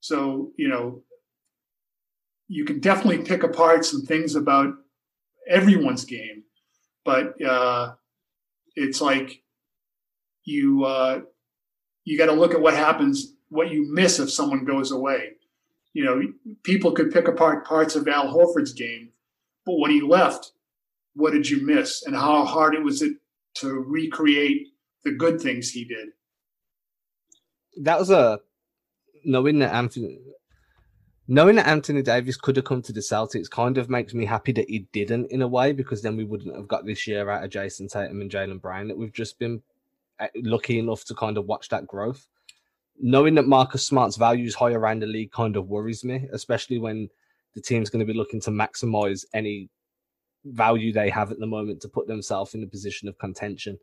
So, 0.00 0.52
you 0.56 0.68
know, 0.68 1.02
you 2.48 2.64
can 2.64 2.80
definitely 2.80 3.24
pick 3.24 3.42
apart 3.42 3.84
some 3.84 4.02
things 4.02 4.34
about 4.34 4.74
everyone's 5.48 6.04
game, 6.04 6.44
but 7.04 7.40
uh, 7.44 7.94
it's 8.80 9.00
like 9.00 9.42
you 10.44 10.84
uh, 10.84 11.20
you 12.04 12.18
got 12.18 12.26
to 12.26 12.32
look 12.32 12.54
at 12.54 12.60
what 12.60 12.74
happens, 12.74 13.34
what 13.48 13.70
you 13.70 13.92
miss 13.92 14.18
if 14.18 14.30
someone 14.30 14.64
goes 14.64 14.90
away. 14.90 15.32
You 15.92 16.04
know, 16.04 16.54
people 16.62 16.92
could 16.92 17.12
pick 17.12 17.28
apart 17.28 17.66
parts 17.66 17.96
of 17.96 18.06
Al 18.08 18.32
Horford's 18.32 18.72
game, 18.72 19.10
but 19.66 19.78
when 19.78 19.90
he 19.90 20.00
left, 20.00 20.52
what 21.14 21.32
did 21.32 21.50
you 21.50 21.64
miss, 21.66 22.04
and 22.04 22.14
how 22.14 22.44
hard 22.44 22.74
it 22.74 22.82
was 22.82 23.02
it 23.02 23.14
to 23.56 23.84
recreate 23.86 24.68
the 25.04 25.12
good 25.12 25.40
things 25.40 25.70
he 25.70 25.84
did. 25.84 26.08
That 27.82 27.98
was 27.98 28.10
a 28.10 28.40
knowing 29.24 29.58
that 29.58 29.74
Anthony 29.74 30.20
knowing 31.30 31.54
that 31.54 31.68
Anthony 31.68 32.02
Davis 32.02 32.36
could 32.36 32.56
have 32.56 32.64
come 32.64 32.82
to 32.82 32.92
the 32.92 32.98
Celtics 32.98 33.48
kind 33.48 33.78
of 33.78 33.88
makes 33.88 34.12
me 34.14 34.24
happy 34.24 34.50
that 34.50 34.68
he 34.68 34.80
didn't 34.92 35.30
in 35.30 35.42
a 35.42 35.46
way 35.46 35.70
because 35.70 36.02
then 36.02 36.16
we 36.16 36.24
wouldn't 36.24 36.56
have 36.56 36.66
got 36.66 36.84
this 36.84 37.06
year 37.06 37.30
out 37.30 37.44
of 37.44 37.50
Jayson 37.50 37.86
Tatum 37.86 38.20
and 38.20 38.28
Jaylen 38.28 38.60
Brown 38.60 38.88
that 38.88 38.98
we've 38.98 39.12
just 39.12 39.38
been 39.38 39.62
uh, 40.18 40.26
lucky 40.42 40.80
enough 40.80 41.04
to 41.04 41.14
kind 41.14 41.38
of 41.38 41.46
watch 41.46 41.68
that 41.68 41.86
growth. 41.86 42.26
Knowing 42.98 43.36
that 43.36 43.46
Marcus 43.46 43.86
Smart's 43.86 44.16
value 44.16 44.44
is 44.44 44.56
high 44.56 44.72
around 44.72 45.02
the 45.02 45.06
league 45.06 45.30
kind 45.30 45.54
of 45.56 45.68
worries 45.68 46.02
me, 46.02 46.26
especially 46.32 46.78
when 46.78 47.08
the 47.54 47.62
team's 47.62 47.90
going 47.90 48.04
to 48.04 48.12
be 48.12 48.18
looking 48.18 48.40
to 48.40 48.50
maximize 48.50 49.24
any 49.32 49.70
value 50.44 50.92
they 50.92 51.10
have 51.10 51.30
at 51.30 51.38
the 51.38 51.46
moment 51.46 51.80
to 51.82 51.88
put 51.88 52.08
themselves 52.08 52.54
in 52.54 52.64
a 52.64 52.66
position 52.66 53.08
of 53.08 53.16
contention. 53.18 53.78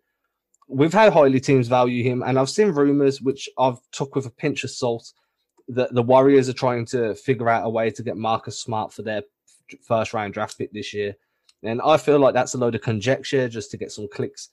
With 0.67 0.93
how 0.93 1.09
highly 1.09 1.39
teams 1.39 1.69
value 1.69 2.03
him, 2.03 2.23
and 2.23 2.37
I've 2.37 2.49
seen 2.49 2.71
rumors 2.71 3.21
which 3.21 3.47
I've 3.57 3.79
took 3.93 4.15
with 4.15 4.25
a 4.25 4.31
pinch 4.31 4.65
of 4.65 4.69
salt 4.69 5.13
that 5.69 5.93
the 5.93 6.03
Warriors 6.03 6.49
are 6.49 6.53
trying 6.53 6.85
to 6.87 7.15
figure 7.15 7.49
out 7.49 7.65
a 7.65 7.69
way 7.69 7.89
to 7.91 8.03
get 8.03 8.17
Marcus 8.17 8.59
Smart 8.59 8.93
for 8.93 9.01
their 9.01 9.23
first 9.81 10.13
round 10.13 10.33
draft 10.33 10.57
pick 10.57 10.71
this 10.71 10.93
year. 10.93 11.15
And 11.63 11.81
I 11.81 11.97
feel 11.97 12.19
like 12.19 12.33
that's 12.33 12.53
a 12.53 12.57
load 12.57 12.75
of 12.75 12.81
conjecture 12.81 13.49
just 13.49 13.71
to 13.71 13.77
get 13.77 13.91
some 13.91 14.07
clicks. 14.07 14.49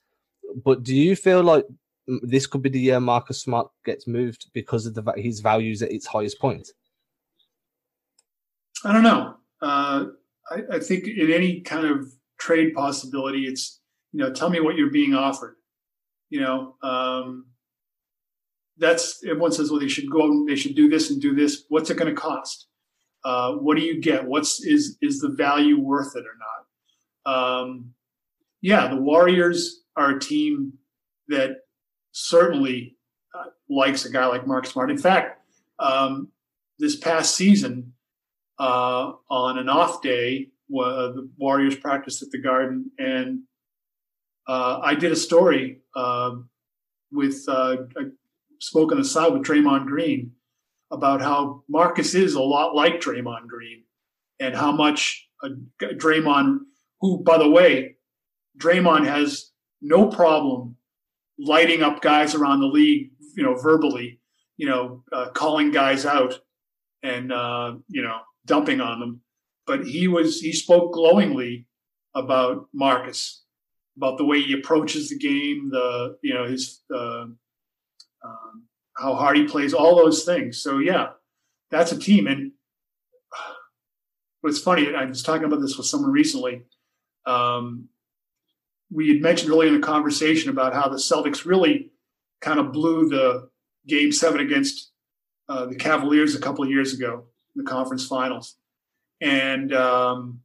But 0.63 0.83
do 0.83 0.95
you 0.95 1.15
feel 1.15 1.43
like 1.43 1.65
this 2.21 2.47
could 2.47 2.61
be 2.61 2.69
the 2.69 2.79
year 2.79 2.99
Marcus 2.99 3.41
Smart 3.41 3.69
gets 3.85 4.07
moved 4.07 4.47
because 4.53 4.85
of 4.85 4.93
the 4.93 5.03
his 5.17 5.39
values 5.39 5.81
at 5.81 5.91
its 5.91 6.05
highest 6.05 6.39
point? 6.39 6.69
I 8.83 8.93
don't 8.93 9.03
know. 9.03 9.35
Uh, 9.61 10.05
I, 10.51 10.75
I, 10.75 10.79
think 10.79 11.07
in 11.07 11.31
any 11.31 11.61
kind 11.61 11.87
of 11.87 12.11
trade 12.37 12.75
possibility, 12.75 13.47
it's 13.47 13.79
you 14.11 14.19
know, 14.19 14.31
tell 14.31 14.49
me 14.49 14.59
what 14.59 14.75
you're 14.75 14.91
being 14.91 15.15
offered. 15.15 15.55
You 16.29 16.41
know, 16.41 16.75
um, 16.83 17.47
that's 18.77 19.23
everyone 19.23 19.51
says, 19.51 19.71
well, 19.71 19.79
they 19.79 19.87
should 19.87 20.09
go, 20.09 20.45
they 20.47 20.55
should 20.55 20.75
do 20.75 20.89
this 20.89 21.09
and 21.09 21.21
do 21.21 21.33
this. 21.33 21.65
What's 21.69 21.89
it 21.89 21.97
going 21.97 22.13
to 22.13 22.19
cost? 22.19 22.67
Uh, 23.23 23.53
what 23.53 23.77
do 23.77 23.83
you 23.83 23.99
get? 23.99 24.25
What's 24.25 24.63
is 24.63 24.97
is 25.01 25.19
the 25.19 25.29
value 25.29 25.79
worth 25.79 26.15
it 26.15 26.25
or 26.25 26.37
not? 26.37 27.61
Um, 27.61 27.93
yeah, 28.61 28.87
the 28.87 29.01
Warriors 29.01 29.83
are 29.95 30.11
a 30.11 30.19
team 30.19 30.73
that 31.27 31.57
certainly 32.11 32.97
uh, 33.33 33.49
likes 33.69 34.05
a 34.05 34.11
guy 34.11 34.25
like 34.27 34.45
Mark 34.45 34.67
Smart. 34.67 34.91
In 34.91 34.97
fact, 34.97 35.41
um, 35.79 36.29
this 36.77 36.95
past 36.95 37.35
season, 37.35 37.93
uh, 38.59 39.13
on 39.29 39.57
an 39.57 39.69
off 39.69 40.01
day, 40.01 40.49
uh, 40.69 41.07
the 41.11 41.29
Warriors 41.37 41.75
practiced 41.75 42.21
at 42.21 42.31
the 42.31 42.41
Garden, 42.41 42.91
and 42.99 43.41
uh, 44.47 44.79
I 44.83 44.95
did 44.95 45.11
a 45.11 45.15
story 45.15 45.79
um, 45.95 46.49
with 47.11 47.43
uh, 47.47 47.77
I 47.97 48.03
spoke 48.59 48.91
on 48.91 48.97
the 48.97 49.05
side 49.05 49.33
with 49.33 49.43
Draymond 49.43 49.85
Green 49.85 50.31
about 50.91 51.21
how 51.21 51.63
Marcus 51.67 52.13
is 52.15 52.35
a 52.35 52.41
lot 52.41 52.75
like 52.75 53.01
Draymond 53.01 53.47
Green, 53.47 53.83
and 54.39 54.55
how 54.55 54.71
much 54.71 55.27
uh, 55.43 55.49
Draymond, 55.81 56.59
who 57.01 57.23
by 57.23 57.37
the 57.37 57.49
way, 57.49 57.95
Draymond 58.57 59.05
has 59.05 59.51
no 59.81 60.07
problem 60.07 60.77
lighting 61.37 61.83
up 61.83 62.01
guys 62.01 62.35
around 62.35 62.61
the 62.61 62.67
league, 62.67 63.11
you 63.35 63.43
know, 63.43 63.55
verbally, 63.55 64.19
you 64.57 64.67
know, 64.67 65.03
uh, 65.11 65.29
calling 65.29 65.71
guys 65.71 66.05
out 66.05 66.39
and 67.03 67.31
uh, 67.31 67.75
you 67.87 68.01
know 68.01 68.19
dumping 68.45 68.81
on 68.81 68.99
them. 68.99 69.21
But 69.67 69.85
he 69.85 70.07
was 70.07 70.39
he 70.39 70.53
spoke 70.53 70.93
glowingly 70.93 71.67
about 72.13 72.67
Marcus, 72.73 73.43
about 73.97 74.17
the 74.17 74.25
way 74.25 74.41
he 74.41 74.53
approaches 74.53 75.09
the 75.09 75.17
game, 75.17 75.69
the 75.71 76.17
you 76.21 76.33
know 76.33 76.45
his 76.45 76.81
uh, 76.93 77.25
um, 78.25 78.63
how 78.97 79.13
hard 79.15 79.37
he 79.37 79.45
plays, 79.45 79.73
all 79.73 79.95
those 79.95 80.23
things. 80.23 80.61
So 80.61 80.79
yeah, 80.79 81.09
that's 81.71 81.91
a 81.91 81.99
team. 81.99 82.27
And 82.27 82.51
what's 84.41 84.59
funny, 84.59 84.93
I 84.95 85.05
was 85.05 85.23
talking 85.23 85.45
about 85.45 85.61
this 85.61 85.77
with 85.77 85.87
someone 85.87 86.11
recently. 86.11 86.63
Um, 87.25 87.89
we 88.91 89.09
had 89.09 89.21
mentioned 89.21 89.51
earlier 89.51 89.69
in 89.69 89.79
the 89.79 89.85
conversation 89.85 90.49
about 90.49 90.73
how 90.73 90.87
the 90.87 90.97
Celtics 90.97 91.45
really 91.45 91.91
kind 92.41 92.59
of 92.59 92.71
blew 92.71 93.09
the 93.09 93.49
game 93.87 94.11
seven 94.11 94.39
against 94.39 94.91
uh, 95.49 95.65
the 95.65 95.75
Cavaliers 95.75 96.35
a 96.35 96.39
couple 96.39 96.63
of 96.63 96.69
years 96.69 96.93
ago 96.93 97.25
in 97.55 97.63
the 97.63 97.69
conference 97.69 98.05
finals. 98.05 98.55
And 99.21 99.73
um, 99.73 100.41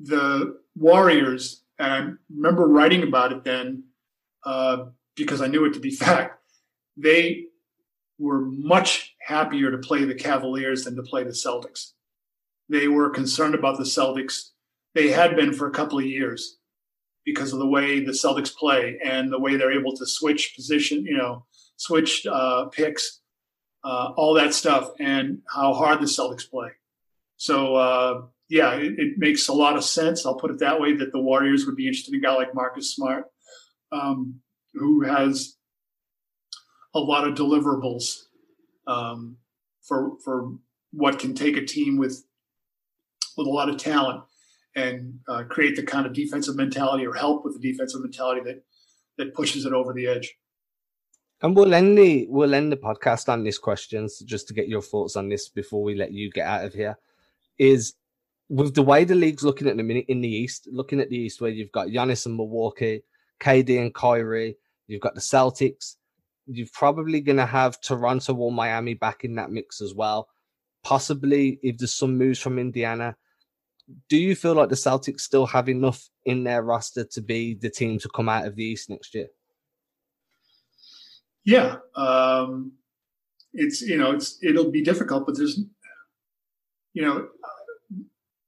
the 0.00 0.58
Warriors, 0.76 1.62
and 1.78 1.92
I 1.92 2.10
remember 2.34 2.66
writing 2.66 3.02
about 3.02 3.32
it 3.32 3.44
then 3.44 3.84
uh, 4.44 4.86
because 5.16 5.40
I 5.40 5.46
knew 5.46 5.64
it 5.64 5.74
to 5.74 5.80
be 5.80 5.90
fact, 5.90 6.40
they 6.96 7.46
were 8.18 8.40
much 8.40 9.14
happier 9.20 9.70
to 9.70 9.78
play 9.78 10.04
the 10.04 10.14
Cavaliers 10.14 10.84
than 10.84 10.96
to 10.96 11.02
play 11.02 11.24
the 11.24 11.30
Celtics. 11.30 11.92
They 12.68 12.88
were 12.88 13.10
concerned 13.10 13.54
about 13.54 13.78
the 13.78 13.84
Celtics 13.84 14.50
they 14.94 15.10
had 15.10 15.36
been 15.36 15.52
for 15.52 15.66
a 15.66 15.72
couple 15.72 15.98
of 15.98 16.04
years 16.04 16.58
because 17.24 17.52
of 17.52 17.58
the 17.58 17.66
way 17.66 18.04
the 18.04 18.12
Celtics 18.12 18.54
play 18.54 18.98
and 19.04 19.32
the 19.32 19.38
way 19.38 19.56
they're 19.56 19.78
able 19.78 19.96
to 19.96 20.06
switch 20.06 20.54
position, 20.54 21.04
you 21.04 21.16
know, 21.16 21.44
switch 21.76 22.26
uh, 22.26 22.66
picks, 22.66 23.20
uh, 23.82 24.12
all 24.16 24.34
that 24.34 24.54
stuff, 24.54 24.90
and 25.00 25.40
how 25.52 25.72
hard 25.72 26.00
the 26.00 26.06
Celtics 26.06 26.48
play. 26.48 26.68
So, 27.36 27.74
uh, 27.74 28.22
yeah, 28.48 28.74
it, 28.74 28.98
it, 28.98 29.18
makes 29.18 29.48
a 29.48 29.52
lot 29.52 29.76
of 29.76 29.84
sense. 29.84 30.24
I'll 30.24 30.36
put 30.36 30.50
it 30.50 30.60
that 30.60 30.80
way 30.80 30.94
that 30.94 31.12
the 31.12 31.20
Warriors 31.20 31.66
would 31.66 31.76
be 31.76 31.86
interested 31.86 32.14
in 32.14 32.20
a 32.20 32.22
guy 32.22 32.34
like 32.34 32.54
Marcus 32.54 32.94
Smart, 32.94 33.24
um, 33.90 34.40
who 34.74 35.02
has 35.02 35.56
a 36.94 37.00
lot 37.00 37.26
of 37.26 37.34
deliverables 37.34 38.24
um, 38.86 39.36
for 39.82 40.16
for 40.24 40.52
what 40.92 41.18
can 41.18 41.34
take 41.34 41.56
a 41.56 41.64
team 41.64 41.98
with 41.98 42.24
with 43.36 43.46
a 43.46 43.50
lot 43.50 43.68
of 43.68 43.76
talent 43.76 44.22
and 44.76 45.20
uh, 45.28 45.44
create 45.44 45.76
the 45.76 45.82
kind 45.82 46.06
of 46.06 46.12
defensive 46.12 46.56
mentality 46.56 47.06
or 47.06 47.14
help 47.14 47.44
with 47.44 47.60
the 47.60 47.72
defensive 47.72 48.00
mentality 48.00 48.40
that 48.44 48.62
that 49.18 49.34
pushes 49.34 49.64
it 49.64 49.72
over 49.72 49.92
the 49.92 50.06
edge. 50.06 50.34
And 51.42 51.54
we'll 51.54 51.74
end 51.74 51.98
the 51.98 52.26
we'll 52.28 52.54
end 52.54 52.72
the 52.72 52.76
podcast 52.76 53.28
on 53.28 53.44
this 53.44 53.58
question 53.58 54.08
so 54.08 54.24
just 54.24 54.48
to 54.48 54.54
get 54.54 54.68
your 54.68 54.82
thoughts 54.82 55.16
on 55.16 55.28
this 55.28 55.48
before 55.48 55.82
we 55.82 55.94
let 55.94 56.12
you 56.12 56.30
get 56.30 56.46
out 56.46 56.64
of 56.64 56.74
here. 56.74 56.96
Is 57.58 57.94
with 58.48 58.74
the 58.74 58.82
way 58.82 59.04
the 59.04 59.14
league's 59.14 59.44
looking 59.44 59.68
at 59.68 59.76
the 59.76 59.82
minute 59.82 60.06
in 60.08 60.20
the 60.20 60.28
East, 60.28 60.68
looking 60.70 61.00
at 61.00 61.08
the 61.10 61.16
East 61.16 61.40
where 61.40 61.50
you've 61.50 61.72
got 61.72 61.88
Giannis 61.88 62.26
and 62.26 62.36
Milwaukee, 62.36 63.02
KD 63.40 63.80
and 63.80 63.94
Kyrie, 63.94 64.56
you've 64.86 65.00
got 65.00 65.14
the 65.14 65.20
Celtics, 65.20 65.96
you're 66.46 66.68
probably 66.72 67.20
going 67.20 67.38
to 67.38 67.46
have 67.46 67.80
Toronto 67.80 68.34
or 68.34 68.52
Miami 68.52 68.94
back 68.94 69.24
in 69.24 69.36
that 69.36 69.50
mix 69.50 69.80
as 69.80 69.94
well. 69.94 70.28
Possibly 70.82 71.58
if 71.62 71.78
there's 71.78 71.94
some 71.94 72.18
moves 72.18 72.38
from 72.38 72.58
Indiana, 72.58 73.16
do 74.08 74.16
you 74.16 74.34
feel 74.34 74.54
like 74.54 74.68
the 74.68 74.74
Celtics 74.74 75.20
still 75.20 75.46
have 75.46 75.68
enough 75.68 76.08
in 76.24 76.44
their 76.44 76.62
roster 76.62 77.04
to 77.04 77.20
be 77.20 77.54
the 77.54 77.70
team 77.70 77.98
to 77.98 78.08
come 78.14 78.28
out 78.28 78.46
of 78.46 78.56
the 78.56 78.64
East 78.64 78.90
next 78.90 79.14
year? 79.14 79.28
Yeah, 81.44 81.76
um, 81.94 82.72
it's 83.52 83.82
you 83.82 83.98
know 83.98 84.12
it's 84.12 84.38
it'll 84.42 84.70
be 84.70 84.82
difficult, 84.82 85.26
but 85.26 85.36
there's 85.36 85.60
you 86.94 87.02
know 87.02 87.28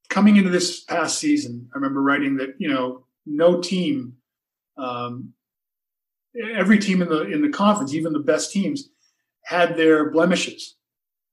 coming 0.09 0.37
into 0.37 0.49
this 0.49 0.83
past 0.85 1.19
season, 1.19 1.69
I 1.75 1.77
remember 1.77 2.01
writing 2.01 2.37
that 2.37 2.55
you 2.59 2.69
know 2.69 3.05
no 3.27 3.61
team, 3.61 4.15
um, 4.79 5.35
every 6.55 6.79
team 6.79 7.03
in 7.03 7.09
the 7.09 7.23
in 7.23 7.43
the 7.43 7.49
conference, 7.49 7.95
even 7.95 8.13
the 8.13 8.19
best 8.19 8.53
teams, 8.53 8.89
had 9.45 9.77
their 9.77 10.11
blemishes. 10.11 10.77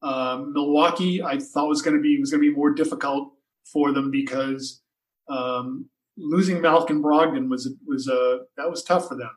Um, 0.02 0.54
Milwaukee, 0.54 1.24
I 1.24 1.40
thought 1.40 1.70
was 1.70 1.82
going 1.82 1.96
to 1.96 2.02
be 2.02 2.20
was 2.20 2.32
going 2.32 2.44
to 2.44 2.50
be 2.50 2.56
more 2.56 2.72
difficult 2.72 3.34
for 3.72 3.92
them 3.92 4.12
because 4.12 4.82
um, 5.30 5.90
losing 6.18 6.62
Malcolm 6.62 7.02
Brogdon 7.02 7.50
was 7.50 7.70
was 7.86 8.08
a 8.08 8.42
that 8.58 8.70
was 8.70 8.84
tough 8.84 9.08
for 9.08 9.16
them 9.16 9.32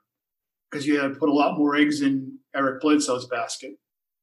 because 0.71 0.87
you 0.87 1.01
had 1.01 1.15
to 1.15 1.19
put 1.19 1.29
a 1.29 1.35
lot 1.35 1.59
more 1.59 1.77
eggs 1.77 2.03
in 2.03 2.39
Eric 2.55 2.81
Bledsoe's 2.81 3.27
basket. 3.27 3.73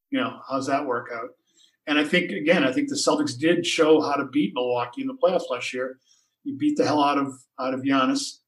You 0.09 0.19
know, 0.19 0.39
how's 0.47 0.67
that 0.67 0.85
work 0.85 1.09
out? 1.13 1.29
And 1.87 1.97
I 1.97 2.03
think 2.03 2.31
again, 2.31 2.63
I 2.63 2.71
think 2.71 2.89
the 2.89 2.95
Celtics 2.95 3.37
did 3.37 3.65
show 3.65 4.01
how 4.01 4.13
to 4.15 4.25
beat 4.25 4.53
Milwaukee 4.53 5.01
in 5.01 5.07
the 5.07 5.15
playoffs 5.15 5.49
last 5.49 5.73
year. 5.73 5.97
You 6.43 6.57
beat 6.57 6.77
the 6.77 6.85
hell 6.85 7.03
out 7.03 7.17
of 7.17 7.33
out 7.59 7.73
of 7.73 7.81
Giannis 7.81 8.39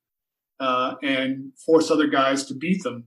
uh, 0.59 0.95
and 1.03 1.51
force 1.65 1.91
other 1.91 2.07
guys 2.07 2.45
to 2.45 2.53
beat 2.53 2.83
them. 2.83 3.05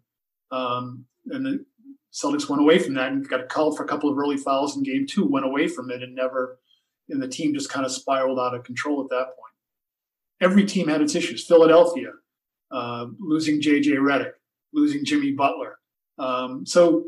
Um, 0.50 1.04
and 1.26 1.44
the 1.44 1.64
Celtics 2.12 2.48
went 2.48 2.62
away 2.62 2.78
from 2.78 2.94
that 2.94 3.12
and 3.12 3.28
got 3.28 3.48
called 3.48 3.76
for 3.76 3.84
a 3.84 3.88
couple 3.88 4.10
of 4.10 4.18
early 4.18 4.36
fouls 4.36 4.76
in 4.76 4.82
game 4.82 5.06
two, 5.06 5.26
went 5.26 5.46
away 5.46 5.68
from 5.68 5.90
it 5.90 6.02
and 6.02 6.14
never 6.14 6.58
and 7.08 7.22
the 7.22 7.28
team 7.28 7.54
just 7.54 7.70
kind 7.70 7.86
of 7.86 7.92
spiraled 7.92 8.38
out 8.38 8.54
of 8.54 8.64
control 8.64 9.02
at 9.02 9.10
that 9.10 9.26
point. 9.26 9.54
Every 10.40 10.64
team 10.64 10.88
had 10.88 11.00
its 11.00 11.14
issues. 11.14 11.46
Philadelphia 11.46 12.10
uh, 12.70 13.06
losing 13.18 13.60
J.J. 13.60 13.92
Redick, 13.92 14.32
losing 14.72 15.04
Jimmy 15.04 15.32
Butler. 15.32 15.78
Um, 16.18 16.66
so 16.66 17.04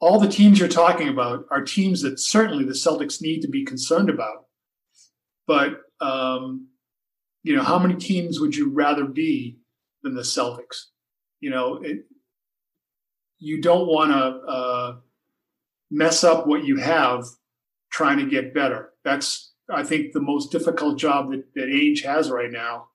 all 0.00 0.18
the 0.18 0.28
teams 0.28 0.58
you're 0.58 0.68
talking 0.68 1.08
about 1.08 1.44
are 1.50 1.62
teams 1.62 2.02
that 2.02 2.18
certainly 2.18 2.64
the 2.64 2.72
Celtics 2.72 3.22
need 3.22 3.40
to 3.42 3.48
be 3.48 3.64
concerned 3.64 4.10
about. 4.10 4.46
But 5.46 5.80
um, 6.00 6.68
you 7.42 7.56
know, 7.56 7.62
how 7.62 7.78
many 7.78 7.94
teams 7.94 8.40
would 8.40 8.54
you 8.54 8.70
rather 8.70 9.04
be 9.04 9.58
than 10.02 10.14
the 10.14 10.22
Celtics? 10.22 10.86
You 11.40 11.50
know, 11.50 11.80
it, 11.82 12.04
you 13.38 13.60
don't 13.60 13.88
want 13.88 14.12
to 14.12 14.52
uh, 14.52 14.96
mess 15.90 16.22
up 16.22 16.46
what 16.46 16.64
you 16.64 16.76
have 16.76 17.24
trying 17.90 18.18
to 18.18 18.26
get 18.26 18.54
better. 18.54 18.90
That's, 19.04 19.52
I 19.68 19.82
think, 19.82 20.12
the 20.12 20.20
most 20.20 20.52
difficult 20.52 20.98
job 20.98 21.30
that, 21.30 21.44
that 21.54 21.66
Ainge 21.66 22.04
has 22.04 22.30
right 22.30 22.50
now 22.50 22.88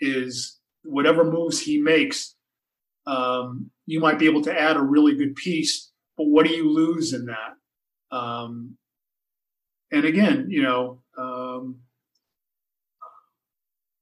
is 0.00 0.58
whatever 0.82 1.24
moves 1.24 1.60
he 1.60 1.78
makes, 1.78 2.34
um, 3.06 3.70
you 3.86 4.00
might 4.00 4.18
be 4.18 4.26
able 4.26 4.42
to 4.42 4.60
add 4.60 4.76
a 4.76 4.82
really 4.82 5.14
good 5.14 5.36
piece, 5.36 5.90
but 6.16 6.26
what 6.26 6.46
do 6.46 6.52
you 6.52 6.70
lose 6.70 7.12
in 7.12 7.26
that? 7.26 8.16
Um, 8.16 8.76
and 9.90 10.04
again, 10.04 10.46
you 10.48 10.62
know, 10.62 11.02
um, 11.18 11.80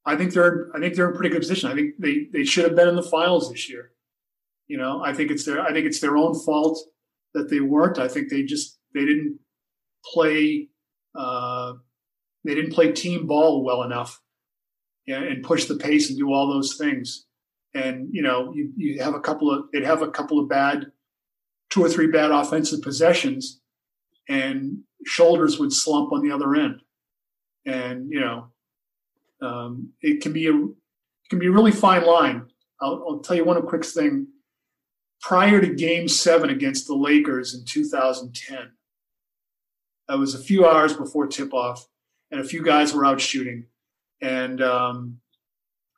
I 0.06 0.16
think 0.16 0.32
they're 0.32 0.70
I 0.74 0.80
think 0.80 0.94
they're 0.94 1.10
in 1.10 1.16
pretty 1.16 1.30
good 1.30 1.40
position. 1.40 1.70
I 1.70 1.74
think 1.74 1.94
they 1.98 2.26
they 2.32 2.44
should 2.44 2.64
have 2.64 2.76
been 2.76 2.88
in 2.88 2.96
the 2.96 3.02
finals 3.02 3.50
this 3.50 3.68
year. 3.68 3.92
You 4.68 4.78
know, 4.78 5.02
I 5.04 5.12
think 5.12 5.30
it's 5.30 5.44
their 5.44 5.60
I 5.60 5.72
think 5.72 5.86
it's 5.86 6.00
their 6.00 6.16
own 6.16 6.34
fault 6.34 6.78
that 7.34 7.50
they 7.50 7.60
weren't. 7.60 7.98
I 7.98 8.08
think 8.08 8.28
they 8.30 8.42
just 8.42 8.78
they 8.94 9.04
didn't 9.04 9.38
play. 10.04 10.68
Uh, 11.14 11.74
they 12.44 12.54
didn't 12.54 12.72
play 12.72 12.92
team 12.92 13.26
ball 13.26 13.64
well 13.64 13.82
enough, 13.82 14.20
and 15.06 15.42
push 15.44 15.66
the 15.66 15.76
pace 15.76 16.08
and 16.08 16.18
do 16.18 16.32
all 16.32 16.48
those 16.48 16.76
things. 16.76 17.26
and 17.74 18.08
you 18.12 18.22
know 18.22 18.52
you, 18.54 18.72
you 18.76 19.02
have 19.02 19.14
a 19.14 19.20
couple 19.20 19.50
of 19.52 19.64
they'd 19.72 19.84
have 19.84 20.02
a 20.02 20.10
couple 20.10 20.38
of 20.38 20.48
bad, 20.48 20.92
two 21.70 21.84
or 21.84 21.88
three 21.88 22.08
bad 22.08 22.30
offensive 22.30 22.82
possessions, 22.82 23.60
and 24.28 24.78
shoulders 25.06 25.58
would 25.58 25.72
slump 25.72 26.12
on 26.12 26.26
the 26.26 26.34
other 26.34 26.54
end, 26.54 26.80
and 27.66 28.10
you 28.10 28.20
know 28.20 28.49
um, 29.42 29.90
it 30.00 30.20
can 30.20 30.32
be 30.32 30.48
a 30.48 30.52
can 31.28 31.38
be 31.38 31.46
a 31.46 31.50
really 31.50 31.72
fine 31.72 32.04
line. 32.04 32.46
I'll, 32.80 33.04
I'll 33.06 33.18
tell 33.20 33.36
you 33.36 33.44
one 33.44 33.60
quick 33.66 33.84
thing. 33.84 34.26
Prior 35.20 35.60
to 35.60 35.74
Game 35.74 36.08
Seven 36.08 36.50
against 36.50 36.86
the 36.86 36.94
Lakers 36.94 37.54
in 37.54 37.64
2010, 37.64 38.70
that 40.08 40.18
was 40.18 40.34
a 40.34 40.38
few 40.38 40.66
hours 40.66 40.94
before 40.94 41.26
tip 41.26 41.52
off, 41.52 41.86
and 42.30 42.40
a 42.40 42.44
few 42.44 42.64
guys 42.64 42.92
were 42.92 43.04
out 43.04 43.20
shooting, 43.20 43.66
and 44.20 44.62
um, 44.62 45.20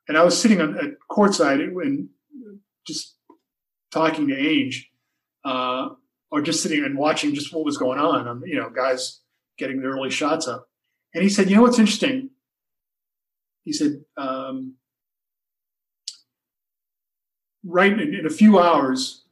and 0.09 0.19
I 0.19 0.25
was 0.25 0.39
sitting 0.39 0.61
on 0.61 0.77
at 0.79 0.95
courtside 1.11 1.63
and 1.63 2.09
just 2.87 3.17
talking 3.93 4.29
to 4.29 4.35
Ainge, 4.35 4.87
uh, 5.45 5.91
or 6.31 6.43
just 6.43 6.63
sitting 6.63 6.85
and 6.85 6.99
watching 6.99 7.35
just 7.35 7.55
what 7.55 7.65
was 7.65 7.79
going 7.79 7.99
on. 7.99 8.27
Um, 8.27 8.43
you 8.45 8.57
know, 8.57 8.71
guys 8.71 9.21
getting 9.57 9.81
their 9.81 9.93
early 9.93 10.11
shots 10.11 10.49
up, 10.49 10.69
and 11.15 11.23
he 11.23 11.29
said, 11.29 11.49
"You 11.49 11.57
know 11.57 11.63
what's 11.63 11.79
interesting?" 11.79 12.31
He 13.65 13.73
said, 13.73 14.05
um, 14.17 14.75
"Right 17.65 17.93
in, 17.93 18.15
in 18.15 18.27
a 18.27 18.31
few 18.31 18.59
hours, 18.59 19.23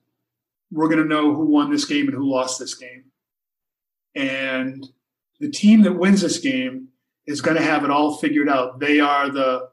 we're 0.71 0.89
going 0.89 1.03
to 1.03 1.05
know 1.05 1.35
who 1.35 1.47
won 1.47 1.71
this 1.71 1.85
game 1.85 2.07
and 2.07 2.17
who 2.17 2.31
lost 2.31 2.59
this 2.59 2.75
game." 2.75 3.05
And 4.15 4.89
the 5.39 5.51
team 5.51 5.83
that 5.83 5.99
wins 5.99 6.21
this 6.21 6.39
game 6.39 6.89
is 7.27 7.41
going 7.41 7.57
to 7.57 7.63
have 7.63 7.85
it 7.85 7.91
all 7.91 8.17
figured 8.17 8.49
out. 8.49 8.79
They 8.81 9.01
are 9.01 9.31
the 9.31 9.71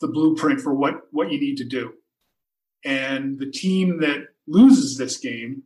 the 0.00 0.08
blueprint 0.08 0.60
for 0.60 0.74
what 0.74 1.02
what 1.12 1.30
you 1.30 1.38
need 1.38 1.56
to 1.58 1.64
do. 1.64 1.94
And 2.84 3.38
the 3.38 3.50
team 3.50 4.00
that 4.00 4.28
loses 4.46 4.96
this 4.96 5.18
game 5.18 5.64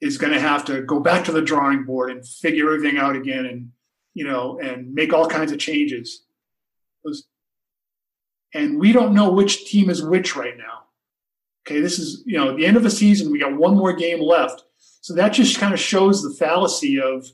is 0.00 0.18
going 0.18 0.32
to 0.32 0.40
have 0.40 0.64
to 0.66 0.82
go 0.82 1.00
back 1.00 1.24
to 1.24 1.32
the 1.32 1.42
drawing 1.42 1.84
board 1.84 2.10
and 2.10 2.26
figure 2.26 2.72
everything 2.72 2.98
out 2.98 3.16
again 3.16 3.46
and 3.46 3.70
you 4.14 4.24
know 4.24 4.58
and 4.60 4.92
make 4.94 5.12
all 5.12 5.26
kinds 5.26 5.52
of 5.52 5.58
changes. 5.58 6.24
And 8.54 8.78
we 8.78 8.92
don't 8.92 9.14
know 9.14 9.32
which 9.32 9.66
team 9.66 9.90
is 9.90 10.02
which 10.02 10.34
right 10.36 10.56
now. 10.56 10.84
Okay, 11.66 11.80
this 11.80 11.98
is 11.98 12.22
you 12.26 12.36
know 12.36 12.56
the 12.56 12.66
end 12.66 12.76
of 12.76 12.82
the 12.82 12.90
season 12.90 13.30
we 13.30 13.38
got 13.38 13.56
one 13.56 13.76
more 13.76 13.92
game 13.92 14.20
left 14.20 14.64
so 15.00 15.14
that 15.14 15.30
just 15.30 15.58
kind 15.58 15.72
of 15.72 15.80
shows 15.80 16.22
the 16.22 16.34
fallacy 16.34 17.00
of, 17.00 17.26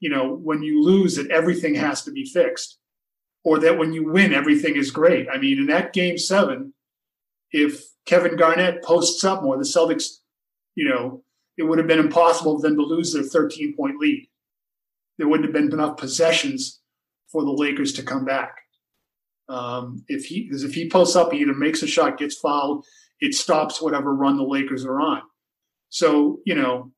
you 0.00 0.10
know, 0.10 0.34
when 0.34 0.62
you 0.62 0.82
lose 0.82 1.16
that 1.16 1.30
everything 1.30 1.74
has 1.74 2.02
to 2.02 2.10
be 2.10 2.24
fixed 2.24 2.78
or 3.44 3.58
that 3.60 3.78
when 3.78 3.92
you 3.92 4.10
win, 4.10 4.34
everything 4.34 4.76
is 4.76 4.90
great. 4.90 5.26
I 5.32 5.38
mean, 5.38 5.58
in 5.58 5.66
that 5.66 5.92
game 5.92 6.18
seven, 6.18 6.74
if 7.50 7.82
Kevin 8.06 8.36
Garnett 8.36 8.82
posts 8.82 9.24
up 9.24 9.42
more, 9.42 9.56
the 9.56 9.64
Celtics, 9.64 10.18
you 10.74 10.88
know, 10.88 11.22
it 11.56 11.62
would 11.62 11.78
have 11.78 11.86
been 11.86 11.98
impossible 12.00 12.56
for 12.56 12.62
them 12.62 12.76
to 12.76 12.82
lose 12.82 13.12
their 13.12 13.22
13 13.22 13.74
point 13.76 13.98
lead. 13.98 14.28
There 15.16 15.28
wouldn't 15.28 15.46
have 15.46 15.54
been 15.54 15.72
enough 15.72 15.96
possessions 15.96 16.80
for 17.28 17.42
the 17.42 17.52
Lakers 17.52 17.92
to 17.94 18.02
come 18.02 18.24
back. 18.24 18.56
Um, 19.48 20.04
if 20.08 20.26
he, 20.26 20.44
because 20.44 20.64
if 20.64 20.74
he 20.74 20.88
posts 20.88 21.16
up, 21.16 21.32
he 21.32 21.40
either 21.40 21.54
makes 21.54 21.82
a 21.82 21.86
shot, 21.86 22.18
gets 22.18 22.36
fouled, 22.36 22.86
it 23.20 23.34
stops 23.34 23.80
whatever 23.80 24.14
run 24.14 24.36
the 24.36 24.42
Lakers 24.42 24.84
are 24.84 25.00
on. 25.00 25.22
So, 25.90 26.40
you 26.44 26.54
know, 26.54 26.92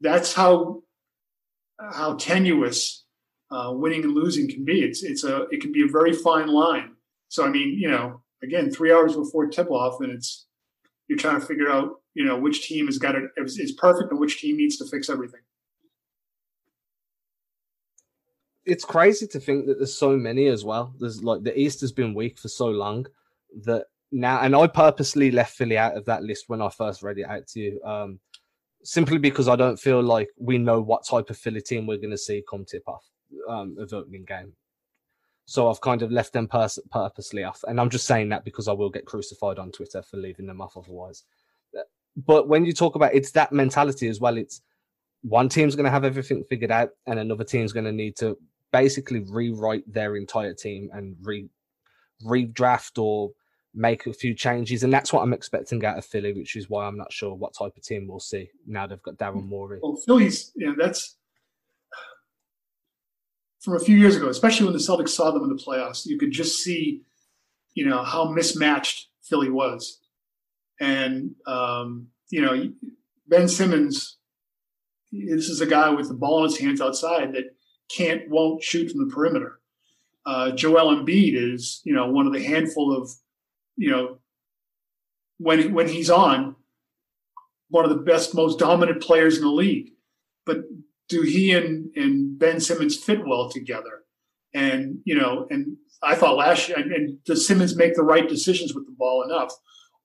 that's 0.00 0.32
how 0.32 0.82
how 1.78 2.14
tenuous 2.14 3.04
uh, 3.50 3.70
winning 3.74 4.04
and 4.04 4.14
losing 4.14 4.48
can 4.48 4.64
be. 4.64 4.82
It's 4.82 5.02
it's 5.02 5.24
a 5.24 5.42
it 5.50 5.60
can 5.60 5.72
be 5.72 5.84
a 5.84 5.90
very 5.90 6.12
fine 6.12 6.48
line. 6.48 6.96
So 7.28 7.44
I 7.44 7.48
mean, 7.48 7.78
you 7.78 7.90
know, 7.90 8.22
again, 8.42 8.70
three 8.70 8.92
hours 8.92 9.14
before 9.14 9.46
tip 9.46 9.70
off, 9.70 10.00
and 10.00 10.12
it's 10.12 10.46
you're 11.08 11.18
trying 11.18 11.40
to 11.40 11.46
figure 11.46 11.70
out, 11.70 12.00
you 12.14 12.24
know, 12.24 12.38
which 12.38 12.66
team 12.66 12.86
has 12.86 12.98
got 12.98 13.14
it 13.14 13.24
is, 13.36 13.58
is 13.58 13.72
perfect 13.72 14.10
and 14.10 14.20
which 14.20 14.40
team 14.40 14.56
needs 14.56 14.76
to 14.78 14.86
fix 14.86 15.08
everything. 15.08 15.40
It's 18.66 18.84
crazy 18.84 19.26
to 19.28 19.40
think 19.40 19.66
that 19.66 19.78
there's 19.78 19.96
so 19.96 20.16
many 20.16 20.48
as 20.48 20.64
well. 20.64 20.92
There's 20.98 21.22
like 21.22 21.42
the 21.42 21.58
East 21.58 21.80
has 21.80 21.92
been 21.92 22.14
weak 22.14 22.38
for 22.38 22.48
so 22.48 22.66
long 22.66 23.06
that 23.64 23.86
now, 24.12 24.40
and 24.40 24.54
I 24.54 24.66
purposely 24.66 25.30
left 25.30 25.56
Philly 25.56 25.78
out 25.78 25.96
of 25.96 26.04
that 26.06 26.22
list 26.22 26.48
when 26.48 26.60
I 26.60 26.68
first 26.68 27.02
read 27.02 27.18
it 27.18 27.28
out 27.28 27.46
to 27.48 27.60
you. 27.60 27.80
Um, 27.84 28.20
simply 28.82 29.18
because 29.18 29.48
I 29.48 29.56
don't 29.56 29.78
feel 29.78 30.00
like 30.00 30.28
we 30.38 30.58
know 30.58 30.80
what 30.80 31.06
type 31.06 31.28
of 31.30 31.36
Philly 31.36 31.60
team 31.60 31.86
we're 31.86 31.96
going 31.96 32.10
to 32.10 32.18
see 32.18 32.44
come 32.48 32.64
tip 32.64 32.84
off 32.86 33.04
um, 33.48 33.76
of 33.78 33.92
opening 33.92 34.24
game. 34.24 34.52
So 35.46 35.68
I've 35.70 35.80
kind 35.80 36.02
of 36.02 36.12
left 36.12 36.32
them 36.32 36.48
pers- 36.48 36.78
purposely 36.90 37.44
off, 37.44 37.62
and 37.68 37.80
I'm 37.80 37.90
just 37.90 38.06
saying 38.06 38.28
that 38.30 38.44
because 38.44 38.68
I 38.68 38.72
will 38.72 38.90
get 38.90 39.04
crucified 39.04 39.58
on 39.58 39.70
Twitter 39.70 40.02
for 40.02 40.16
leaving 40.16 40.46
them 40.46 40.60
off 40.60 40.76
otherwise. 40.76 41.24
But 42.16 42.48
when 42.48 42.64
you 42.64 42.72
talk 42.72 42.94
about 42.94 43.14
it's 43.14 43.30
that 43.32 43.52
mentality 43.52 44.08
as 44.08 44.20
well, 44.20 44.38
it's 44.38 44.62
one 45.22 45.48
team's 45.48 45.76
going 45.76 45.84
to 45.84 45.90
have 45.90 46.04
everything 46.04 46.44
figured 46.44 46.70
out, 46.70 46.90
and 47.06 47.18
another 47.18 47.44
team's 47.44 47.72
going 47.72 47.84
to 47.84 47.92
need 47.92 48.16
to 48.16 48.36
basically 48.76 49.20
rewrite 49.20 49.90
their 49.90 50.16
entire 50.16 50.52
team 50.54 50.90
and 50.92 51.16
re 51.22 51.48
redraft 52.24 53.02
or 53.02 53.30
make 53.74 54.06
a 54.06 54.12
few 54.12 54.34
changes, 54.34 54.82
and 54.82 54.92
that's 54.92 55.12
what 55.12 55.22
I'm 55.22 55.32
expecting 55.32 55.84
out 55.84 55.98
of 55.98 56.04
Philly, 56.04 56.32
which 56.32 56.56
is 56.56 56.68
why 56.68 56.86
I'm 56.86 56.96
not 56.96 57.12
sure 57.12 57.34
what 57.34 57.54
type 57.54 57.76
of 57.76 57.82
team 57.82 58.06
we'll 58.06 58.20
see 58.20 58.48
now 58.66 58.86
they've 58.86 59.02
got 59.02 59.16
Daryl 59.16 59.46
Morey. 59.46 59.80
Well, 59.82 59.96
Philly's, 59.96 60.52
you 60.54 60.66
know, 60.66 60.74
that's 60.78 61.16
from 63.60 63.76
a 63.76 63.80
few 63.80 63.96
years 63.96 64.16
ago, 64.16 64.28
especially 64.28 64.64
when 64.66 64.74
the 64.74 64.78
Celtics 64.78 65.10
saw 65.10 65.30
them 65.30 65.44
in 65.44 65.48
the 65.48 65.62
playoffs. 65.62 66.06
You 66.06 66.18
could 66.18 66.32
just 66.32 66.62
see, 66.62 67.02
you 67.74 67.86
know, 67.86 68.02
how 68.02 68.30
mismatched 68.30 69.08
Philly 69.22 69.50
was, 69.50 70.00
and 70.80 71.34
um, 71.46 72.08
you 72.30 72.42
know, 72.42 72.70
Ben 73.26 73.48
Simmons. 73.48 74.18
This 75.12 75.48
is 75.48 75.60
a 75.62 75.66
guy 75.66 75.88
with 75.90 76.08
the 76.08 76.14
ball 76.14 76.44
in 76.44 76.50
his 76.50 76.58
hands 76.58 76.80
outside 76.80 77.32
that 77.32 77.55
can't, 77.88 78.28
won't 78.28 78.62
shoot 78.62 78.90
from 78.90 79.06
the 79.06 79.14
perimeter. 79.14 79.60
Uh, 80.24 80.50
Joel 80.50 80.96
Embiid 80.96 81.34
is, 81.34 81.80
you 81.84 81.94
know, 81.94 82.10
one 82.10 82.26
of 82.26 82.32
the 82.32 82.42
handful 82.42 82.96
of 82.96 83.10
you 83.76 83.90
know, 83.90 84.18
when 85.38 85.72
when 85.74 85.88
he's 85.88 86.10
on, 86.10 86.56
one 87.68 87.84
of 87.84 87.90
the 87.90 88.02
best, 88.02 88.34
most 88.34 88.58
dominant 88.58 89.02
players 89.02 89.36
in 89.36 89.44
the 89.44 89.50
league. 89.50 89.90
But 90.44 90.58
do 91.08 91.22
he 91.22 91.52
and 91.52 91.90
and 91.94 92.38
Ben 92.38 92.60
Simmons 92.60 92.96
fit 92.96 93.26
well 93.26 93.50
together? 93.50 94.04
And 94.54 95.00
you 95.04 95.14
know, 95.14 95.46
and 95.50 95.76
I 96.02 96.14
thought 96.14 96.36
last 96.36 96.68
year, 96.68 96.78
and, 96.78 97.22
does 97.24 97.46
Simmons 97.46 97.76
make 97.76 97.94
the 97.94 98.02
right 98.02 98.28
decisions 98.28 98.74
with 98.74 98.86
the 98.86 98.94
ball 98.96 99.22
enough, 99.22 99.52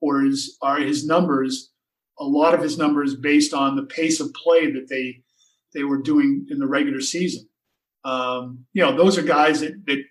or 0.02 0.26
is 0.26 0.58
are 0.62 0.80
his 0.80 1.06
numbers 1.06 1.72
a 2.20 2.26
lot 2.26 2.54
of 2.54 2.62
his 2.62 2.78
numbers 2.78 3.16
based 3.16 3.54
on 3.54 3.76
the 3.76 3.84
pace 3.84 4.20
of 4.20 4.34
play 4.34 4.70
that 4.72 4.90
they 4.90 5.24
they 5.74 5.84
were 5.84 6.02
doing 6.02 6.46
in 6.50 6.60
the 6.60 6.68
regular 6.68 7.00
season? 7.00 7.48
Um, 8.04 8.66
you 8.74 8.82
know, 8.82 8.96
those 8.96 9.18
are 9.18 9.24
guys 9.24 9.62
that, 9.62 9.86
that 9.86 10.04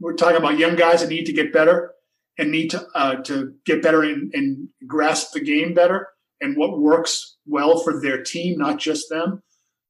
we're 0.00 0.14
talking 0.14 0.36
about 0.36 0.58
young 0.58 0.76
guys 0.76 1.00
that 1.00 1.08
need 1.08 1.26
to 1.26 1.32
get 1.32 1.52
better 1.52 1.92
and 2.38 2.50
need 2.50 2.70
to 2.70 2.86
uh, 2.94 3.16
to 3.16 3.54
get 3.64 3.82
better 3.82 4.02
and, 4.02 4.32
and 4.34 4.68
grasp 4.86 5.32
the 5.32 5.40
game 5.40 5.74
better 5.74 6.08
and 6.40 6.56
what 6.56 6.80
works 6.80 7.36
well 7.46 7.78
for 7.78 8.00
their 8.00 8.22
team, 8.22 8.58
not 8.58 8.78
just 8.78 9.08
them. 9.08 9.42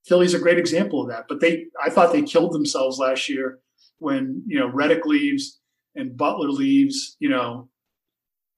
Philly's 0.04 0.34
a 0.34 0.38
great 0.38 0.58
example 0.58 1.02
of 1.02 1.08
that. 1.08 1.24
But 1.28 1.40
they, 1.40 1.66
I 1.82 1.90
thought 1.90 2.12
they 2.12 2.22
killed 2.22 2.52
themselves 2.52 2.98
last 2.98 3.28
year 3.28 3.60
when 3.98 4.42
you 4.46 4.58
know 4.58 4.70
Redick 4.70 5.04
leaves 5.04 5.60
and 5.94 6.16
Butler 6.16 6.48
leaves. 6.48 7.16
You 7.18 7.30
know, 7.30 7.68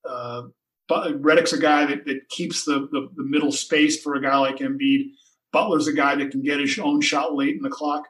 uh, 0.08 0.42
but 0.88 1.22
Redick's 1.22 1.52
a 1.52 1.58
guy 1.58 1.86
that, 1.86 2.04
that 2.06 2.28
keeps 2.28 2.64
the, 2.64 2.88
the, 2.90 3.08
the 3.16 3.24
middle 3.24 3.52
space 3.52 4.00
for 4.00 4.14
a 4.14 4.22
guy 4.22 4.36
like 4.38 4.58
Embiid. 4.58 5.10
Butler's 5.52 5.86
a 5.86 5.92
guy 5.92 6.16
that 6.16 6.30
can 6.30 6.42
get 6.42 6.60
his 6.60 6.78
own 6.78 7.00
shot 7.00 7.34
late 7.34 7.56
in 7.56 7.62
the 7.62 7.70
clock. 7.70 8.04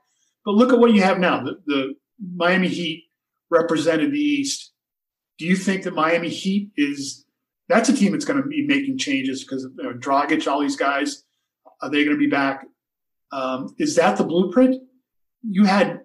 But 0.44 0.52
look 0.52 0.72
at 0.72 0.78
what 0.78 0.92
you 0.92 1.02
have 1.02 1.18
now. 1.18 1.42
The, 1.42 1.60
the 1.66 1.94
Miami 2.34 2.68
Heat 2.68 3.04
represented 3.50 4.12
the 4.12 4.18
East 4.18 4.74
do 5.38 5.46
you 5.46 5.56
think 5.56 5.82
that 5.82 5.94
Miami 5.94 6.28
Heat 6.28 6.70
is 6.76 7.24
that's 7.68 7.88
a 7.88 7.96
team 7.96 8.12
that's 8.12 8.24
going 8.24 8.42
to 8.42 8.48
be 8.48 8.66
making 8.66 8.98
changes 8.98 9.42
because 9.42 9.66
you 9.78 9.82
know, 9.82 9.94
Dragic, 9.94 10.46
all 10.46 10.60
these 10.60 10.76
guys, 10.76 11.24
are 11.80 11.90
they 11.90 12.04
going 12.04 12.16
to 12.16 12.20
be 12.20 12.28
back? 12.28 12.66
Um, 13.32 13.74
is 13.78 13.96
that 13.96 14.18
the 14.18 14.24
blueprint? 14.24 14.82
You 15.42 15.64
had 15.64 16.02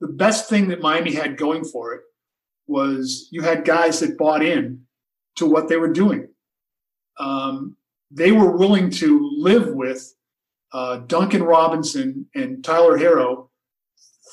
the 0.00 0.08
best 0.08 0.48
thing 0.50 0.68
that 0.68 0.82
Miami 0.82 1.14
had 1.14 1.36
going 1.36 1.64
for 1.64 1.94
it 1.94 2.02
was 2.66 3.28
you 3.30 3.42
had 3.42 3.64
guys 3.64 4.00
that 4.00 4.18
bought 4.18 4.44
in 4.44 4.82
to 5.36 5.46
what 5.46 5.68
they 5.68 5.76
were 5.76 5.92
doing. 5.92 6.28
Um, 7.18 7.76
they 8.10 8.30
were 8.30 8.56
willing 8.56 8.90
to 8.90 9.30
live 9.38 9.68
with 9.68 10.14
uh, 10.72 10.98
Duncan 10.98 11.42
Robinson 11.42 12.26
and 12.34 12.62
Tyler 12.62 12.98
Herro 12.98 13.47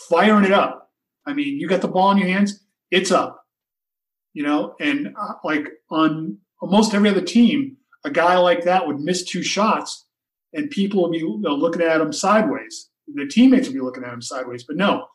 firing 0.10 0.46
it 0.46 0.52
up. 0.52 0.92
I 1.26 1.34
mean, 1.34 1.60
you 1.60 1.68
got 1.68 1.82
the 1.82 1.88
ball 1.88 2.12
in 2.12 2.18
your 2.18 2.28
hands, 2.28 2.64
it's 2.92 3.12
up 3.12 3.46
you 4.36 4.44
know, 4.44 4.76
and 4.80 5.16
uh, 5.20 5.34
like 5.44 5.70
on 5.90 6.38
almost 6.62 6.94
every 6.94 7.10
other 7.10 7.22
team, 7.22 7.78
a 8.04 8.12
guy 8.12 8.38
like 8.38 8.66
that 8.66 8.86
would 8.86 9.00
miss 9.00 9.24
two 9.24 9.42
shots 9.42 10.06
and 10.54 10.70
people 10.70 11.02
would 11.04 11.14
be 11.14 11.20
you 11.20 11.40
know, 11.40 11.56
looking 11.56 11.82
at 11.82 12.02
him 12.02 12.14
sideways. 12.14 12.90
The 13.08 13.26
teammates 13.28 13.68
would 13.68 13.74
be 13.74 13.82
looking 13.82 14.04
at 14.04 14.14
him 14.14 14.22
sideways. 14.22 14.66
But 14.66 14.76
no, 14.76 15.08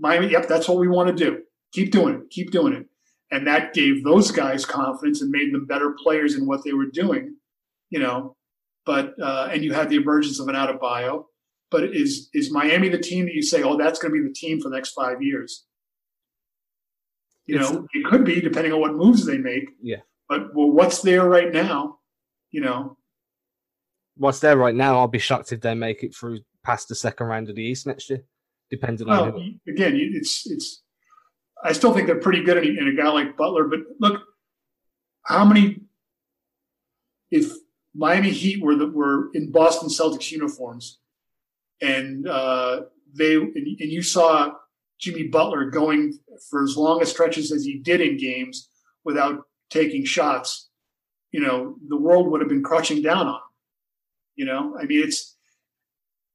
Miami, 0.00 0.28
yep, 0.28 0.48
that's 0.48 0.68
what 0.68 0.78
we 0.78 0.88
want 0.88 1.08
to 1.08 1.24
do. 1.24 1.42
Keep 1.72 1.92
doing 1.92 2.14
it. 2.14 2.30
Keep 2.30 2.50
doing 2.50 2.72
it. 2.72 2.86
and 3.30 3.46
that 3.46 3.74
gave 3.74 4.02
those 4.04 4.30
guys 4.30 4.64
confidence 4.64 5.20
and 5.20 5.30
made 5.30 5.52
them 5.52 5.66
better 5.66 5.94
players 6.02 6.34
in 6.34 6.46
what 6.46 6.64
they 6.64 6.72
were 6.72 6.86
doing. 6.86 7.36
You 7.90 8.00
know, 8.00 8.36
but 8.86 9.14
uh, 9.20 9.48
and 9.52 9.62
you 9.62 9.74
had 9.74 9.90
the 9.90 9.96
emergence 9.96 10.40
of 10.40 10.48
an 10.48 10.54
Adebayo. 10.54 11.24
But 11.70 11.96
is 11.96 12.28
is 12.32 12.52
Miami 12.52 12.88
the 12.88 12.98
team 12.98 13.24
that 13.26 13.34
you 13.34 13.42
say, 13.42 13.62
oh, 13.62 13.76
that's 13.76 13.98
going 13.98 14.14
to 14.14 14.20
be 14.22 14.26
the 14.26 14.34
team 14.34 14.60
for 14.60 14.68
the 14.68 14.76
next 14.76 14.92
five 14.92 15.20
years? 15.20 15.64
You 17.46 17.60
it's, 17.60 17.70
know, 17.70 17.86
it 17.92 18.04
could 18.06 18.24
be 18.24 18.40
depending 18.40 18.72
on 18.72 18.80
what 18.80 18.94
moves 18.94 19.24
they 19.24 19.38
make. 19.38 19.70
Yeah. 19.80 20.00
But 20.28 20.54
well, 20.54 20.70
what's 20.70 21.02
there 21.02 21.28
right 21.28 21.52
now? 21.52 21.98
You 22.50 22.60
know, 22.60 22.96
what's 24.16 24.40
there 24.40 24.56
right 24.56 24.74
now? 24.74 24.98
I'll 24.98 25.08
be 25.08 25.18
shocked 25.18 25.52
if 25.52 25.60
they 25.60 25.74
make 25.74 26.02
it 26.02 26.14
through 26.14 26.40
past 26.64 26.88
the 26.88 26.94
second 26.94 27.26
round 27.26 27.48
of 27.48 27.56
the 27.56 27.62
East 27.62 27.86
next 27.86 28.10
year, 28.10 28.24
depending 28.70 29.06
well, 29.06 29.24
on. 29.24 29.32
Who. 29.32 29.72
Again, 29.72 29.94
it's 29.96 30.46
it's. 30.46 30.82
I 31.62 31.72
still 31.72 31.92
think 31.92 32.06
they're 32.06 32.20
pretty 32.20 32.42
good 32.42 32.58
in, 32.58 32.78
in 32.78 32.88
a 32.88 32.94
guy 32.94 33.08
like 33.08 33.36
Butler, 33.36 33.64
but 33.64 33.80
look, 33.98 34.22
how 35.24 35.44
many? 35.44 35.80
If 37.30 37.52
Miami 37.94 38.30
Heat 38.30 38.62
were 38.62 38.76
the, 38.76 38.88
were 38.88 39.30
in 39.32 39.50
Boston 39.50 39.88
Celtics 39.88 40.30
uniforms, 40.30 40.98
and 41.80 42.28
uh, 42.28 42.82
they 43.14 43.34
and, 43.34 43.54
and 43.54 43.92
you 43.92 44.02
saw 44.02 44.52
Jimmy 44.98 45.28
Butler 45.28 45.70
going 45.70 46.18
for 46.50 46.62
as 46.62 46.76
long 46.76 47.02
as 47.02 47.10
stretches 47.10 47.52
as 47.52 47.64
he 47.64 47.78
did 47.78 48.00
in 48.00 48.16
games 48.16 48.70
without 49.04 49.42
taking 49.70 50.04
shots, 50.04 50.68
you 51.32 51.40
know, 51.40 51.76
the 51.88 51.96
world 51.96 52.30
would 52.30 52.40
have 52.40 52.48
been 52.48 52.62
crushing 52.62 53.02
down 53.02 53.26
on 53.26 53.34
him. 53.34 53.40
You 54.36 54.44
know, 54.46 54.76
I 54.78 54.84
mean, 54.84 55.02
it's 55.02 55.36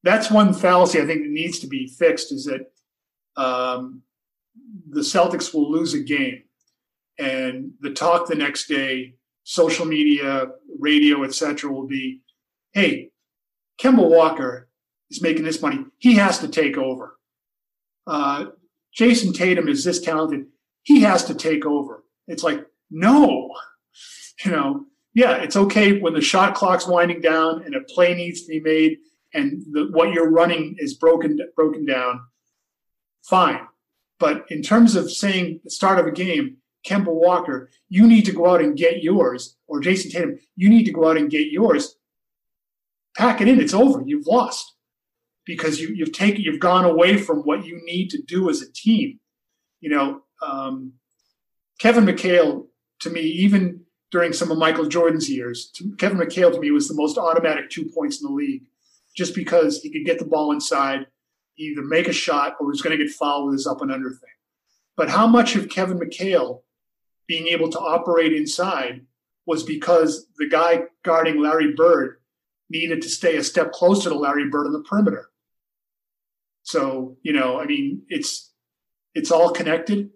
that's 0.04 0.32
one 0.32 0.54
fallacy 0.54 1.00
I 1.00 1.06
think 1.06 1.24
that 1.24 1.30
needs 1.30 1.60
to 1.60 1.68
be 1.68 1.88
fixed 1.88 2.32
is 2.32 2.46
that 2.46 2.72
um, 3.42 4.02
the 4.90 5.02
Celtics 5.02 5.54
will 5.54 5.72
lose 5.72 5.94
a 5.94 6.00
game, 6.00 6.44
and 7.20 7.72
the 7.80 7.92
talk 7.92 8.28
the 8.28 8.36
next 8.36 8.68
day, 8.68 9.16
social 9.44 9.86
media, 9.86 10.48
radio, 10.80 11.24
etc., 11.24 11.72
will 11.72 11.88
be, 11.88 12.22
"Hey, 12.74 13.12
Kemba 13.80 14.08
Walker 14.08 14.71
is 15.12 15.22
making 15.22 15.44
this 15.44 15.62
money. 15.62 15.86
He 16.00 16.16
has 16.16 16.40
to 16.40 16.48
take 16.48 16.78
over." 16.78 17.18
Uh, 18.08 18.48
Jayson 18.98 19.34
Tatum 19.34 19.68
is 19.68 19.84
this 19.84 20.02
talented. 20.02 20.48
He 20.84 21.02
has 21.02 21.26
to 21.26 21.36
take 21.36 21.66
over. 21.66 22.04
It's 22.28 22.44
like, 22.44 22.66
no, 22.90 23.52
you 24.44 24.52
know, 24.52 24.86
yeah, 25.14 25.36
it's 25.36 25.56
okay 25.56 26.00
when 26.00 26.14
the 26.14 26.22
shot 26.22 26.56
clock's 26.56 26.88
winding 26.88 27.22
down 27.22 27.64
and 27.64 27.76
a 27.76 27.82
play 27.82 28.14
needs 28.14 28.42
to 28.44 28.48
be 28.48 28.60
made 28.60 28.98
and 29.34 29.64
the, 29.72 29.90
what 29.92 30.14
you're 30.14 30.30
running 30.30 30.76
is 30.78 30.94
broken 30.96 31.40
broken 31.56 31.86
down. 31.86 32.22
Fine, 33.24 33.62
but 34.20 34.46
in 34.50 34.62
terms 34.62 34.96
of 34.96 35.12
saying 35.12 35.62
the 35.64 35.70
start 35.70 36.00
of 36.00 36.08
a 36.08 36.12
game, 36.12 36.58
Kemba 36.86 37.14
Walker, 37.14 37.70
you 37.88 38.08
need 38.08 38.26
to 38.26 38.32
go 38.32 38.50
out 38.50 38.62
and 38.62 38.78
get 38.78 39.04
yours, 39.04 39.56
or 39.68 39.80
Jayson 39.80 40.12
Tatum, 40.12 40.40
you 40.56 40.70
need 40.70 40.86
to 40.86 40.92
go 40.92 41.10
out 41.10 41.18
and 41.18 41.30
get 41.30 41.52
yours. 41.52 41.96
Pack 43.16 43.42
it 43.42 43.48
in. 43.48 43.60
It's 43.60 43.74
over. 43.74 44.02
You've 44.06 44.26
lost 44.26 44.74
because 45.46 45.80
you, 45.80 45.90
you've 45.90 46.14
taken 46.14 46.42
you've 46.42 46.60
gone 46.60 46.86
away 46.86 47.18
from 47.18 47.40
what 47.40 47.66
you 47.66 47.82
need 47.86 48.10
to 48.12 48.22
do 48.22 48.50
as 48.50 48.62
a 48.62 48.72
team. 48.72 49.20
You 49.80 49.90
know, 49.90 50.22
um, 50.42 50.94
Kevin 51.80 52.06
McHale 52.06 52.68
to 53.00 53.10
me, 53.10 53.22
even 53.22 53.82
during 54.12 54.34
some 54.34 54.52
of 54.52 54.58
Michael 54.58 54.88
Jordan's 54.88 55.30
years, 55.30 55.72
to, 55.76 55.96
Kevin 55.98 56.20
McHale 56.20 56.52
to 56.52 56.60
me 56.60 56.72
was 56.72 56.88
the 56.88 56.94
most 56.94 57.18
automatic 57.18 57.70
two 57.70 57.90
points 57.96 58.22
in 58.22 58.28
the 58.28 58.34
league, 58.34 58.64
just 59.16 59.34
because 59.34 59.82
he 59.82 59.92
could 59.92 60.06
get 60.06 60.20
the 60.20 60.26
ball 60.26 60.52
inside, 60.52 61.08
either 61.58 61.82
make 61.82 62.08
a 62.08 62.14
shot 62.14 62.58
or 62.60 62.68
was 62.68 62.82
going 62.82 62.98
to 62.98 63.04
get 63.04 63.14
fouled 63.14 63.48
with 63.48 63.54
his 63.54 63.68
up 63.68 63.82
and 63.82 63.92
under 63.92 64.10
thing. 64.10 64.30
But 64.96 65.10
how 65.10 65.26
much 65.26 65.56
of 65.56 65.70
Kevin 65.70 66.00
McHale 66.00 66.62
being 67.28 67.48
able 67.48 67.70
to 67.70 67.80
operate 67.80 68.34
inside 68.34 69.02
was 69.46 69.64
because 69.64 70.28
the 70.38 70.48
guy 70.48 70.84
guarding 71.04 71.42
Larry 71.42 71.74
Bird 71.74 72.18
needed 72.70 73.02
to 73.02 73.10
stay 73.10 73.38
a 73.38 73.44
step 73.44 73.72
closer 73.72 74.10
to 74.10 74.16
Larry 74.16 74.50
Bird 74.50 74.68
on 74.68 74.74
the 74.74 74.84
perimeter. 74.84 75.31
So, 76.64 77.18
you 77.24 77.34
know, 77.34 77.60
I 77.60 77.66
mean, 77.66 78.04
it's 78.08 78.52
it's 79.14 79.32
all 79.32 79.52
connected. 79.52 80.10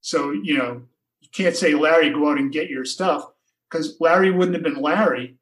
So, 0.00 0.30
you 0.30 0.56
know, 0.56 0.82
you 1.20 1.28
can't 1.32 1.56
say, 1.56 1.74
Larry, 1.74 2.10
go 2.10 2.30
out 2.30 2.38
and 2.38 2.52
get 2.52 2.68
your 2.70 2.84
stuff 2.84 3.24
because 3.70 3.96
Larry 4.00 4.30
wouldn't 4.30 4.54
have 4.54 4.62
been 4.62 4.82
Larry 4.82 5.38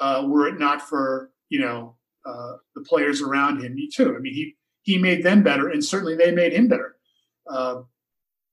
uh, 0.00 0.24
were 0.26 0.48
it 0.48 0.58
not 0.58 0.80
for, 0.80 1.30
you 1.48 1.60
know, 1.60 1.96
uh, 2.24 2.52
the 2.74 2.82
players 2.82 3.20
around 3.20 3.62
him 3.62 3.76
too. 3.92 4.14
I 4.16 4.20
mean, 4.20 4.34
he, 4.34 4.56
he 4.82 4.98
made 4.98 5.22
them 5.22 5.42
better 5.42 5.68
and 5.68 5.84
certainly 5.84 6.16
they 6.16 6.30
made 6.30 6.52
him 6.52 6.68
better. 6.68 6.96
Uh, 7.50 7.82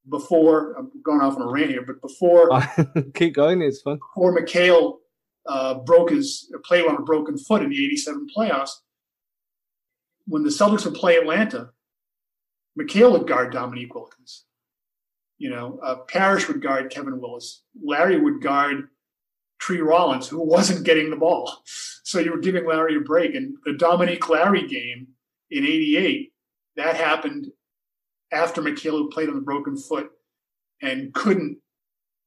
before 0.09 0.73
I'm 0.77 0.91
going 1.03 1.21
off 1.21 1.35
on 1.35 1.41
a 1.41 1.47
rant 1.47 1.69
here, 1.69 1.83
but 1.85 2.01
before 2.01 2.49
keep 3.13 3.33
going, 3.35 3.61
it's 3.61 3.81
fun. 3.81 3.99
Before 4.15 4.35
McHale 4.35 4.97
uh, 5.47 5.75
broke 5.75 6.11
his 6.11 6.51
played 6.63 6.85
on 6.85 6.95
a 6.95 7.01
broken 7.01 7.37
foot 7.37 7.61
in 7.61 7.69
the 7.69 7.85
'87 7.85 8.27
playoffs, 8.35 8.71
when 10.27 10.43
the 10.43 10.49
Celtics 10.49 10.85
would 10.85 10.93
play 10.93 11.15
Atlanta, 11.15 11.71
McHale 12.79 13.13
would 13.13 13.27
guard 13.27 13.51
Dominique 13.51 13.95
Wilkins. 13.95 14.45
You 15.37 15.49
know, 15.49 15.79
uh, 15.83 15.95
Parish 16.07 16.47
would 16.47 16.61
guard 16.61 16.91
Kevin 16.91 17.19
Willis. 17.19 17.63
Larry 17.81 18.19
would 18.19 18.41
guard 18.41 18.89
Tree 19.59 19.81
Rollins, 19.81 20.27
who 20.27 20.39
wasn't 20.39 20.85
getting 20.85 21.09
the 21.09 21.15
ball. 21.15 21.63
So 22.07 22.19
you 22.19 22.31
were 22.31 22.39
giving 22.39 22.65
Larry 22.65 22.95
a 22.95 23.01
break. 23.01 23.35
And 23.35 23.57
the 23.65 23.73
Dominique 23.73 24.29
Larry 24.29 24.65
game 24.65 25.07
in 25.51 25.65
88, 25.65 26.31
that 26.77 26.95
happened 26.95 27.51
after 28.31 28.61
McHale 28.61 29.11
played 29.11 29.27
on 29.27 29.35
the 29.35 29.41
broken 29.41 29.75
foot 29.75 30.09
and 30.81 31.13
couldn't 31.13 31.57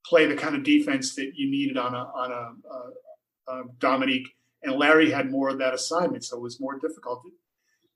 play 0.04 0.26
the 0.26 0.36
kind 0.36 0.54
of 0.54 0.64
defense 0.64 1.14
that 1.14 1.32
you 1.34 1.50
needed 1.50 1.78
on 1.78 1.94
a, 1.94 1.96
on 1.96 2.30
a, 2.30 3.52
a, 3.52 3.54
a 3.54 3.64
Dominique. 3.78 4.28
And 4.62 4.74
Larry 4.76 5.10
had 5.10 5.30
more 5.30 5.48
of 5.48 5.56
that 5.60 5.72
assignment, 5.72 6.24
so 6.24 6.36
it 6.36 6.42
was 6.42 6.60
more 6.60 6.78
difficult 6.78 7.22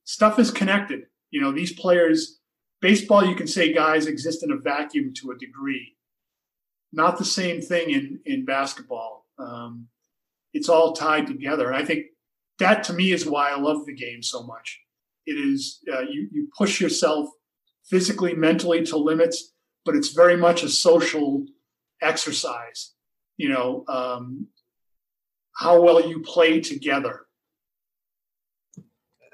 stuff 0.04 0.38
is 0.38 0.50
connected. 0.50 1.06
You 1.30 1.40
know, 1.40 1.52
these 1.52 1.72
players, 1.72 2.38
baseball, 2.80 3.24
you 3.24 3.34
can 3.34 3.46
say 3.46 3.72
guys 3.72 4.06
exist 4.06 4.42
in 4.42 4.52
a 4.52 4.56
vacuum 4.56 5.12
to 5.14 5.32
a 5.32 5.38
degree. 5.38 5.96
Not 6.92 7.18
the 7.18 7.24
same 7.24 7.60
thing 7.60 7.90
in 7.90 8.20
in 8.24 8.44
basketball. 8.44 9.26
Um, 9.38 9.88
it's 10.52 10.68
all 10.68 10.92
tied 10.92 11.26
together, 11.26 11.66
and 11.66 11.76
I 11.76 11.84
think 11.84 12.06
that 12.60 12.84
to 12.84 12.92
me 12.92 13.10
is 13.12 13.26
why 13.26 13.50
I 13.50 13.58
love 13.58 13.84
the 13.84 13.94
game 13.94 14.22
so 14.22 14.44
much. 14.44 14.80
It 15.26 15.32
is 15.32 15.80
uh, 15.92 16.02
you 16.02 16.28
you 16.30 16.48
push 16.56 16.80
yourself 16.80 17.28
physically, 17.84 18.34
mentally 18.34 18.84
to 18.86 18.96
limits, 18.96 19.52
but 19.84 19.96
it's 19.96 20.12
very 20.12 20.36
much 20.36 20.62
a 20.62 20.68
social 20.68 21.44
exercise. 22.00 22.92
You 23.36 23.48
know, 23.48 23.84
um, 23.88 24.46
how 25.56 25.80
well 25.82 26.08
you 26.08 26.20
play 26.20 26.60
together 26.60 27.26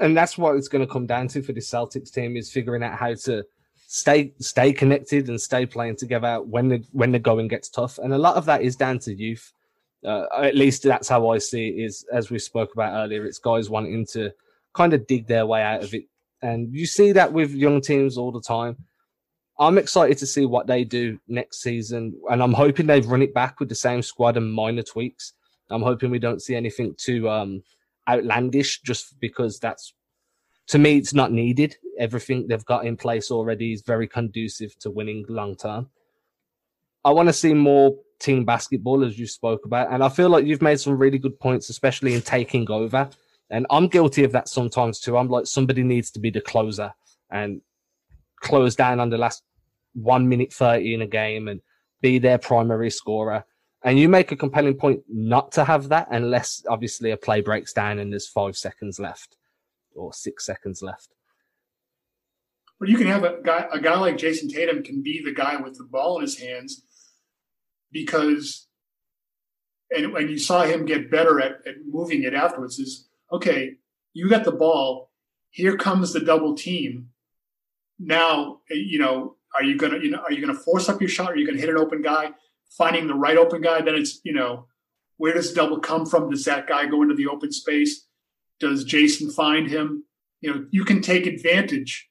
and 0.01 0.17
that's 0.17 0.37
what 0.37 0.57
it's 0.57 0.69
going 0.69 0.85
to 0.85 0.93
come 0.93 1.07
down 1.07 1.29
to 1.29 1.43
for 1.43 1.53
the 1.53 1.61
Celtics 1.61 2.13
team 2.13 2.37
is 2.37 2.51
figuring 2.51 2.83
out 2.83 2.99
how 2.99 3.15
to 3.15 3.45
stay 3.87 4.33
stay 4.39 4.73
connected 4.73 5.29
and 5.29 5.41
stay 5.41 5.67
playing 5.67 5.97
together 5.97 6.41
when 6.43 6.69
the 6.69 6.85
when 6.93 7.13
the 7.13 7.19
going 7.19 7.49
gets 7.49 7.69
tough. 7.69 7.99
And 7.99 8.13
a 8.13 8.19
lot 8.19 8.37
of 8.37 8.47
that 8.47 8.63
is 8.63 8.77
down 8.77 8.99
to 9.01 9.15
youth. 9.15 9.53
Uh, 10.05 10.25
at 10.43 10.57
least 10.57 10.83
that's 10.83 11.09
how 11.09 11.29
I 11.29 11.39
see 11.39 11.69
it. 11.69 11.85
Is 11.85 12.07
as 12.13 12.31
we 12.31 12.39
spoke 12.39 12.73
about 12.73 12.95
earlier, 12.95 13.27
it's 13.27 13.39
guys 13.39 13.69
wanting 13.69 14.07
to 14.13 14.31
kind 14.73 14.95
of 14.95 15.07
dig 15.07 15.27
their 15.27 15.45
way 15.47 15.63
out 15.63 15.85
of 15.85 15.93
it, 15.93 16.05
and 16.41 16.73
you 16.75 16.87
see 16.87 17.13
that 17.13 17.33
with 17.33 17.53
young 17.53 17.81
teams 17.81 18.17
all 18.17 18.33
the 18.33 18.41
time. 18.41 18.77
I'm 19.59 19.77
excited 19.77 20.17
to 20.19 20.27
see 20.27 20.47
what 20.47 20.67
they 20.67 20.85
do 20.85 21.21
next 21.29 21.61
season, 21.61 22.15
and 22.31 22.43
I'm 22.43 22.55
hoping 22.55 22.87
they've 22.87 23.07
run 23.07 23.21
it 23.21 23.35
back 23.35 23.61
with 23.61 23.69
the 23.69 23.75
same 23.75 24.01
squad 24.01 24.39
and 24.39 24.51
minor 24.51 24.83
tweaks. 24.83 25.35
I'm 25.69 25.83
hoping 25.83 26.11
we 26.11 26.19
don't 26.19 26.41
see 26.41 26.57
anything 26.57 26.95
too 26.97 27.29
um, 27.29 27.63
outlandish 28.11 28.83
just 28.83 29.19
because 29.21 29.59
that's 29.59 29.95
to 30.69 30.79
me 30.79 30.99
it's 30.99 31.15
not 31.15 31.33
needed. 31.33 31.77
Everything 31.99 32.47
they've 32.47 32.65
got 32.65 32.85
in 32.85 32.97
place 32.97 33.31
already 33.31 33.73
is 33.73 33.83
very 33.83 34.09
conducive 34.09 34.79
to 34.81 34.91
winning 34.91 35.25
long 35.29 35.57
term. 35.57 35.91
I 37.05 37.11
want 37.13 37.29
to 37.29 37.33
see 37.33 37.55
more 37.55 37.97
team 38.19 38.45
basketball 38.45 39.05
as 39.05 39.19
you 39.19 39.27
spoke 39.27 39.65
about, 39.65 39.93
and 39.93 40.05
I 40.05 40.09
feel 40.09 40.29
like 40.29 40.45
you've 40.45 40.63
made 40.63 40.81
some 40.81 40.99
really 40.99 41.19
good 41.19 41.39
points, 41.41 41.71
especially 41.71 42.15
in 42.15 42.23
taking 42.23 42.71
over. 42.71 43.09
And 43.49 43.67
I'm 43.71 43.89
guilty 43.89 44.23
of 44.25 44.33
that 44.33 44.49
sometimes 44.49 45.01
too. 45.01 45.17
I'm 45.17 45.29
like 45.29 45.47
somebody 45.47 45.83
needs 45.83 46.11
to 46.13 46.21
be 46.21 46.31
the 46.31 46.41
closer 46.41 46.93
and 47.31 47.61
close 48.41 48.77
down 48.77 49.01
on 49.01 49.11
the 49.11 49.19
last 49.19 49.43
one 49.95 50.29
minute 50.29 50.53
thirty 50.53 50.95
in 50.95 51.03
a 51.03 51.07
game 51.07 51.49
and 51.49 51.61
be 52.01 52.19
their 52.19 52.39
primary 52.39 52.91
scorer. 52.91 53.45
And 53.83 53.99
you 53.99 54.09
make 54.09 54.31
a 54.31 54.37
compelling 54.37 54.75
point 54.75 55.03
not 55.09 55.53
to 55.53 55.65
have 55.65 55.89
that 55.89 56.09
unless 56.11 56.63
obviously 56.69 57.13
a 57.13 57.17
play 57.17 57.41
breaks 57.41 57.73
down 57.73 57.99
and 57.99 58.13
there's 58.13 58.29
five 58.29 58.57
seconds 58.57 59.01
left 59.01 59.37
or 59.95 60.13
six 60.13 60.45
seconds 60.45 60.83
left. 60.83 61.09
But 62.79 62.89
you 62.89 62.97
can 62.97 63.07
have 63.07 63.25
a 63.25 63.39
guy, 63.43 63.67
a 63.73 63.81
guy 63.81 63.99
like 63.99 64.17
Jayson 64.17 64.49
Tatum 64.51 64.83
can 64.83 65.03
be 65.03 65.23
the 65.23 65.33
guy 65.33 65.57
with 65.57 65.77
the 65.77 65.85
ball 65.85 66.17
in 66.17 66.23
his 66.23 66.39
hands 66.39 66.83
because, 67.93 68.67
and 69.95 70.13
when 70.13 70.29
you 70.29 70.39
saw 70.39 70.63
him 70.63 70.87
get 70.87 71.11
better 71.11 71.41
at, 71.41 71.67
at 71.67 71.75
moving 71.87 72.23
it 72.23 72.35
afterwards, 72.35 72.79
is 72.79 73.09
okay, 73.33 73.75
you 74.15 74.29
got 74.29 74.45
the 74.45 74.53
ball, 74.53 75.11
here 75.51 75.77
comes 75.77 76.13
the 76.13 76.21
double 76.21 76.55
team. 76.55 77.11
Now, 77.99 78.61
you 78.71 78.99
know, 78.99 79.37
are 79.55 79.63
you 79.63 79.77
gonna 79.77 79.99
you 79.99 80.11
know 80.11 80.21
are 80.21 80.33
you 80.33 80.41
gonna 80.41 80.59
force 80.59 80.89
up 80.89 81.01
your 81.01 81.11
shot? 81.11 81.33
Are 81.33 81.37
you 81.37 81.47
gonna 81.47 81.61
hit 81.61 81.69
an 81.69 81.77
open 81.77 82.01
guy? 82.01 82.31
Finding 82.77 83.07
the 83.07 83.15
right 83.15 83.37
open 83.37 83.61
guy, 83.61 83.81
then 83.81 83.95
it's 83.95 84.21
you 84.25 84.33
know 84.33 84.67
where 85.17 85.35
does 85.35 85.53
double 85.53 85.81
come 85.81 86.07
from? 86.07 86.31
Does 86.31 86.45
that 86.47 86.67
guy 86.67 86.87
go 86.87 87.03
into 87.03 87.15
the 87.15 87.27
open 87.27 87.53
space? 87.53 88.07
Does 88.59 88.85
Jayson 88.85 89.31
find 89.31 89.69
him? 89.69 90.05
You 90.41 90.55
know, 90.55 90.67
you 90.71 90.85
can 90.85 91.03
take 91.03 91.27
advantage 91.27 92.09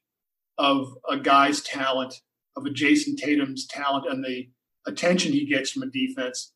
of 0.58 0.94
a 1.10 1.18
guy's 1.18 1.62
talent, 1.62 2.14
of 2.56 2.66
a 2.66 2.70
Jayson 2.70 3.16
Tatum's 3.16 3.66
talent, 3.66 4.06
and 4.08 4.24
the 4.24 4.50
attention 4.86 5.32
he 5.32 5.46
gets 5.46 5.72
from 5.72 5.84
a 5.84 5.88
defense 5.88 6.54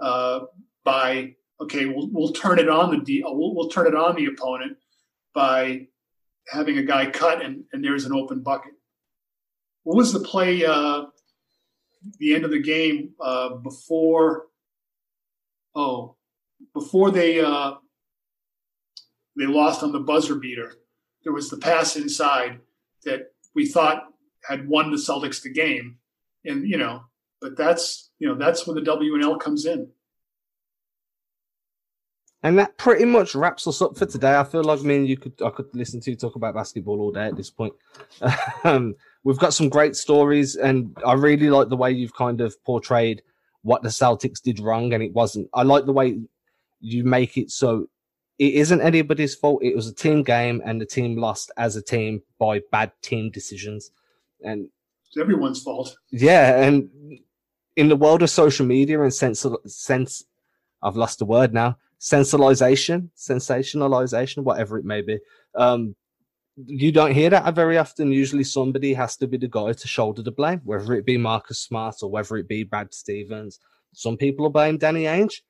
uh, 0.00 0.40
by 0.84 1.34
okay, 1.60 1.86
we'll 1.86 2.08
we'll 2.12 2.32
turn 2.32 2.58
it 2.58 2.68
on 2.68 2.90
the 2.90 2.98
de- 2.98 3.22
we'll, 3.24 3.54
we'll 3.54 3.68
turn 3.68 3.86
it 3.86 3.94
on 3.94 4.16
the 4.16 4.26
opponent 4.26 4.76
by 5.34 5.86
having 6.48 6.78
a 6.78 6.82
guy 6.82 7.10
cut 7.10 7.44
and, 7.44 7.64
and 7.72 7.84
there's 7.84 8.04
an 8.04 8.12
open 8.12 8.40
bucket. 8.40 8.72
What 9.84 9.96
was 9.96 10.12
the 10.12 10.20
play? 10.20 10.64
Uh, 10.64 11.04
the 12.18 12.34
end 12.34 12.44
of 12.44 12.50
the 12.50 12.62
game 12.62 13.10
uh, 13.20 13.50
before. 13.56 14.46
Oh, 15.74 16.16
before 16.74 17.10
they 17.10 17.40
uh, 17.40 17.74
they 19.36 19.46
lost 19.46 19.82
on 19.82 19.92
the 19.92 20.00
buzzer 20.00 20.34
beater. 20.34 20.74
There 21.22 21.32
was 21.32 21.50
the 21.50 21.58
pass 21.58 21.96
inside 21.96 22.60
that 23.04 23.32
we 23.54 23.66
thought 23.66 24.04
had 24.48 24.68
won 24.68 24.90
the 24.90 24.96
Celtics 24.96 25.42
the 25.42 25.52
game, 25.52 25.98
and 26.44 26.68
you 26.68 26.76
know, 26.76 27.02
but 27.40 27.56
that's 27.56 28.10
you 28.18 28.28
know 28.28 28.34
that's 28.34 28.66
when 28.66 28.76
the 28.76 28.82
W 28.82 29.14
and 29.14 29.22
L 29.22 29.38
comes 29.38 29.66
in. 29.66 29.88
And 32.42 32.58
that 32.58 32.78
pretty 32.78 33.04
much 33.04 33.34
wraps 33.34 33.66
us 33.66 33.82
up 33.82 33.98
for 33.98 34.06
today. 34.06 34.34
I 34.34 34.44
feel 34.44 34.64
like 34.64 34.80
me 34.82 34.96
and 34.96 35.08
you 35.08 35.18
could 35.18 35.34
I 35.44 35.50
could 35.50 35.68
listen 35.74 36.00
to 36.00 36.10
you 36.10 36.16
talk 36.16 36.36
about 36.36 36.54
basketball 36.54 37.00
all 37.00 37.12
day 37.12 37.26
at 37.26 37.36
this 37.36 37.50
point. 37.50 37.74
um, 38.64 38.94
we've 39.24 39.38
got 39.38 39.54
some 39.54 39.68
great 39.68 39.96
stories, 39.96 40.56
and 40.56 40.96
I 41.06 41.14
really 41.14 41.50
like 41.50 41.68
the 41.68 41.76
way 41.76 41.90
you've 41.90 42.14
kind 42.14 42.40
of 42.40 42.62
portrayed 42.64 43.22
what 43.62 43.82
the 43.82 43.88
Celtics 43.88 44.40
did 44.42 44.60
wrong, 44.60 44.92
and 44.92 45.02
it 45.02 45.12
wasn't. 45.12 45.48
I 45.54 45.62
like 45.62 45.86
the 45.86 45.92
way 45.92 46.18
you 46.80 47.04
make 47.04 47.36
it 47.36 47.50
so 47.50 47.86
it 48.38 48.54
isn't 48.54 48.80
anybody's 48.80 49.34
fault. 49.34 49.62
It 49.62 49.76
was 49.76 49.86
a 49.86 49.94
team 49.94 50.22
game, 50.22 50.62
and 50.64 50.80
the 50.80 50.86
team 50.86 51.16
lost 51.16 51.50
as 51.56 51.76
a 51.76 51.82
team 51.82 52.22
by 52.38 52.62
bad 52.72 52.92
team 53.02 53.30
decisions, 53.30 53.90
and 54.42 54.68
it's 55.06 55.16
everyone's 55.18 55.62
fault. 55.62 55.96
Yeah, 56.10 56.62
and 56.62 56.88
in 57.76 57.88
the 57.88 57.96
world 57.96 58.22
of 58.22 58.30
social 58.30 58.66
media 58.66 59.00
and 59.02 59.12
sense 59.12 59.44
sense, 59.66 60.24
I've 60.82 60.96
lost 60.96 61.18
the 61.18 61.26
word 61.26 61.52
now 61.52 61.76
sensationalization, 62.00 63.10
sensationalization, 63.16 64.42
whatever 64.42 64.78
it 64.78 64.84
may 64.84 65.02
be. 65.02 65.18
Um, 65.54 65.94
you 66.66 66.92
don't 66.92 67.12
hear 67.12 67.30
that 67.30 67.54
very 67.54 67.78
often. 67.78 68.12
Usually, 68.12 68.44
somebody 68.44 68.94
has 68.94 69.16
to 69.16 69.26
be 69.26 69.36
the 69.36 69.48
guy 69.48 69.72
to 69.72 69.88
shoulder 69.88 70.22
the 70.22 70.32
blame, 70.32 70.60
whether 70.64 70.94
it 70.94 71.06
be 71.06 71.16
Marcus 71.16 71.60
Smart 71.60 71.96
or 72.02 72.10
whether 72.10 72.36
it 72.36 72.48
be 72.48 72.64
Brad 72.64 72.92
Stevens. 72.92 73.58
Some 73.92 74.16
people 74.16 74.44
will 74.44 74.50
blame 74.50 74.78
Danny 74.78 75.04
Ainge, 75.04 75.40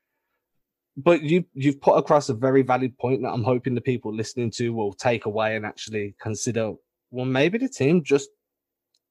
but 0.97 1.23
you 1.23 1.45
you've 1.55 1.81
put 1.81 1.97
across 1.97 2.29
a 2.29 2.35
very 2.35 2.63
valid 2.63 2.97
point 2.99 3.23
that 3.23 3.31
I'm 3.31 3.45
hoping 3.45 3.75
the 3.75 3.81
people 3.81 4.15
listening 4.15 4.51
to 4.53 4.73
will 4.73 4.93
take 4.93 5.27
away 5.27 5.57
and 5.57 5.67
actually 5.67 6.15
consider. 6.21 6.75
Well, 7.11 7.27
maybe 7.27 7.59
the 7.59 7.69
team 7.69 8.03
just 8.05 8.31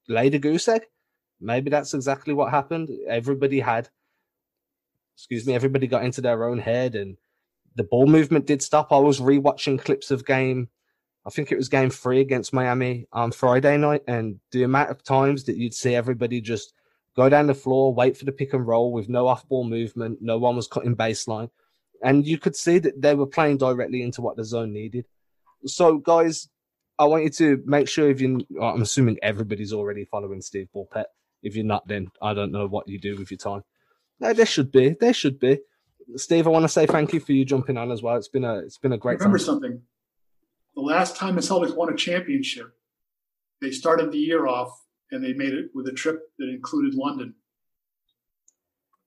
laid 0.07 0.35
a 0.35 0.39
goose 0.39 0.67
egg. 0.67 0.83
Maybe 1.41 1.69
that's 1.69 1.93
exactly 1.93 2.33
what 2.33 2.51
happened. 2.51 2.89
Everybody 3.07 3.59
had, 3.59 3.89
excuse 5.15 5.45
me, 5.45 5.53
everybody 5.53 5.87
got 5.87 6.03
into 6.03 6.21
their 6.21 6.45
own 6.45 6.59
head 6.59 6.95
and 6.95 7.17
the 7.75 7.83
ball 7.83 8.07
movement 8.07 8.45
did 8.45 8.61
stop. 8.61 8.91
I 8.91 8.97
was 8.97 9.19
rewatching 9.19 9.79
clips 9.79 10.11
of 10.11 10.25
game, 10.25 10.69
I 11.25 11.29
think 11.29 11.51
it 11.51 11.57
was 11.57 11.69
game 11.69 11.89
three 11.89 12.21
against 12.21 12.53
Miami 12.53 13.07
on 13.11 13.31
Friday 13.31 13.77
night, 13.77 14.03
and 14.07 14.39
the 14.51 14.63
amount 14.63 14.89
of 14.89 15.03
times 15.03 15.43
that 15.45 15.57
you'd 15.57 15.73
see 15.73 15.95
everybody 15.95 16.41
just 16.41 16.73
go 17.15 17.29
down 17.29 17.47
the 17.47 17.53
floor, 17.53 17.93
wait 17.93 18.17
for 18.17 18.25
the 18.25 18.31
pick 18.31 18.53
and 18.53 18.65
roll 18.65 18.91
with 18.93 19.09
no 19.09 19.27
off 19.27 19.47
ball 19.47 19.63
movement, 19.63 20.19
no 20.21 20.37
one 20.37 20.55
was 20.55 20.67
cutting 20.67 20.95
baseline. 20.95 21.49
And 22.01 22.25
you 22.25 22.37
could 22.37 22.55
see 22.55 22.79
that 22.79 23.01
they 23.01 23.13
were 23.13 23.27
playing 23.27 23.57
directly 23.57 24.01
into 24.01 24.21
what 24.21 24.37
the 24.37 24.45
zone 24.45 24.71
needed. 24.71 25.05
So, 25.65 25.97
guys, 25.97 26.47
I 26.97 27.05
want 27.05 27.25
you 27.25 27.29
to 27.29 27.61
make 27.65 27.89
sure 27.89 28.09
if 28.09 28.21
you, 28.21 28.39
I'm 28.61 28.81
assuming 28.81 29.17
everybody's 29.21 29.73
already 29.73 30.05
following 30.05 30.41
Steve 30.41 30.69
Bulpett. 30.73 31.05
If 31.43 31.55
you're 31.55 31.65
not, 31.65 31.87
then 31.87 32.09
I 32.21 32.33
don't 32.33 32.51
know 32.51 32.67
what 32.67 32.87
you 32.87 32.99
do 32.99 33.17
with 33.17 33.31
your 33.31 33.37
time. 33.37 33.63
No, 34.19 34.33
there 34.33 34.45
should 34.45 34.71
be. 34.71 34.95
There 34.99 35.13
should 35.13 35.39
be. 35.39 35.59
Steve, 36.15 36.47
I 36.47 36.49
want 36.49 36.63
to 36.63 36.69
say 36.69 36.85
thank 36.85 37.13
you 37.13 37.19
for 37.19 37.33
you 37.33 37.45
jumping 37.45 37.77
on 37.77 37.91
as 37.91 38.01
well. 38.01 38.15
It's 38.15 38.27
been 38.27 38.43
a 38.43 38.59
it's 38.59 38.77
been 38.77 38.93
a 38.93 38.97
great. 38.97 39.19
Remember 39.19 39.37
time. 39.37 39.45
something. 39.45 39.81
The 40.75 40.81
last 40.81 41.15
time 41.15 41.35
the 41.35 41.41
Celtics 41.41 41.75
won 41.75 41.91
a 41.91 41.95
championship, 41.95 42.73
they 43.61 43.71
started 43.71 44.11
the 44.11 44.17
year 44.17 44.47
off 44.47 44.85
and 45.11 45.23
they 45.23 45.33
made 45.33 45.53
it 45.53 45.71
with 45.73 45.87
a 45.87 45.91
trip 45.91 46.21
that 46.37 46.49
included 46.49 46.93
London. 46.93 47.33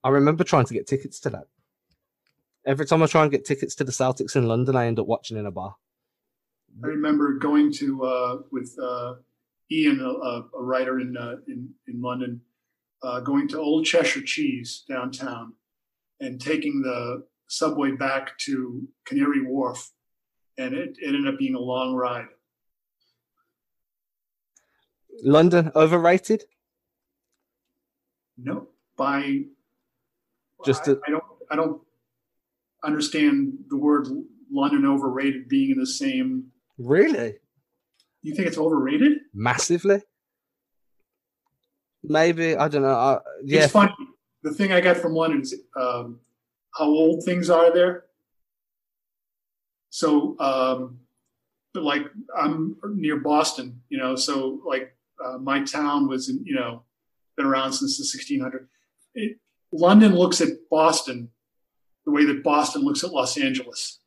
I 0.03 0.09
remember 0.09 0.43
trying 0.43 0.65
to 0.65 0.73
get 0.73 0.87
tickets 0.87 1.19
to 1.21 1.29
that. 1.31 1.47
Every 2.65 2.85
time 2.85 3.01
I 3.03 3.07
try 3.07 3.23
and 3.23 3.31
get 3.31 3.45
tickets 3.45 3.75
to 3.75 3.83
the 3.83 3.91
Celtics 3.91 4.35
in 4.35 4.47
London, 4.47 4.75
I 4.75 4.85
end 4.85 4.99
up 4.99 5.07
watching 5.07 5.37
in 5.37 5.45
a 5.45 5.51
bar. 5.51 5.75
I 6.83 6.87
remember 6.87 7.33
going 7.33 7.71
to 7.73 8.03
uh, 8.03 8.37
with 8.51 8.75
uh, 8.81 9.15
Ian, 9.71 9.99
a, 9.99 10.09
a, 10.57 10.63
writer 10.63 10.99
in 10.99 11.15
uh, 11.17 11.35
in 11.47 11.69
in 11.87 12.01
London, 12.01 12.41
uh, 13.03 13.19
going 13.19 13.47
to 13.49 13.59
Old 13.59 13.85
Cheshire 13.85 14.21
Cheese 14.21 14.83
downtown 14.87 15.53
and 16.19 16.39
taking 16.39 16.81
the 16.81 17.25
subway 17.47 17.91
back 17.91 18.37
to 18.39 18.87
Canary 19.05 19.45
Wharf, 19.45 19.91
and 20.57 20.73
it, 20.73 20.97
it 20.99 21.07
ended 21.07 21.27
up 21.27 21.39
being 21.39 21.55
a 21.55 21.59
long 21.59 21.95
ride. 21.95 22.27
London 25.23 25.71
overrated? 25.75 26.43
No, 28.37 28.67
by 28.97 29.43
just 30.65 30.87
I, 30.87 30.93
I 31.07 31.11
don't 31.11 31.23
I 31.51 31.55
don't 31.55 31.81
understand 32.83 33.53
the 33.69 33.77
word 33.77 34.07
London 34.51 34.85
overrated 34.85 35.47
being 35.47 35.71
in 35.71 35.79
the 35.79 35.85
same. 35.85 36.51
Really? 36.77 37.35
You 38.21 38.33
think 38.33 38.47
it's 38.47 38.57
overrated? 38.57 39.19
Massively. 39.33 40.01
Maybe 42.03 42.55
I 42.55 42.67
don't 42.67 42.81
know. 42.81 42.89
Uh, 42.89 43.19
yeah. 43.43 43.63
It's 43.63 43.71
funny 43.71 43.93
the 44.43 44.53
thing 44.53 44.71
I 44.71 44.81
got 44.81 44.97
from 44.97 45.13
London 45.13 45.41
is 45.41 45.55
um, 45.79 46.19
how 46.77 46.85
old 46.85 47.23
things 47.23 47.49
are 47.49 47.73
there. 47.73 48.05
So, 49.93 50.35
um, 50.39 51.01
but 51.71 51.83
like 51.83 52.01
I'm 52.35 52.77
near 52.95 53.17
Boston, 53.17 53.83
you 53.89 53.99
know, 53.99 54.15
so 54.15 54.59
like 54.65 54.97
uh, 55.23 55.37
my 55.37 55.63
town 55.63 56.07
was, 56.07 56.29
in, 56.29 56.43
you 56.43 56.55
know, 56.55 56.81
been 57.37 57.45
around 57.45 57.73
since 57.73 57.99
the 57.99 58.37
1600s. 58.39 58.65
It, 59.13 59.37
London 59.71 60.15
looks 60.15 60.41
at 60.41 60.49
Boston 60.71 61.29
the 62.05 62.11
way 62.11 62.25
that 62.25 62.43
Boston 62.43 62.81
looks 62.81 63.03
at 63.03 63.11
Los 63.11 63.37
Angeles. 63.37 63.99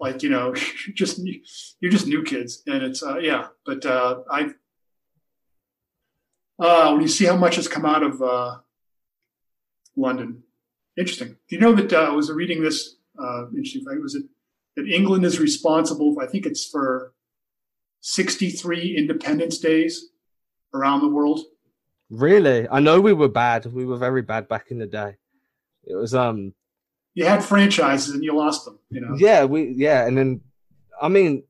Like, 0.00 0.22
you 0.22 0.30
know, 0.30 0.54
just 0.94 1.18
you're 1.18 1.92
just 1.92 2.06
new 2.06 2.22
kids, 2.22 2.62
and 2.66 2.82
it's 2.82 3.02
uh, 3.02 3.18
yeah. 3.18 3.48
But 3.66 3.84
uh, 3.84 4.20
I, 4.30 4.52
uh, 6.58 6.92
when 6.92 7.02
you 7.02 7.08
see 7.08 7.26
how 7.26 7.36
much 7.36 7.56
has 7.56 7.68
come 7.68 7.84
out 7.84 8.02
of 8.02 8.22
uh, 8.22 8.56
London. 9.98 10.44
Interesting. 10.96 11.36
Do 11.46 11.56
you 11.56 11.60
know 11.60 11.74
that 11.74 11.92
uh, 11.92 12.10
I 12.10 12.10
was 12.10 12.32
reading 12.32 12.62
this 12.62 12.96
uh, 13.22 13.48
interesting 13.48 13.84
fact? 13.84 14.00
Was 14.00 14.14
it 14.14 14.24
that 14.80 14.90
England 14.90 15.24
is 15.24 15.38
responsible? 15.38 16.16
I 16.20 16.26
think 16.26 16.46
it's 16.46 16.66
for 16.66 17.12
63 18.00 18.96
Independence 18.96 19.58
Days 19.58 20.10
around 20.74 21.00
the 21.00 21.08
world. 21.08 21.40
Really? 22.08 22.66
I 22.68 22.80
know 22.80 23.00
we 23.00 23.12
were 23.12 23.28
bad. 23.28 23.66
We 23.66 23.84
were 23.84 23.96
very 23.96 24.22
bad 24.22 24.48
back 24.48 24.70
in 24.70 24.78
the 24.78 24.86
day. 24.86 25.16
It 25.84 25.94
was 25.94 26.14
um. 26.14 26.54
You 27.14 27.24
had 27.24 27.44
franchises 27.44 28.14
and 28.14 28.24
you 28.24 28.36
lost 28.36 28.64
them. 28.64 28.78
You 28.90 29.00
know. 29.00 29.14
Yeah, 29.16 29.44
we 29.44 29.74
yeah, 29.76 30.06
and 30.06 30.16
then 30.16 30.40
I 31.00 31.08
mean, 31.08 31.44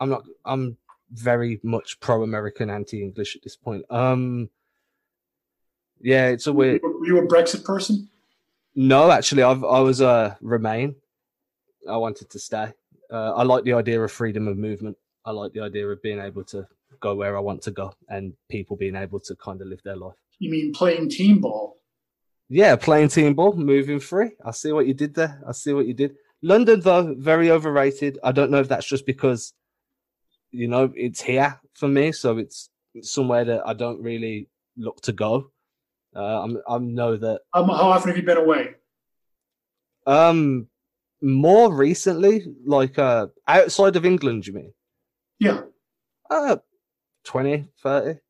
I'm 0.00 0.10
not. 0.10 0.24
I'm 0.44 0.76
very 1.10 1.58
much 1.62 2.00
pro-American, 2.00 2.70
anti-English 2.70 3.36
at 3.36 3.42
this 3.42 3.56
point. 3.56 3.84
Um, 3.90 4.50
yeah, 6.00 6.28
it's 6.28 6.46
a 6.46 6.52
weird. 6.52 6.82
Were 6.82 7.06
you 7.06 7.18
a 7.18 7.26
Brexit 7.26 7.64
person? 7.64 8.08
No, 8.74 9.10
actually, 9.10 9.42
I've, 9.42 9.64
I 9.64 9.80
was 9.80 10.00
a 10.00 10.08
uh, 10.08 10.34
Remain. 10.40 10.94
I 11.88 11.96
wanted 11.96 12.30
to 12.30 12.38
stay. 12.38 12.72
Uh, 13.10 13.32
I 13.34 13.42
like 13.42 13.64
the 13.64 13.72
idea 13.72 14.00
of 14.00 14.12
freedom 14.12 14.48
of 14.48 14.56
movement. 14.56 14.96
I 15.24 15.30
like 15.30 15.52
the 15.52 15.60
idea 15.60 15.86
of 15.88 16.02
being 16.02 16.20
able 16.20 16.44
to 16.44 16.66
go 17.00 17.14
where 17.14 17.36
I 17.36 17.40
want 17.40 17.62
to 17.62 17.70
go 17.70 17.92
and 18.08 18.34
people 18.50 18.76
being 18.76 18.96
able 18.96 19.20
to 19.20 19.36
kind 19.36 19.60
of 19.60 19.68
live 19.68 19.82
their 19.84 19.96
life. 19.96 20.16
You 20.38 20.50
mean 20.50 20.72
playing 20.72 21.10
team 21.10 21.40
ball? 21.40 21.78
Yeah, 22.48 22.76
playing 22.76 23.08
team 23.08 23.34
ball, 23.34 23.54
moving 23.54 24.00
free. 24.00 24.30
I 24.44 24.52
see 24.52 24.72
what 24.72 24.86
you 24.86 24.94
did 24.94 25.14
there. 25.14 25.42
I 25.46 25.52
see 25.52 25.72
what 25.72 25.86
you 25.86 25.94
did. 25.94 26.16
London, 26.42 26.80
though, 26.80 27.14
very 27.18 27.50
overrated. 27.50 28.18
I 28.22 28.32
don't 28.32 28.50
know 28.50 28.60
if 28.60 28.68
that's 28.68 28.86
just 28.86 29.04
because, 29.04 29.52
you 30.50 30.68
know, 30.68 30.90
it's 30.94 31.20
here 31.20 31.60
for 31.74 31.88
me. 31.88 32.12
So 32.12 32.38
it's 32.38 32.70
somewhere 33.02 33.44
that 33.44 33.66
I 33.66 33.74
don't 33.74 34.00
really 34.02 34.48
look 34.76 35.00
to 35.02 35.12
go. 35.12 35.50
Uh, 36.16 36.42
I'm 36.42 36.58
I 36.66 36.78
know 36.78 37.16
that. 37.16 37.42
Um, 37.52 37.68
how 37.68 37.90
often 37.90 38.08
have 38.08 38.16
you 38.16 38.22
been 38.22 38.38
away? 38.38 38.74
Um, 40.06 40.68
more 41.20 41.74
recently, 41.74 42.46
like 42.64 42.98
uh, 42.98 43.28
outside 43.46 43.96
of 43.96 44.06
England, 44.06 44.46
you 44.46 44.52
mean? 44.52 44.72
Yeah. 45.38 45.62
Uh, 46.30 46.58
20, 47.24 47.68
30. 47.82 48.20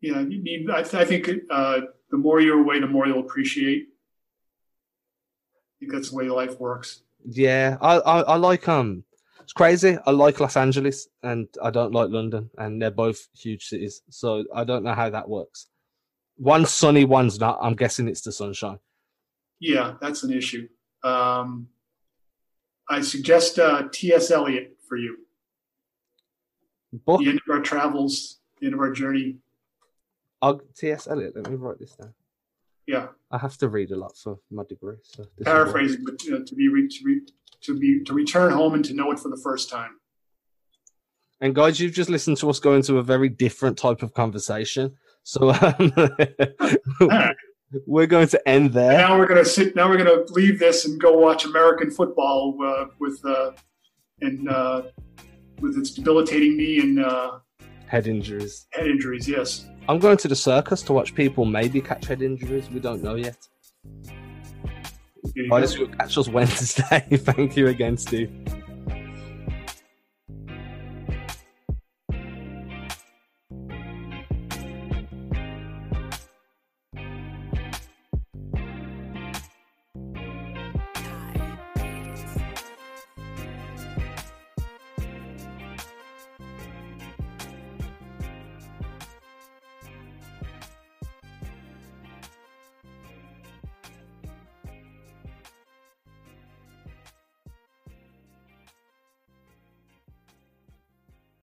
Yeah, 0.00 0.20
you 0.20 0.42
need. 0.42 0.68
I, 0.70 0.82
th- 0.82 0.94
I 0.94 1.04
think 1.04 1.28
uh, 1.50 1.80
the 2.10 2.16
more 2.16 2.40
you're 2.40 2.60
away, 2.60 2.80
the 2.80 2.86
more 2.88 3.06
you'll 3.06 3.20
appreciate. 3.20 3.86
I 5.54 5.74
think 5.80 5.92
that's 5.92 6.10
the 6.10 6.16
way 6.16 6.28
life 6.28 6.58
works. 6.58 7.02
Yeah, 7.24 7.78
I, 7.80 7.98
I, 7.98 8.20
I 8.22 8.36
like 8.36 8.68
um. 8.68 9.04
It's 9.40 9.52
crazy. 9.52 9.98
I 10.06 10.12
like 10.12 10.38
Los 10.38 10.56
Angeles 10.56 11.08
and 11.24 11.48
I 11.62 11.70
don't 11.70 11.92
like 11.92 12.10
London, 12.10 12.50
and 12.58 12.80
they're 12.80 12.92
both 12.92 13.28
huge 13.34 13.66
cities. 13.66 14.02
So 14.08 14.44
I 14.54 14.64
don't 14.64 14.84
know 14.84 14.94
how 14.94 15.10
that 15.10 15.28
works. 15.28 15.66
One's 16.38 16.70
sunny, 16.70 17.04
one's 17.04 17.38
not. 17.38 17.58
I'm 17.60 17.74
guessing 17.74 18.08
it's 18.08 18.22
the 18.22 18.32
sunshine. 18.32 18.78
Yeah, 19.60 19.94
that's 20.00 20.22
an 20.22 20.32
issue. 20.32 20.68
Um, 21.04 21.68
I 22.88 23.00
suggest 23.00 23.58
uh, 23.58 23.88
T.S. 23.92 24.30
Eliot 24.30 24.76
for 24.88 24.96
you. 24.96 25.18
Book 26.92 27.20
The 27.20 27.30
end 27.30 27.40
of 27.48 27.54
our 27.54 27.62
travels, 27.62 28.38
the 28.60 28.66
end 28.66 28.74
of 28.74 28.80
our 28.80 28.92
journey. 28.92 29.36
I'll, 30.42 30.60
T.S. 30.76 31.06
Eliot. 31.08 31.34
Let 31.36 31.48
me 31.48 31.56
write 31.56 31.78
this 31.78 31.92
down. 31.92 32.12
Yeah, 32.86 33.08
I 33.30 33.38
have 33.38 33.56
to 33.58 33.68
read 33.68 33.92
a 33.92 33.96
lot 33.96 34.16
for 34.16 34.38
my 34.50 34.64
degree. 34.68 34.96
So 35.02 35.22
this 35.22 35.30
is 35.30 35.36
what- 35.38 35.44
paraphrasing, 35.46 36.04
but 36.04 36.14
uh, 36.32 36.44
to 36.44 36.54
be 36.54 36.68
re- 36.68 36.88
to 36.88 36.98
re- 37.04 37.20
to 37.62 37.78
be 37.78 38.02
to 38.04 38.12
return 38.12 38.52
home 38.52 38.74
and 38.74 38.84
to 38.84 38.92
know 38.92 39.12
it 39.12 39.20
for 39.20 39.28
the 39.28 39.36
first 39.36 39.70
time. 39.70 39.92
And 41.40 41.54
guys, 41.54 41.80
you've 41.80 41.92
just 41.94 42.10
listened 42.10 42.36
to 42.38 42.50
us 42.50 42.58
go 42.60 42.74
into 42.74 42.98
a 42.98 43.02
very 43.02 43.28
different 43.28 43.78
type 43.78 44.02
of 44.02 44.14
conversation. 44.14 44.96
So 45.22 45.50
um, 45.50 45.92
we're 47.86 48.06
going 48.06 48.28
to 48.28 48.48
end 48.48 48.72
there. 48.72 48.92
Now 48.98 49.18
we're 49.18 49.26
gonna 49.26 49.44
sit. 49.44 49.74
Now 49.76 49.88
we're 49.88 49.96
gonna 49.98 50.24
leave 50.30 50.58
this 50.58 50.84
and 50.86 51.00
go 51.00 51.12
watch 51.16 51.44
American 51.44 51.90
football 51.90 52.56
uh, 52.64 52.86
with 52.98 53.20
uh, 53.24 53.52
and 54.20 54.48
uh, 54.48 54.82
with 55.60 55.76
its 55.78 55.90
debilitating 55.90 56.56
knee 56.56 56.80
and 56.80 56.98
uh, 57.04 57.38
Head 57.86 58.06
injuries. 58.06 58.66
head 58.72 58.86
injuries. 58.86 59.28
Yes. 59.28 59.66
I'm 59.88 59.98
going 59.98 60.16
to 60.18 60.28
the 60.28 60.36
circus 60.36 60.80
to 60.82 60.92
watch 60.92 61.14
people 61.14 61.44
maybe 61.44 61.80
catch 61.80 62.06
head 62.06 62.22
injuries. 62.22 62.70
We 62.70 62.80
don't 62.80 63.02
know 63.02 63.16
yet. 63.16 63.36
Guys, 65.50 65.74
go. 65.74 65.80
you'll 65.82 65.88
catch 65.94 66.16
us 66.16 66.28
Wednesday. 66.36 67.00
Thank 67.16 67.56
you 67.56 67.66
again, 67.68 67.96
Steve. 67.96 68.30